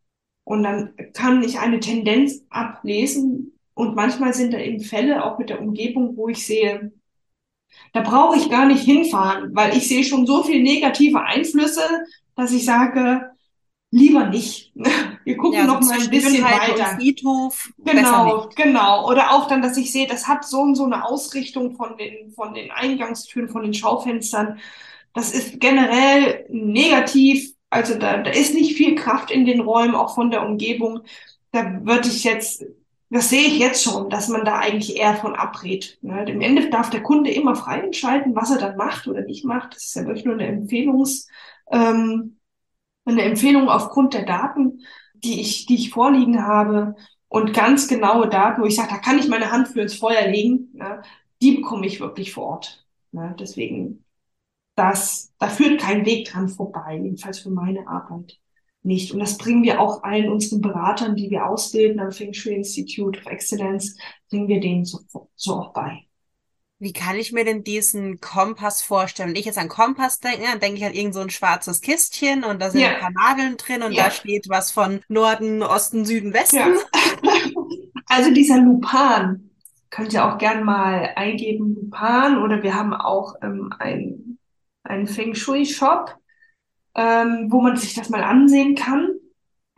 Und 0.44 0.62
dann 0.62 0.94
kann 1.14 1.42
ich 1.42 1.58
eine 1.58 1.80
Tendenz 1.80 2.44
ablesen, 2.48 3.57
und 3.78 3.94
manchmal 3.94 4.34
sind 4.34 4.52
da 4.52 4.58
eben 4.58 4.80
Fälle 4.80 5.24
auch 5.24 5.38
mit 5.38 5.50
der 5.50 5.60
Umgebung, 5.60 6.16
wo 6.16 6.28
ich 6.28 6.44
sehe, 6.44 6.90
da 7.92 8.00
brauche 8.00 8.36
ich 8.36 8.50
gar 8.50 8.66
nicht 8.66 8.82
hinfahren, 8.82 9.54
weil 9.54 9.76
ich 9.76 9.86
sehe 9.86 10.02
schon 10.02 10.26
so 10.26 10.42
viele 10.42 10.64
negative 10.64 11.22
Einflüsse, 11.22 11.82
dass 12.34 12.50
ich 12.50 12.64
sage, 12.64 13.30
lieber 13.92 14.26
nicht. 14.26 14.72
Wir 15.24 15.36
gucken 15.36 15.60
ja, 15.60 15.66
noch 15.66 15.80
mal 15.80 16.00
ein 16.00 16.10
bisschen 16.10 16.42
weiter. 16.42 16.96
Friedhof, 16.96 17.70
genau, 17.84 18.48
genau. 18.56 19.08
Oder 19.08 19.30
auch 19.30 19.46
dann, 19.46 19.62
dass 19.62 19.76
ich 19.76 19.92
sehe, 19.92 20.08
das 20.08 20.26
hat 20.26 20.44
so 20.44 20.58
und 20.58 20.74
so 20.74 20.84
eine 20.84 21.04
Ausrichtung 21.04 21.76
von 21.76 21.96
den, 21.96 22.32
von 22.32 22.54
den 22.54 22.72
Eingangstüren, 22.72 23.48
von 23.48 23.62
den 23.62 23.74
Schaufenstern. 23.74 24.58
Das 25.14 25.30
ist 25.30 25.60
generell 25.60 26.46
negativ. 26.48 27.52
Also 27.70 27.94
da, 27.94 28.18
da 28.18 28.30
ist 28.32 28.54
nicht 28.54 28.76
viel 28.76 28.96
Kraft 28.96 29.30
in 29.30 29.44
den 29.44 29.60
Räumen, 29.60 29.94
auch 29.94 30.16
von 30.16 30.32
der 30.32 30.44
Umgebung. 30.44 31.02
Da 31.52 31.84
würde 31.84 32.08
ich 32.08 32.24
jetzt 32.24 32.64
das 33.10 33.30
sehe 33.30 33.46
ich 33.46 33.58
jetzt 33.58 33.82
schon, 33.82 34.10
dass 34.10 34.28
man 34.28 34.44
da 34.44 34.58
eigentlich 34.58 34.96
eher 34.96 35.14
von 35.14 35.34
abrät. 35.34 35.98
Ne? 36.02 36.24
Im 36.28 36.40
Ende 36.42 36.68
darf 36.68 36.90
der 36.90 37.02
Kunde 37.02 37.30
immer 37.30 37.56
frei 37.56 37.80
entscheiden, 37.80 38.34
was 38.34 38.50
er 38.50 38.58
dann 38.58 38.76
macht 38.76 39.06
oder 39.08 39.22
nicht 39.22 39.44
macht. 39.44 39.74
Das 39.74 39.84
ist 39.84 39.96
ja 39.96 40.04
wirklich 40.04 40.26
nur 40.26 40.34
eine 40.34 40.46
Empfehlungs, 40.46 41.26
ähm, 41.70 42.38
eine 43.06 43.22
Empfehlung 43.22 43.70
aufgrund 43.70 44.12
der 44.12 44.26
Daten, 44.26 44.80
die 45.14 45.40
ich, 45.40 45.64
die 45.66 45.76
ich 45.76 45.90
vorliegen 45.90 46.44
habe 46.44 46.96
und 47.28 47.54
ganz 47.54 47.88
genaue 47.88 48.28
Daten, 48.28 48.60
wo 48.62 48.66
ich 48.66 48.76
sage, 48.76 48.90
da 48.90 48.98
kann 48.98 49.18
ich 49.18 49.28
meine 49.28 49.50
Hand 49.50 49.68
für 49.68 49.80
ins 49.80 49.96
Feuer 49.96 50.26
legen, 50.28 50.70
ne? 50.74 51.02
die 51.40 51.52
bekomme 51.52 51.86
ich 51.86 52.00
wirklich 52.00 52.32
vor 52.32 52.46
Ort. 52.46 52.86
Ne? 53.12 53.34
Deswegen, 53.40 54.04
das, 54.74 55.32
da 55.38 55.48
führt 55.48 55.80
kein 55.80 56.04
Weg 56.04 56.28
dran 56.28 56.50
vorbei, 56.50 57.00
jedenfalls 57.02 57.38
für 57.38 57.50
meine 57.50 57.88
Arbeit 57.88 58.38
nicht. 58.88 59.12
Und 59.12 59.20
das 59.20 59.38
bringen 59.38 59.62
wir 59.62 59.80
auch 59.80 60.02
allen 60.02 60.28
unseren 60.28 60.60
Beratern, 60.60 61.14
die 61.14 61.30
wir 61.30 61.46
ausbilden 61.46 62.00
am 62.00 62.10
Feng 62.10 62.34
Shui 62.34 62.54
Institute 62.54 63.20
of 63.20 63.26
Excellence, 63.26 63.96
bringen 64.28 64.48
wir 64.48 64.58
denen 64.58 64.84
so, 64.84 64.98
so 65.36 65.54
auch 65.54 65.72
bei. 65.72 66.00
Wie 66.80 66.92
kann 66.92 67.16
ich 67.16 67.32
mir 67.32 67.44
denn 67.44 67.64
diesen 67.64 68.20
Kompass 68.20 68.82
vorstellen? 68.82 69.30
Wenn 69.30 69.36
ich 69.36 69.46
jetzt 69.46 69.58
an 69.58 69.68
Kompass 69.68 70.20
denke, 70.20 70.44
dann 70.44 70.60
denke 70.60 70.78
ich 70.78 70.84
an 70.84 70.94
irgend 70.94 71.14
so 71.14 71.20
ein 71.20 71.30
schwarzes 71.30 71.80
Kistchen 71.80 72.44
und 72.44 72.60
da 72.60 72.70
sind 72.70 72.80
ja. 72.80 72.90
ein 72.90 73.00
paar 73.00 73.10
Nadeln 73.10 73.56
drin 73.56 73.82
und 73.82 73.92
ja. 73.92 74.04
da 74.04 74.10
steht 74.10 74.48
was 74.48 74.70
von 74.70 75.00
Norden, 75.08 75.62
Osten, 75.62 76.04
Süden, 76.04 76.32
Westen. 76.32 76.56
Ja. 76.56 76.66
Also 78.10 78.32
dieser 78.32 78.56
Lupan, 78.56 79.50
könnt 79.90 80.14
ihr 80.14 80.24
auch 80.24 80.38
gern 80.38 80.64
mal 80.64 81.12
eingeben, 81.16 81.74
Lupan, 81.74 82.42
oder 82.42 82.62
wir 82.62 82.74
haben 82.74 82.94
auch 82.94 83.34
ähm, 83.42 83.70
ein, 83.78 84.38
einen 84.82 85.06
Feng 85.06 85.34
Shui 85.34 85.66
Shop, 85.66 86.17
ähm, 86.98 87.46
wo 87.50 87.60
man 87.60 87.76
sich 87.76 87.94
das 87.94 88.10
mal 88.10 88.24
ansehen 88.24 88.74
kann. 88.74 89.08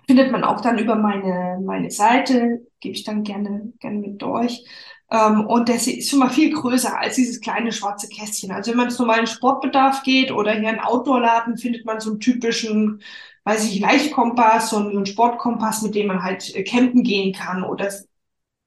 Findet 0.07 0.33
man 0.33 0.43
auch 0.43 0.63
dann 0.63 0.79
über 0.79 0.97
meine, 0.97 1.61
meine 1.63 1.91
Seite, 1.91 2.67
gebe 2.81 2.95
ich 2.95 3.05
dann 3.05 3.23
gerne, 3.25 3.73
gerne 3.79 3.99
mit 3.99 4.23
durch. 4.23 4.65
Ähm, 5.11 5.47
und 5.47 5.69
der 5.69 5.77
ist 5.77 6.09
schon 6.09 6.19
mal 6.19 6.31
viel 6.31 6.51
größer 6.51 6.99
als 6.99 7.17
dieses 7.17 7.41
kleine 7.43 7.73
schwarze 7.73 8.09
Kästchen. 8.09 8.51
Also 8.53 8.71
wenn 8.71 8.79
man 8.79 8.91
zum 8.91 9.07
normalen 9.07 9.27
Sportbedarf 9.27 10.03
geht 10.03 10.33
oder 10.33 10.53
hier 10.53 10.71
in 10.71 10.81
Outdoor-Laden, 10.81 11.59
findet 11.59 11.85
man 11.85 12.01
so 12.01 12.11
einen 12.11 12.21
typischen, 12.21 13.03
weiß 13.45 13.71
ich, 13.71 13.81
Leichtkompass, 13.81 14.71
so 14.71 14.79
einen 14.79 15.05
Sportkompass, 15.05 15.83
mit 15.83 15.95
dem 15.95 16.07
man 16.07 16.23
halt 16.23 16.55
äh, 16.57 16.65
campen 16.65 17.03
gehen 17.03 17.35
kann 17.35 17.65
oder 17.65 17.91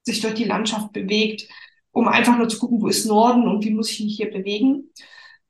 sich 0.04 0.22
durch 0.22 0.36
die 0.36 0.44
Landschaft 0.44 0.94
bewegt, 0.94 1.50
um 1.92 2.08
einfach 2.08 2.38
nur 2.38 2.50
zu 2.50 2.60
gucken, 2.60 2.82
wo 2.82 2.88
ist 2.88 3.06
Norden 3.08 3.48
und 3.48 3.66
wie 3.66 3.72
muss 3.72 3.90
ich 3.90 4.02
mich 4.02 4.16
hier 4.16 4.30
bewegen. 4.30 4.92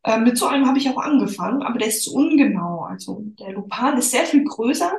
Äh, 0.04 0.20
mit 0.20 0.38
so 0.38 0.48
einem 0.48 0.68
habe 0.68 0.78
ich 0.78 0.90
auch 0.90 0.98
angefangen, 0.98 1.64
aber 1.64 1.80
der 1.80 1.88
ist 1.88 2.04
zu 2.04 2.14
ungenau. 2.14 2.82
Also 2.82 3.24
der 3.40 3.54
Lupan 3.54 3.98
ist 3.98 4.12
sehr 4.12 4.26
viel 4.26 4.44
größer, 4.44 4.92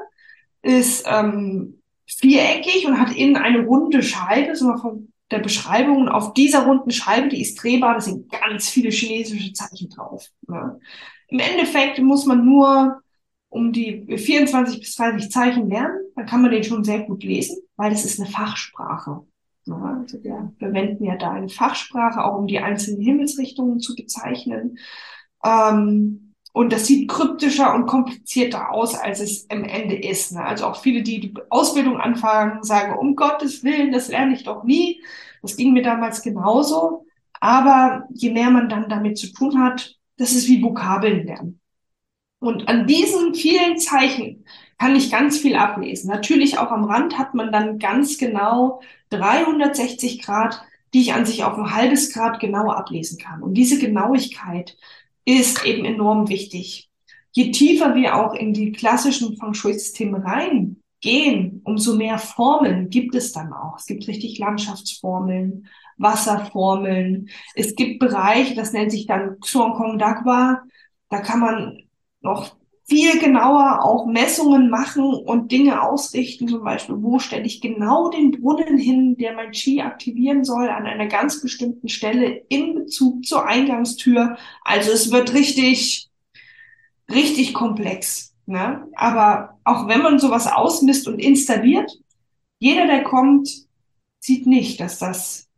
ist 0.63 1.05
ähm, 1.07 1.81
viereckig 2.07 2.87
und 2.87 2.99
hat 2.99 3.15
innen 3.15 3.37
eine 3.37 3.65
runde 3.67 4.03
Scheibe, 4.03 4.57
so 4.57 4.67
mal 4.67 4.79
von 4.79 5.13
der 5.31 5.41
Beschreibung. 5.41 6.03
Und 6.03 6.09
auf 6.09 6.33
dieser 6.35 6.65
runden 6.65 6.91
Scheibe, 6.91 7.29
die 7.29 7.43
ist 7.43 7.63
drehbar, 7.63 7.95
da 7.95 8.01
sind 8.01 8.31
ganz 8.31 8.69
viele 8.69 8.91
chinesische 8.91 9.53
Zeichen 9.53 9.91
drauf. 9.91 10.29
Ne? 10.47 10.79
Im 11.29 11.39
Endeffekt 11.39 11.99
muss 11.99 12.27
man 12.27 12.45
nur 12.45 13.01
um 13.49 13.73
die 13.73 14.05
24 14.17 14.81
bis 14.81 14.97
30 14.97 15.31
Zeichen 15.31 15.71
lernen, 15.71 16.01
dann 16.17 16.27
kann 16.27 16.43
man 16.43 16.51
den 16.51 16.65
schon 16.65 16.83
sehr 16.83 17.01
gut 17.01 17.23
lesen, 17.23 17.57
weil 17.77 17.91
das 17.91 18.05
ist 18.05 18.19
eine 18.19 18.29
Fachsprache. 18.29 19.25
Also 19.67 20.23
wir 20.23 20.53
verwenden 20.59 21.05
ja 21.05 21.17
da 21.17 21.33
eine 21.33 21.49
Fachsprache, 21.49 22.23
auch 22.23 22.39
um 22.39 22.47
die 22.47 22.59
einzelnen 22.59 23.01
Himmelsrichtungen 23.01 23.81
zu 23.81 23.95
bezeichnen. 23.95 24.79
Ähm, 25.45 26.35
und 26.53 26.73
das 26.73 26.87
sieht 26.87 27.11
kryptischer 27.11 27.75
und 27.75 27.87
komplizierter 27.87 28.71
aus, 28.71 28.95
als 28.95 29.21
es 29.21 29.51
am 29.51 29.65
Ende 29.65 29.97
ist. 29.97 30.33
Ne? 30.33 30.45
Also 30.45 30.67
auch 30.67 30.77
viele, 30.77 31.03
die 31.03 31.19
die 31.19 31.35
Ausbildung 31.51 31.97
anfangen, 31.97 32.63
sagen, 32.63 32.97
um 32.97 33.17
Gottes 33.17 33.65
Willen, 33.65 33.91
das 33.91 34.09
lerne 34.09 34.35
ich 34.35 34.45
doch 34.45 34.63
nie. 34.63 35.03
Das 35.43 35.57
ging 35.57 35.73
mir 35.73 35.83
damals 35.83 36.23
genauso. 36.23 37.07
Aber 37.41 38.07
je 38.11 38.31
mehr 38.31 38.51
man 38.51 38.69
dann 38.69 38.89
damit 38.89 39.19
zu 39.19 39.33
tun 39.33 39.61
hat, 39.61 39.97
das 40.17 40.33
ist 40.33 40.47
wie 40.47 40.63
Vokabeln 40.63 41.27
lernen. 41.27 41.61
Und 42.39 42.69
an 42.69 42.87
diesen 42.87 43.35
vielen 43.35 43.79
Zeichen 43.79 44.45
kann 44.79 44.97
ich 44.97 45.11
ganz 45.11 45.39
viel 45.39 45.57
ablesen. 45.57 46.11
Natürlich 46.11 46.59
auch 46.59 46.71
am 46.71 46.85
Rand 46.85 47.19
hat 47.19 47.35
man 47.35 47.53
dann 47.53 47.79
ganz 47.79 48.19
genau 48.19 48.81
360 49.11 50.23
Grad, 50.23 50.63
die 50.93 51.01
ich 51.01 51.15
an 51.15 51.27
sich 51.27 51.45
auf 51.45 51.57
ein 51.59 51.75
halbes 51.75 52.13
Grad 52.13 52.41
genau 52.41 52.71
ablesen 52.71 53.19
kann. 53.19 53.43
Und 53.43 53.55
diese 53.55 53.79
Genauigkeit 53.79 54.77
ist 55.25 55.65
eben 55.65 55.85
enorm 55.85 56.29
wichtig. 56.29 56.91
je 57.33 57.51
tiefer 57.51 57.95
wir 57.95 58.17
auch 58.17 58.35
in 58.35 58.53
die 58.53 58.73
klassischen 58.73 59.37
Feng 59.37 59.55
Shui-Systeme 59.55 60.25
reingehen, 60.25 61.61
umso 61.65 61.97
mehr 61.97 62.19
Formeln 62.19 62.91
gibt 62.91 63.15
es 63.17 63.33
dann 63.33 63.53
auch. 63.53 63.77
Es 63.79 63.87
gibt 63.87 64.07
richtig 64.07 64.39
Landschaftsformeln, 64.39 65.67
Wasserformeln. 65.97 67.29
Es 67.55 67.75
gibt 67.75 67.99
Bereiche, 67.99 68.55
das 68.55 68.73
nennt 68.73 68.93
sich 68.93 69.07
dann 69.07 69.41
Xuan 69.41 69.75
Kong 69.75 69.99
Dagwa. 69.99 70.63
Da 71.09 71.21
kann 71.21 71.41
man 71.41 71.83
noch 72.21 72.57
viel 72.87 73.19
genauer 73.19 73.83
auch 73.83 74.07
Messungen 74.07 74.69
machen 74.69 75.05
und 75.05 75.51
Dinge 75.51 75.83
ausrichten, 75.83 76.49
zum 76.49 76.63
Beispiel, 76.65 76.97
wo 76.99 77.19
stelle 77.19 77.47
ich 77.47 77.61
genau 77.61 78.11
den 78.11 78.31
Brunnen 78.31 78.77
hin, 78.77 79.17
der 79.17 79.35
mein 79.35 79.53
Qi 79.53 79.81
aktivieren 79.81 80.45
soll, 80.45 80.69
an 80.69 80.87
einer 80.87 81.07
ganz 81.07 81.41
bestimmten 81.41 81.89
Stelle 81.89 82.43
in 82.49 82.75
Bezug 82.75 83.25
zur 83.25 83.47
Eingangstür. 83.47 84.37
Also 84.63 84.93
es 84.93 85.11
wird 85.11 85.33
richtig, 85.33 86.11
richtig 87.11 87.55
komplex. 87.55 88.35
Ne? 88.47 88.87
Aber 88.95 89.59
auch 89.65 89.89
wenn 89.89 90.03
man 90.03 90.19
sowas 90.19 90.47
ausmisst 90.47 91.09
und 91.09 91.19
installiert, 91.19 91.91
jeder, 92.59 92.87
der 92.87 93.03
kommt, 93.03 93.49
sieht 94.21 94.47
nicht, 94.47 94.81
dass 94.81 94.99
das 94.99 95.49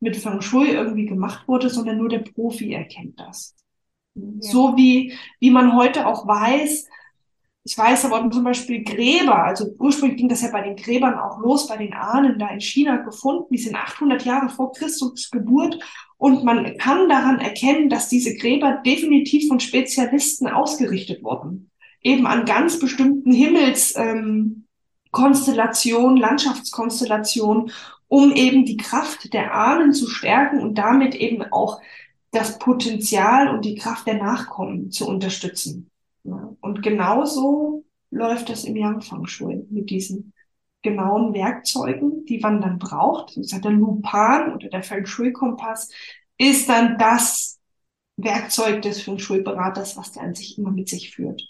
mit 0.00 0.16
Feng 0.16 0.42
Shui 0.42 0.68
irgendwie 0.68 1.06
gemacht 1.06 1.48
wurde, 1.48 1.70
sondern 1.70 1.96
nur 1.96 2.10
der 2.10 2.18
Profi 2.18 2.74
erkennt 2.74 3.18
das. 3.18 3.54
So 4.14 4.76
wie, 4.76 5.12
wie 5.40 5.50
man 5.50 5.76
heute 5.76 6.06
auch 6.06 6.26
weiß, 6.26 6.86
ich 7.66 7.78
weiß, 7.78 8.02
da 8.02 8.10
wurden 8.10 8.30
zum 8.30 8.44
Beispiel 8.44 8.84
Gräber, 8.84 9.42
also 9.42 9.74
ursprünglich 9.78 10.18
ging 10.18 10.28
das 10.28 10.42
ja 10.42 10.50
bei 10.50 10.60
den 10.60 10.76
Gräbern 10.76 11.18
auch 11.18 11.40
los, 11.40 11.66
bei 11.66 11.78
den 11.78 11.94
Ahnen 11.94 12.38
da 12.38 12.48
in 12.48 12.60
China 12.60 12.98
gefunden, 12.98 13.46
die 13.50 13.56
sind 13.58 13.74
800 13.74 14.22
Jahre 14.24 14.50
vor 14.50 14.72
Christus 14.72 15.30
Geburt 15.30 15.78
und 16.18 16.44
man 16.44 16.76
kann 16.76 17.08
daran 17.08 17.40
erkennen, 17.40 17.88
dass 17.88 18.10
diese 18.10 18.36
Gräber 18.36 18.82
definitiv 18.84 19.48
von 19.48 19.60
Spezialisten 19.60 20.46
ausgerichtet 20.46 21.24
wurden. 21.24 21.70
Eben 22.02 22.26
an 22.26 22.44
ganz 22.44 22.78
bestimmten 22.78 23.32
Himmelskonstellationen, 23.32 26.16
ähm, 26.16 26.22
Landschaftskonstellationen, 26.22 27.70
um 28.08 28.30
eben 28.32 28.66
die 28.66 28.76
Kraft 28.76 29.32
der 29.32 29.54
Ahnen 29.54 29.94
zu 29.94 30.06
stärken 30.06 30.60
und 30.60 30.76
damit 30.76 31.14
eben 31.14 31.42
auch 31.50 31.80
das 32.34 32.58
Potenzial 32.58 33.48
und 33.48 33.64
die 33.64 33.76
Kraft 33.76 34.06
der 34.06 34.22
Nachkommen 34.22 34.90
zu 34.90 35.06
unterstützen. 35.08 35.90
Und 36.22 36.82
genauso 36.82 37.84
läuft 38.10 38.48
das 38.48 38.64
im 38.64 38.76
Yang 38.76 39.02
Feng 39.02 39.26
Shui 39.26 39.66
mit 39.70 39.90
diesen 39.90 40.32
genauen 40.82 41.34
Werkzeugen, 41.34 42.24
die 42.26 42.38
man 42.38 42.60
dann 42.60 42.78
braucht. 42.78 43.36
Das 43.36 43.52
hat 43.52 43.64
der 43.64 43.72
Lupan 43.72 44.54
oder 44.54 44.68
der 44.68 44.82
Feng 44.82 45.06
Shui 45.06 45.32
Kompass 45.32 45.90
ist 46.38 46.68
dann 46.68 46.98
das 46.98 47.58
Werkzeug 48.16 48.82
des 48.82 49.02
Feng 49.02 49.18
Shui 49.18 49.42
Beraters, 49.42 49.96
was 49.96 50.12
der 50.12 50.22
an 50.22 50.34
sich 50.34 50.58
immer 50.58 50.70
mit 50.70 50.88
sich 50.88 51.14
führt. 51.14 51.42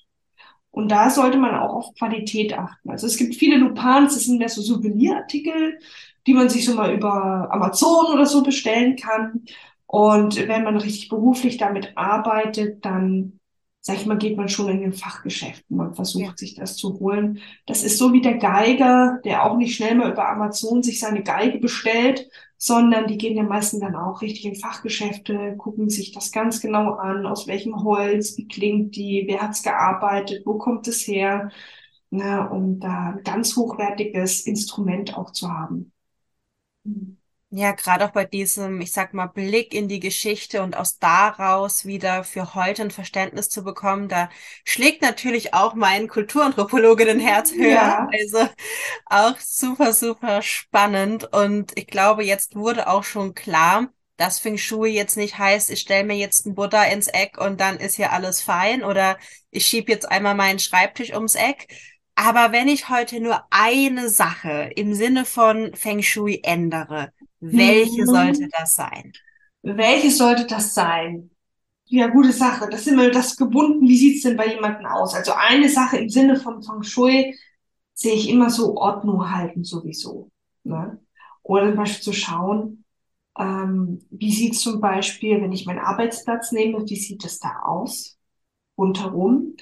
Und 0.71 0.89
da 0.89 1.09
sollte 1.11 1.39
man 1.39 1.55
auch 1.55 1.75
auf 1.75 1.95
Qualität 1.95 2.59
achten. 2.59 2.91
Also 2.91 3.07
es 3.07 3.17
gibt 3.17 3.37
viele 3.37 3.59
Lupans, 3.59 4.15
das 4.15 4.25
sind 4.25 4.39
mehr 4.39 4.49
so 4.49 4.61
Souvenirartikel, 4.61 5.79
die 6.27 6.35
man 6.35 6.49
sich 6.49 6.65
so 6.65 6.75
mal 6.75 6.93
über 6.93 7.49
Amazon 7.53 8.13
oder 8.13 8.27
so 8.27 8.43
bestellen 8.43 8.97
kann. 8.97 9.45
Und 9.95 10.49
wenn 10.49 10.65
man 10.65 10.77
richtig 10.77 11.09
beruflich 11.09 11.57
damit 11.57 11.93
arbeitet, 11.97 12.85
dann, 12.85 13.39
sag 13.81 13.95
ich 13.95 14.07
mal, 14.07 14.19
geht 14.19 14.37
man 14.37 14.49
schon 14.49 14.69
in 14.69 14.81
den 14.81 14.93
Fachgeschäft. 14.93 15.65
Man 15.71 15.95
versucht 15.95 16.25
ja. 16.25 16.37
sich 16.37 16.57
das 16.57 16.77
zu 16.77 16.99
holen. 16.99 17.39
Das 17.67 17.85
ist 17.85 17.97
so 17.97 18.13
wie 18.13 18.21
der 18.21 18.39
Geiger, 18.39 19.21
der 19.25 19.45
auch 19.45 19.57
nicht 19.57 19.77
schnell 19.77 19.95
mal 19.95 20.11
über 20.11 20.29
Amazon 20.29 20.83
sich 20.83 20.99
seine 20.99 21.23
Geige 21.23 21.61
bestellt, 21.61 22.29
sondern 22.57 23.07
die 23.07 23.19
gehen 23.19 23.37
ja 23.37 23.45
meistens 23.45 23.83
dann 23.83 23.95
auch 23.95 24.21
richtig 24.21 24.47
in 24.47 24.57
Fachgeschäfte, 24.57 25.55
gucken 25.59 25.89
sich 25.89 26.11
das 26.11 26.33
ganz 26.33 26.61
genau 26.61 26.95
an, 26.95 27.25
aus 27.25 27.47
welchem 27.47 27.85
Holz, 27.85 28.37
wie 28.37 28.49
klingt 28.49 28.97
die, 28.97 29.27
wer 29.29 29.43
hat's 29.43 29.63
gearbeitet, 29.63 30.43
wo 30.45 30.59
kommt 30.59 30.89
es 30.89 31.07
her, 31.07 31.53
ne, 32.11 32.49
um 32.51 32.81
da 32.81 33.11
ein 33.11 33.23
ganz 33.23 33.55
hochwertiges 33.55 34.41
Instrument 34.41 35.17
auch 35.17 35.31
zu 35.31 35.49
haben. 35.53 35.93
Mhm. 36.83 37.19
Ja, 37.57 37.71
gerade 37.71 38.05
auch 38.05 38.11
bei 38.11 38.25
diesem, 38.25 38.81
ich 38.81 38.91
sag 38.91 39.15
mal, 39.15 39.29
Blick 39.29 39.75
in 39.75 39.87
die 39.87 40.01
Geschichte 40.01 40.61
und 40.65 40.77
aus 40.77 40.99
daraus 40.99 41.85
wieder 41.85 42.25
für 42.25 42.57
heute 42.57 42.83
ein 42.83 42.91
Verständnis 42.91 43.49
zu 43.49 43.63
bekommen, 43.63 44.09
da 44.09 44.29
schlägt 44.65 45.03
natürlich 45.03 45.55
auch 45.55 45.75
mein 45.75 46.09
Kulturanthropologinnen-Herz 46.09 47.53
höher. 47.53 47.71
Ja. 47.71 48.09
Also 48.13 48.49
auch 49.07 49.39
super, 49.39 49.93
super 49.93 50.43
spannend. 50.43 51.33
Und 51.33 51.79
ich 51.79 51.87
glaube, 51.87 52.25
jetzt 52.25 52.57
wurde 52.57 52.89
auch 52.89 53.05
schon 53.05 53.35
klar, 53.35 53.87
dass 54.17 54.41
Feng 54.41 54.59
Shui 54.59 54.91
jetzt 54.91 55.17
nicht 55.17 55.39
heißt, 55.39 55.71
ich 55.71 55.79
stelle 55.79 56.03
mir 56.03 56.17
jetzt 56.17 56.47
einen 56.47 56.57
Buddha 56.57 56.83
ins 56.83 57.07
Eck 57.07 57.39
und 57.39 57.61
dann 57.61 57.77
ist 57.77 57.95
hier 57.95 58.11
alles 58.11 58.43
fein 58.43 58.83
oder 58.83 59.17
ich 59.53 59.65
schieb 59.65 59.89
jetzt 59.89 60.11
einmal 60.11 60.35
meinen 60.35 60.59
Schreibtisch 60.59 61.13
ums 61.13 61.37
Eck. 61.37 61.69
Aber 62.17 62.51
wenn 62.51 62.67
ich 62.67 62.89
heute 62.89 63.21
nur 63.21 63.45
eine 63.51 64.09
Sache 64.09 64.73
im 64.75 64.93
Sinne 64.95 65.25
von 65.25 65.73
Feng 65.77 66.03
Shui 66.03 66.41
ändere, 66.43 67.13
welche 67.53 68.03
mhm. 68.03 68.07
sollte 68.07 68.49
das 68.49 68.75
sein? 68.75 69.13
Welche 69.63 70.11
sollte 70.11 70.47
das 70.47 70.75
sein? 70.75 71.31
Ja, 71.87 72.09
gute 72.09 72.33
Sache. 72.33 72.69
Das 72.71 72.83
ist 72.83 72.89
immer 72.89 73.11
das 73.11 73.37
gebunden. 73.37 73.87
Wie 73.87 73.97
sieht's 73.97 74.23
denn 74.23 74.37
bei 74.37 74.49
jemandem 74.49 74.87
aus? 74.87 75.15
Also 75.15 75.33
eine 75.37 75.69
Sache 75.69 75.99
im 75.99 76.09
Sinne 76.09 76.37
von 76.37 76.63
Feng 76.63 76.83
Shui 76.83 77.39
sehe 77.93 78.15
ich 78.15 78.29
immer 78.29 78.51
so 78.51 78.77
Ordnung 78.77 79.31
halten 79.31 79.65
sowieso. 79.65 80.31
Ne? 80.65 80.99
Oder 81.43 81.69
zum 81.69 81.77
Beispiel 81.77 82.03
zu 82.03 82.13
schauen, 82.13 82.85
ähm, 83.39 84.01
wie 84.11 84.33
sieht's 84.33 84.61
zum 84.61 84.81
Beispiel, 84.81 85.41
wenn 85.43 85.53
ich 85.53 85.67
meinen 85.67 85.81
Arbeitsplatz 85.81 86.53
nehme, 86.53 86.89
wie 86.89 86.97
sieht 86.97 87.25
es 87.25 87.39
da 87.39 87.61
aus? 87.65 88.19
Rundherum. 88.79 89.57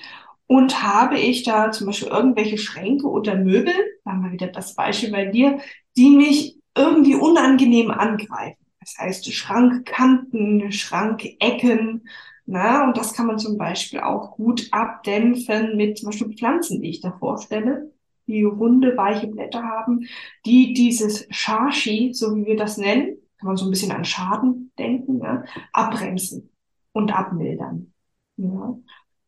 Und 0.46 0.82
habe 0.82 1.18
ich 1.18 1.42
da 1.42 1.72
zum 1.72 1.86
Beispiel 1.86 2.08
irgendwelche 2.08 2.58
Schränke 2.58 3.08
oder 3.08 3.36
Möbel, 3.36 3.74
da 4.04 4.12
haben 4.12 4.24
wir 4.24 4.32
wieder 4.32 4.48
das 4.48 4.74
Beispiel 4.74 5.10
bei 5.10 5.26
dir, 5.26 5.60
die 5.96 6.10
mich 6.10 6.61
irgendwie 6.76 7.14
unangenehm 7.14 7.90
angreifen. 7.90 8.64
Das 8.80 8.96
heißt 8.98 9.32
Schrankkanten, 9.32 10.72
Schrankecken. 10.72 12.08
Na, 12.46 12.84
und 12.84 12.96
das 12.96 13.14
kann 13.14 13.26
man 13.26 13.38
zum 13.38 13.56
Beispiel 13.56 14.00
auch 14.00 14.32
gut 14.32 14.68
abdämpfen 14.72 15.76
mit 15.76 15.98
zum 15.98 16.06
Beispiel 16.06 16.34
Pflanzen, 16.36 16.82
die 16.82 16.90
ich 16.90 17.00
da 17.00 17.12
vorstelle, 17.12 17.92
die 18.26 18.42
runde, 18.42 18.96
weiche 18.96 19.28
Blätter 19.28 19.62
haben, 19.62 20.06
die 20.44 20.74
dieses 20.74 21.26
Shashi, 21.30 22.12
so 22.12 22.34
wie 22.36 22.46
wir 22.46 22.56
das 22.56 22.78
nennen, 22.78 23.16
kann 23.38 23.48
man 23.48 23.56
so 23.56 23.66
ein 23.66 23.70
bisschen 23.70 23.92
an 23.92 24.04
Schaden 24.04 24.72
denken, 24.78 25.20
ja, 25.20 25.44
abbremsen 25.72 26.50
und 26.92 27.14
abmildern. 27.14 27.92
Ja. 28.36 28.76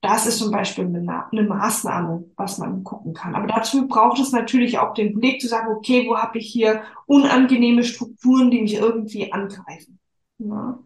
Das 0.05 0.27
ist 0.27 0.37
zum 0.37 0.51
Beispiel 0.51 0.85
eine, 0.85 1.43
Maßnahme, 1.45 2.27
was 2.37 2.59
man 2.59 2.85
gucken 2.85 3.15
kann. 3.15 3.35
Aber 3.35 3.47
dazu 3.47 3.89
braucht 3.89 4.21
es 4.21 4.33
natürlich 4.33 4.79
auch 4.79 4.93
den 4.93 5.19
Blick 5.19 5.41
zu 5.41 5.49
sagen, 5.49 5.73
okay, 5.75 6.07
wo 6.07 6.19
habe 6.19 6.37
ich 6.37 6.47
hier 6.47 6.83
unangenehme 7.07 7.83
Strukturen, 7.85 8.51
die 8.51 8.61
mich 8.61 8.75
irgendwie 8.75 9.33
angreifen. 9.33 9.99
Ja, 10.37 10.79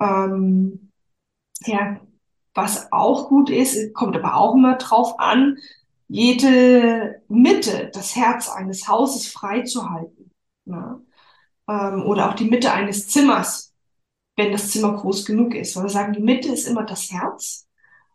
ähm, 0.00 0.90
ja 1.64 2.00
was 2.52 2.90
auch 2.90 3.28
gut 3.28 3.50
ist, 3.50 3.94
kommt 3.94 4.16
aber 4.16 4.34
auch 4.34 4.56
immer 4.56 4.74
drauf 4.78 5.20
an, 5.20 5.56
jede 6.08 7.22
Mitte, 7.28 7.92
das 7.94 8.16
Herz 8.16 8.48
eines 8.48 8.88
Hauses 8.88 9.28
frei 9.28 9.62
zu 9.62 9.88
halten. 9.90 10.32
Ja? 10.64 11.00
Ähm, 11.68 12.02
oder 12.02 12.28
auch 12.28 12.34
die 12.34 12.50
Mitte 12.50 12.72
eines 12.72 13.06
Zimmers, 13.06 13.72
wenn 14.34 14.50
das 14.50 14.72
Zimmer 14.72 14.96
groß 14.96 15.24
genug 15.24 15.54
ist. 15.54 15.76
Weil 15.76 15.84
wir 15.84 15.90
sagen, 15.90 16.14
die 16.14 16.20
Mitte 16.20 16.48
ist 16.52 16.66
immer 16.66 16.82
das 16.82 17.12
Herz 17.12 17.69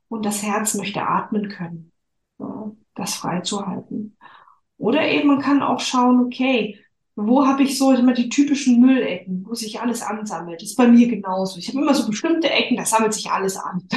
und 0.10 0.26
das 0.26 0.44
Herz 0.44 0.76
möchte 0.76 1.02
atmen 1.02 1.50
können, 1.50 1.92
das 2.96 3.16
freizuhalten. 3.16 4.18
Oder 4.78 5.08
eben 5.08 5.28
man 5.28 5.40
kann 5.40 5.62
auch 5.62 5.80
schauen, 5.80 6.26
okay, 6.26 6.80
wo 7.16 7.46
habe 7.48 7.64
ich 7.64 7.78
so 7.78 7.94
immer 7.94 8.14
die 8.14 8.30
typischen 8.30 8.82
Müllecken, 8.82 9.46
wo 9.48 9.54
sich 9.54 9.80
alles 9.80 10.02
ansammelt? 10.02 10.62
Das 10.62 10.70
ist 10.70 10.76
bei 10.76 10.88
mir 10.88 11.08
genauso. 11.08 11.58
Ich 11.60 11.70
habe 11.70 11.80
immer 11.80 11.94
so 11.94 12.08
bestimmte 12.08 12.50
Ecken, 12.50 12.76
da 12.76 12.86
sammelt 12.86 13.14
sich 13.14 13.32
alles 13.32 13.56
an. 13.58 13.88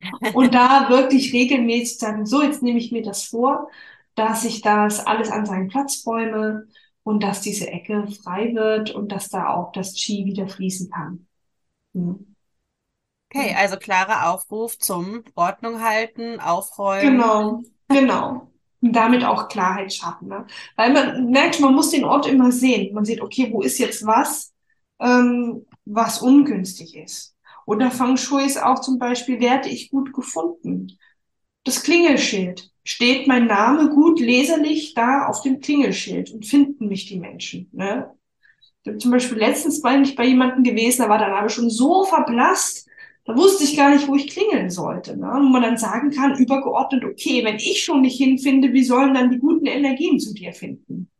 Und 0.34 0.54
da 0.54 0.88
wirklich 0.90 1.32
regelmäßig 1.32 1.98
sagen, 1.98 2.26
so, 2.26 2.42
jetzt 2.42 2.62
nehme 2.62 2.78
ich 2.78 2.92
mir 2.92 3.02
das 3.02 3.24
vor, 3.24 3.68
dass 4.14 4.44
ich 4.44 4.60
das 4.60 5.04
alles 5.06 5.30
an 5.30 5.46
seinen 5.46 5.68
Platz 5.68 6.04
räume 6.04 6.66
und 7.04 7.22
dass 7.22 7.40
diese 7.40 7.68
Ecke 7.68 8.06
frei 8.22 8.54
wird 8.54 8.90
und 8.90 9.12
dass 9.12 9.28
da 9.28 9.54
auch 9.54 9.72
das 9.72 9.94
Qi 9.94 10.24
wieder 10.24 10.48
fließen 10.48 10.90
kann. 10.90 11.26
Hm. 11.94 12.36
Okay, 13.30 13.54
also 13.56 13.76
klarer 13.76 14.32
Aufruf 14.32 14.78
zum 14.78 15.22
Ordnung 15.34 15.82
halten, 15.82 16.40
aufräumen. 16.40 17.18
Genau, 17.18 17.62
genau. 17.88 18.50
Und 18.80 18.92
damit 18.92 19.24
auch 19.24 19.48
Klarheit 19.48 19.92
schaffen. 19.92 20.28
Ne? 20.28 20.46
Weil 20.76 20.92
man 20.92 21.30
merkt, 21.30 21.60
man 21.60 21.74
muss 21.74 21.90
den 21.90 22.04
Ort 22.04 22.26
immer 22.26 22.52
sehen. 22.52 22.94
Man 22.94 23.04
sieht, 23.04 23.20
okay, 23.20 23.48
wo 23.52 23.60
ist 23.60 23.78
jetzt 23.78 24.06
was, 24.06 24.54
ähm, 25.00 25.66
was 25.84 26.22
ungünstig 26.22 26.96
ist. 26.96 27.34
Oder 27.66 27.90
Feng 27.90 28.16
Shui 28.16 28.46
ist 28.46 28.62
auch 28.62 28.80
zum 28.80 28.98
Beispiel, 28.98 29.40
werde 29.40 29.68
ich 29.68 29.90
gut 29.90 30.14
gefunden. 30.14 30.98
Das 31.64 31.82
Klingelschild. 31.82 32.70
Steht 32.82 33.28
mein 33.28 33.46
Name 33.46 33.90
gut 33.90 34.18
leserlich 34.18 34.94
da 34.94 35.26
auf 35.26 35.42
dem 35.42 35.60
Klingelschild 35.60 36.30
und 36.30 36.46
finden 36.46 36.88
mich 36.88 37.04
die 37.04 37.18
Menschen. 37.18 37.68
Ne? 37.72 38.10
Zum 38.98 39.10
Beispiel 39.10 39.36
letztens 39.36 39.82
war 39.82 40.00
ich 40.00 40.14
bei 40.14 40.24
jemandem 40.24 40.64
gewesen, 40.64 41.02
da 41.02 41.10
war 41.10 41.18
der 41.18 41.28
Name 41.28 41.50
schon 41.50 41.68
so 41.68 42.04
verblasst, 42.04 42.87
Da 43.28 43.36
wusste 43.36 43.64
ich 43.64 43.76
gar 43.76 43.90
nicht, 43.90 44.08
wo 44.08 44.14
ich 44.14 44.28
klingeln 44.28 44.70
sollte. 44.70 45.14
Ne? 45.14 45.30
Und 45.30 45.52
man 45.52 45.60
dann 45.60 45.76
sagen 45.76 46.10
kann, 46.10 46.38
übergeordnet, 46.38 47.04
okay, 47.04 47.44
wenn 47.44 47.56
ich 47.56 47.84
schon 47.84 48.00
nicht 48.00 48.16
hinfinde, 48.16 48.72
wie 48.72 48.82
sollen 48.82 49.12
dann 49.12 49.30
die 49.30 49.38
guten 49.38 49.66
Energien 49.66 50.18
zu 50.18 50.32
dir 50.32 50.54
finden? 50.54 51.10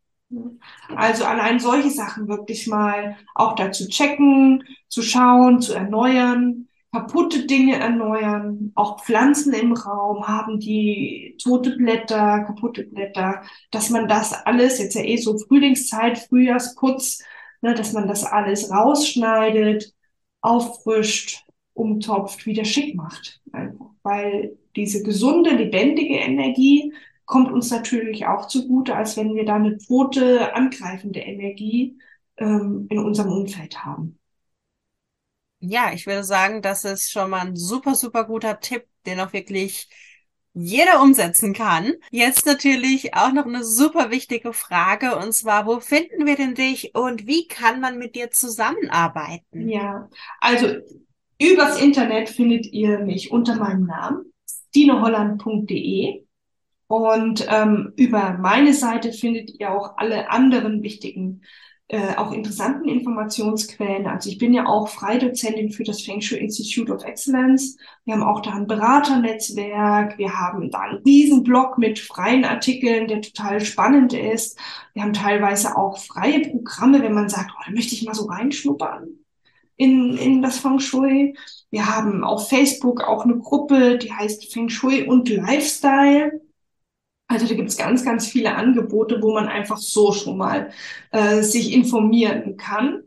Also 0.96 1.26
allein 1.26 1.61
solche 1.61 1.90
Sachen 1.90 2.26
wirklich 2.26 2.66
mal 2.66 3.18
auch 3.34 3.56
dazu 3.56 3.86
checken, 3.88 4.64
zu 4.88 5.02
schauen, 5.02 5.61
zu 5.61 5.74
erneuern, 5.74 6.68
kaputte 6.92 7.44
Dinge 7.44 7.76
erneuern, 7.76 8.72
auch 8.74 9.04
Pflanzen 9.04 9.52
im 9.52 9.74
Raum 9.74 10.26
haben 10.26 10.61
die 10.61 11.36
tote 11.42 11.76
Blätter, 11.76 12.42
kaputte 12.44 12.84
Blätter, 12.84 13.42
dass 13.70 13.90
man 13.90 14.09
das 14.09 14.32
alles, 14.32 14.78
jetzt 14.78 14.94
ja 14.94 15.02
eh 15.02 15.18
so 15.18 15.36
Frühlingszeit, 15.36 16.16
Frühjahrsputz, 16.16 17.22
ne, 17.61 17.74
dass 17.74 17.92
man 17.92 18.09
das 18.09 18.24
alles 18.24 18.70
rausschneidet, 18.70 19.92
auffrischt, 20.40 21.44
umtopft, 21.79 22.47
wieder 22.47 22.64
schick 22.64 22.95
macht. 22.95 23.41
Weil 24.03 24.57
diese 24.76 25.03
gesunde, 25.03 25.51
lebendige 25.51 26.16
Energie 26.16 26.93
kommt 27.26 27.53
uns 27.53 27.70
natürlich 27.70 28.26
auch 28.26 28.49
zugute, 28.49 28.97
als 28.97 29.16
wenn 29.16 29.35
wir 29.35 29.45
da 29.45 29.57
eine 29.57 29.79
tote, 29.79 30.55
angreifende 30.55 31.20
Energie 31.20 31.99
ähm, 32.39 32.87
in 32.91 32.99
unserem 32.99 33.33
Umfeld 33.33 33.85
haben. 33.85 34.18
Ja, 35.61 35.93
ich 35.93 36.07
würde 36.07 36.24
sagen, 36.24 36.62
das 36.62 36.85
ist 36.85 37.11
schon 37.11 37.31
mal 37.31 37.47
ein 37.47 37.57
super, 37.57 37.95
super 37.95 38.24
guter 38.24 38.61
Tipp, 38.61 38.87
den 39.07 39.20
auch 39.20 39.33
wirklich 39.33 39.89
jeder 40.55 41.03
umsetzen 41.03 41.53
kann. 41.53 41.95
Jetzt 42.11 42.47
natürlich 42.47 43.14
auch 43.14 43.33
noch 43.33 43.47
eine 43.47 43.64
super 43.64 44.11
wichtige 44.11 44.53
Frage 44.53 45.16
und 45.16 45.33
zwar, 45.33 45.66
wo 45.66 45.81
finden 45.81 46.26
wir 46.26 46.37
denn 46.37 46.55
dich 46.55 46.95
und 46.95 47.26
wie 47.26 47.47
kann 47.47 47.81
man 47.81 47.99
mit 47.99 48.14
dir 48.14 48.31
zusammenarbeiten? 48.31 49.68
Ja, 49.68 50.09
also 50.41 50.76
übers 51.41 51.80
Internet 51.80 52.28
findet 52.28 52.66
ihr 52.66 52.99
mich 53.01 53.30
unter 53.30 53.57
meinem 53.57 53.86
Namen, 53.86 54.32
stineholland.de 54.70 56.24
und 56.89 57.47
ähm, 57.51 57.93
über 57.97 58.39
meine 58.41 58.72
Seite 58.72 59.12
findet 59.12 59.59
ihr 59.61 59.72
auch 59.72 59.97
alle 59.97 60.30
anderen 60.30 60.82
wichtigen 60.82 61.43
äh, 61.91 62.16
auch 62.16 62.32
interessanten 62.32 62.86
Informationsquellen. 62.86 64.07
Also 64.07 64.28
ich 64.28 64.36
bin 64.36 64.53
ja 64.53 64.66
auch 64.66 64.89
Freidozentin 64.89 65.70
für 65.70 65.84
das 65.84 66.03
Feng 66.03 66.20
Shui 66.20 66.39
Institute 66.39 66.93
of 66.93 67.03
Excellence. 67.05 67.78
Wir 68.05 68.14
haben 68.14 68.22
auch 68.22 68.41
da 68.41 68.51
ein 68.51 68.66
Beraternetzwerk. 68.66 70.18
Wir 70.18 70.39
haben 70.39 70.70
da 70.70 70.80
einen 70.80 70.99
Riesenblog 70.99 71.78
mit 71.78 71.99
freien 71.99 72.45
Artikeln, 72.45 73.09
der 73.09 73.22
total 73.22 73.61
spannend 73.62 74.12
ist. 74.12 74.59
Wir 74.93 75.03
haben 75.03 75.14
teilweise 75.14 75.78
auch 75.78 75.97
freie 75.97 76.41
Programme, 76.41 77.01
wenn 77.03 77.14
man 77.14 77.30
sagt, 77.30 77.53
oh, 77.57 77.62
da 77.64 77.72
möchte 77.72 77.95
ich 77.95 78.05
mal 78.05 78.14
so 78.14 78.26
reinschnuppern 78.26 79.17
in, 79.79 80.18
in 80.18 80.43
das 80.43 80.59
Feng 80.59 80.81
Shui. 80.81 81.35
Wir 81.70 81.87
haben 81.87 82.24
auf 82.24 82.49
Facebook 82.49 83.03
auch 83.03 83.24
eine 83.24 83.39
Gruppe, 83.39 83.97
die 83.97 84.12
heißt 84.12 84.53
Feng 84.53 84.68
Shui 84.68 85.05
und 85.05 85.29
Lifestyle. 85.31 86.41
Also 87.29 87.47
da 87.47 87.55
gibt 87.55 87.68
es 87.68 87.76
ganz, 87.76 88.05
ganz 88.05 88.26
viele 88.26 88.55
Angebote, 88.55 89.22
wo 89.22 89.33
man 89.35 89.49
einfach 89.49 89.76
so 89.79 90.12
schon 90.12 90.37
mal 90.37 90.70
äh, 91.12 91.43
sich 91.43 91.72
informieren 91.72 92.57
kann. 92.57 93.03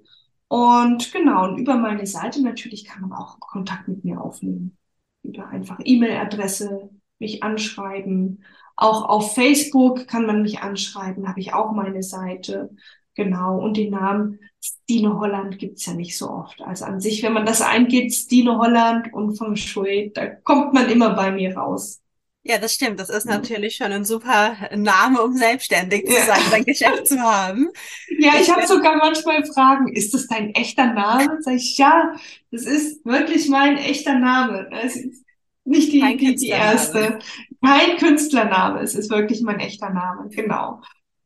Und 0.48 1.12
genau, 1.12 1.46
und 1.46 1.58
über 1.58 1.76
meine 1.76 2.06
Seite 2.06 2.42
natürlich 2.42 2.86
kann 2.86 3.02
man 3.02 3.14
auch 3.14 3.40
Kontakt 3.40 3.88
mit 3.88 4.04
mir 4.06 4.22
aufnehmen. 4.22 4.78
Über 5.24 5.48
einfach 5.48 5.80
E-Mail-Adresse, 5.84 6.90
mich 7.20 7.44
anschreiben. 7.44 8.44
Auch 8.76 9.08
auf 9.08 9.36
Facebook 9.36 10.08
kann 10.08 10.26
man 10.26 10.42
mich 10.42 10.60
anschreiben, 10.60 11.28
habe 11.28 11.40
ich 11.40 11.54
auch 11.54 11.72
meine 11.72 12.04
Seite. 12.04 12.70
Genau, 13.16 13.60
und 13.60 13.76
den 13.76 13.92
Namen 13.92 14.40
Stine 14.64 15.20
Holland 15.20 15.58
gibt's 15.58 15.86
ja 15.88 15.94
nicht 15.94 16.18
so 16.18 16.30
oft. 16.30 16.62
Also 16.62 16.86
an 16.86 17.02
sich, 17.02 17.24
wenn 17.24 17.34
man 17.34 17.46
das 17.46 17.62
eingeht, 17.62 18.14
Stine 18.14 18.58
Holland 18.58 19.12
und 19.14 19.36
Feng 19.38 19.56
Shui, 19.56 20.12
da 20.14 20.28
kommt 20.28 20.74
man 20.74 20.90
immer 20.90 21.16
bei 21.16 21.32
mir 21.32 21.58
raus. 21.58 22.02
Ja, 22.44 22.58
das 22.58 22.74
stimmt. 22.74 23.00
Das 23.00 23.10
ist 23.10 23.26
natürlich 23.26 23.76
schon 23.76 23.92
ein 23.92 24.04
super 24.04 24.56
Name, 24.76 25.22
um 25.22 25.36
selbstständig 25.38 26.08
zu 26.08 26.14
sein, 26.14 26.42
sein 26.50 26.66
Geschäft 26.66 27.08
zu 27.08 27.20
haben. 27.20 27.70
Ja, 28.18 28.34
ich, 28.40 28.50
habe 28.50 28.66
sogar 28.66 28.96
manchmal 28.98 29.46
Fragen, 29.46 29.94
ist 29.94 30.14
das 30.14 30.28
dein 30.28 30.50
echter 30.56 30.92
Name? 30.92 31.38
Sag 31.42 31.56
ich, 31.56 31.78
ja, 31.78 32.16
das 32.50 32.64
ist 32.64 33.06
wirklich 33.06 33.48
mein 33.48 33.78
echter 33.78 34.18
Name. 34.18 34.70
Es 34.84 34.96
ist 34.96 35.24
nicht 35.66 35.94
die, 35.94 36.18
die, 36.18 36.36
die 36.36 36.48
erste. 36.48 37.20
Kein 37.64 37.98
Künstlername. 37.98 38.82
Es 38.82 38.96
ist 38.96 39.12
wirklich 39.12 39.42
mein 39.42 39.60
echter 39.60 39.92
Name. 39.92 40.30
Genau. 40.30 40.82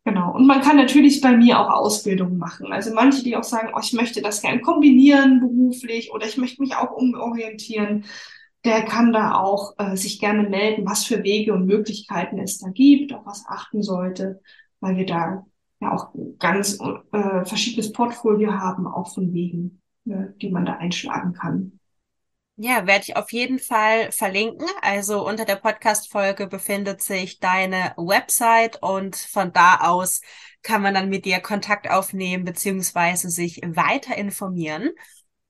Genau. 0.06 0.34
Und 0.36 0.46
man 0.46 0.62
kann 0.62 0.78
natürlich 0.78 1.20
bei 1.20 1.36
mir 1.36 1.60
auch 1.60 1.70
Ausbildungen 1.70 2.38
machen. 2.38 2.72
Also 2.72 2.94
manche, 2.94 3.24
die 3.24 3.36
auch 3.36 3.44
sagen, 3.44 3.72
oh, 3.76 3.80
ich 3.82 3.94
möchte 3.94 4.22
das 4.22 4.42
gern 4.42 4.62
kombinieren 4.62 5.40
beruflich 5.40 6.12
oder 6.14 6.28
ich 6.28 6.38
möchte 6.38 6.62
mich 6.62 6.76
auch 6.76 6.92
umorientieren 6.92 8.06
der 8.66 8.84
kann 8.84 9.14
da 9.14 9.36
auch 9.36 9.76
äh, 9.78 9.96
sich 9.96 10.20
gerne 10.20 10.50
melden, 10.50 10.86
was 10.86 11.06
für 11.06 11.24
Wege 11.24 11.54
und 11.54 11.68
Möglichkeiten 11.68 12.40
es 12.40 12.58
da 12.58 12.70
gibt, 12.70 13.14
auf 13.14 13.26
was 13.26 13.46
achten 13.48 13.84
sollte, 13.84 14.42
weil 14.80 14.98
wir 14.98 15.06
da 15.06 15.46
ja 15.80 15.94
auch 15.94 16.14
ganz 16.40 16.80
äh, 16.80 17.46
verschiedenes 17.46 17.92
Portfolio 17.92 18.54
haben, 18.54 18.88
auch 18.88 19.14
von 19.14 19.32
Wegen, 19.34 19.82
ne, 20.04 20.34
die 20.42 20.50
man 20.50 20.66
da 20.66 20.74
einschlagen 20.78 21.34
kann. 21.34 21.80
Ja, 22.58 22.88
werde 22.88 23.04
ich 23.04 23.18
auf 23.18 23.34
jeden 23.34 23.60
Fall 23.60 24.14
verlinken. 24.14 24.68
Also 24.82 25.28
unter 25.28 25.44
der 25.44 25.58
Podcast-Folge 25.58 26.48
befindet 26.48 27.02
sich 27.02 27.40
deine 27.40 27.94
Website 27.98 28.82
und 28.82 29.18
von 29.18 29.52
da 29.52 29.82
aus 29.82 30.22
kann 30.62 30.82
man 30.82 30.94
dann 30.94 31.10
mit 31.10 31.26
dir 31.26 31.42
Kontakt 31.42 31.90
aufnehmen 31.90 32.46
beziehungsweise 32.46 33.30
sich 33.30 33.62
weiter 33.64 34.16
informieren. 34.18 34.92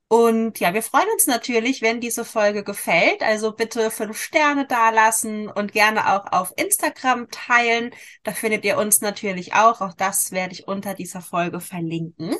Und 0.07 0.59
ja, 0.59 0.73
wir 0.73 0.81
freuen 0.83 1.09
uns 1.13 1.27
natürlich, 1.27 1.81
wenn 1.81 1.99
diese 1.99 2.25
Folge 2.25 2.63
gefällt. 2.63 3.21
Also 3.21 3.51
bitte 3.53 3.91
fünf 3.91 4.19
Sterne 4.19 4.65
dalassen 4.65 5.49
und 5.49 5.73
gerne 5.73 6.13
auch 6.13 6.31
auf 6.31 6.53
Instagram 6.57 7.29
teilen. 7.29 7.91
Da 8.23 8.31
findet 8.31 8.65
ihr 8.65 8.77
uns 8.77 9.01
natürlich 9.01 9.53
auch. 9.53 9.81
Auch 9.81 9.93
das 9.93 10.31
werde 10.31 10.53
ich 10.53 10.67
unter 10.67 10.95
dieser 10.95 11.21
Folge 11.21 11.59
verlinken. 11.59 12.35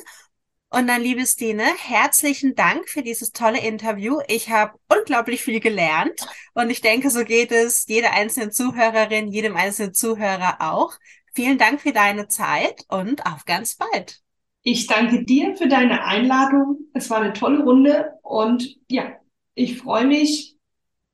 Und 0.68 0.88
dann, 0.88 1.00
liebe 1.00 1.24
Stine, 1.24 1.62
herzlichen 1.78 2.54
Dank 2.54 2.88
für 2.88 3.02
dieses 3.02 3.32
tolle 3.32 3.60
Interview. 3.60 4.18
Ich 4.28 4.50
habe 4.50 4.78
unglaublich 4.88 5.42
viel 5.42 5.60
gelernt 5.60 6.26
und 6.54 6.70
ich 6.70 6.80
denke, 6.80 7.10
so 7.10 7.24
geht 7.24 7.52
es 7.52 7.86
jeder 7.86 8.12
einzelnen 8.12 8.50
Zuhörerin, 8.50 9.28
jedem 9.28 9.56
einzelnen 9.56 9.94
Zuhörer 9.94 10.56
auch. 10.58 10.92
Vielen 11.34 11.56
Dank 11.56 11.80
für 11.80 11.92
deine 11.92 12.26
Zeit 12.26 12.84
und 12.88 13.24
auf 13.26 13.44
ganz 13.44 13.76
bald. 13.76 14.20
Ich 14.62 14.88
danke 14.88 15.24
dir 15.24 15.56
für 15.56 15.68
deine 15.68 16.04
Einladung. 16.04 16.78
Es 16.92 17.08
war 17.10 17.20
eine 17.20 17.32
tolle 17.32 17.62
Runde 17.62 18.14
und 18.22 18.76
ja, 18.88 19.12
ich 19.54 19.78
freue 19.78 20.06
mich 20.06 20.56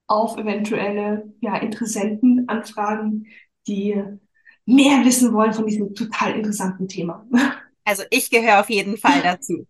auf 0.07 0.39
eventuelle 0.39 1.31
ja, 1.41 1.59
Interessentenanfragen, 1.59 3.27
die 3.67 4.03
mehr 4.65 5.05
wissen 5.05 5.35
wollen 5.35 5.53
von 5.53 5.67
diesem 5.67 5.95
total 5.95 6.33
interessanten 6.37 6.89
Thema. 6.89 7.27
Also 7.85 8.05
ich 8.11 8.31
gehöre 8.31 8.61
auf 8.61 8.71
jeden 8.71 8.97
Fall 8.97 9.21
dazu. 9.23 9.61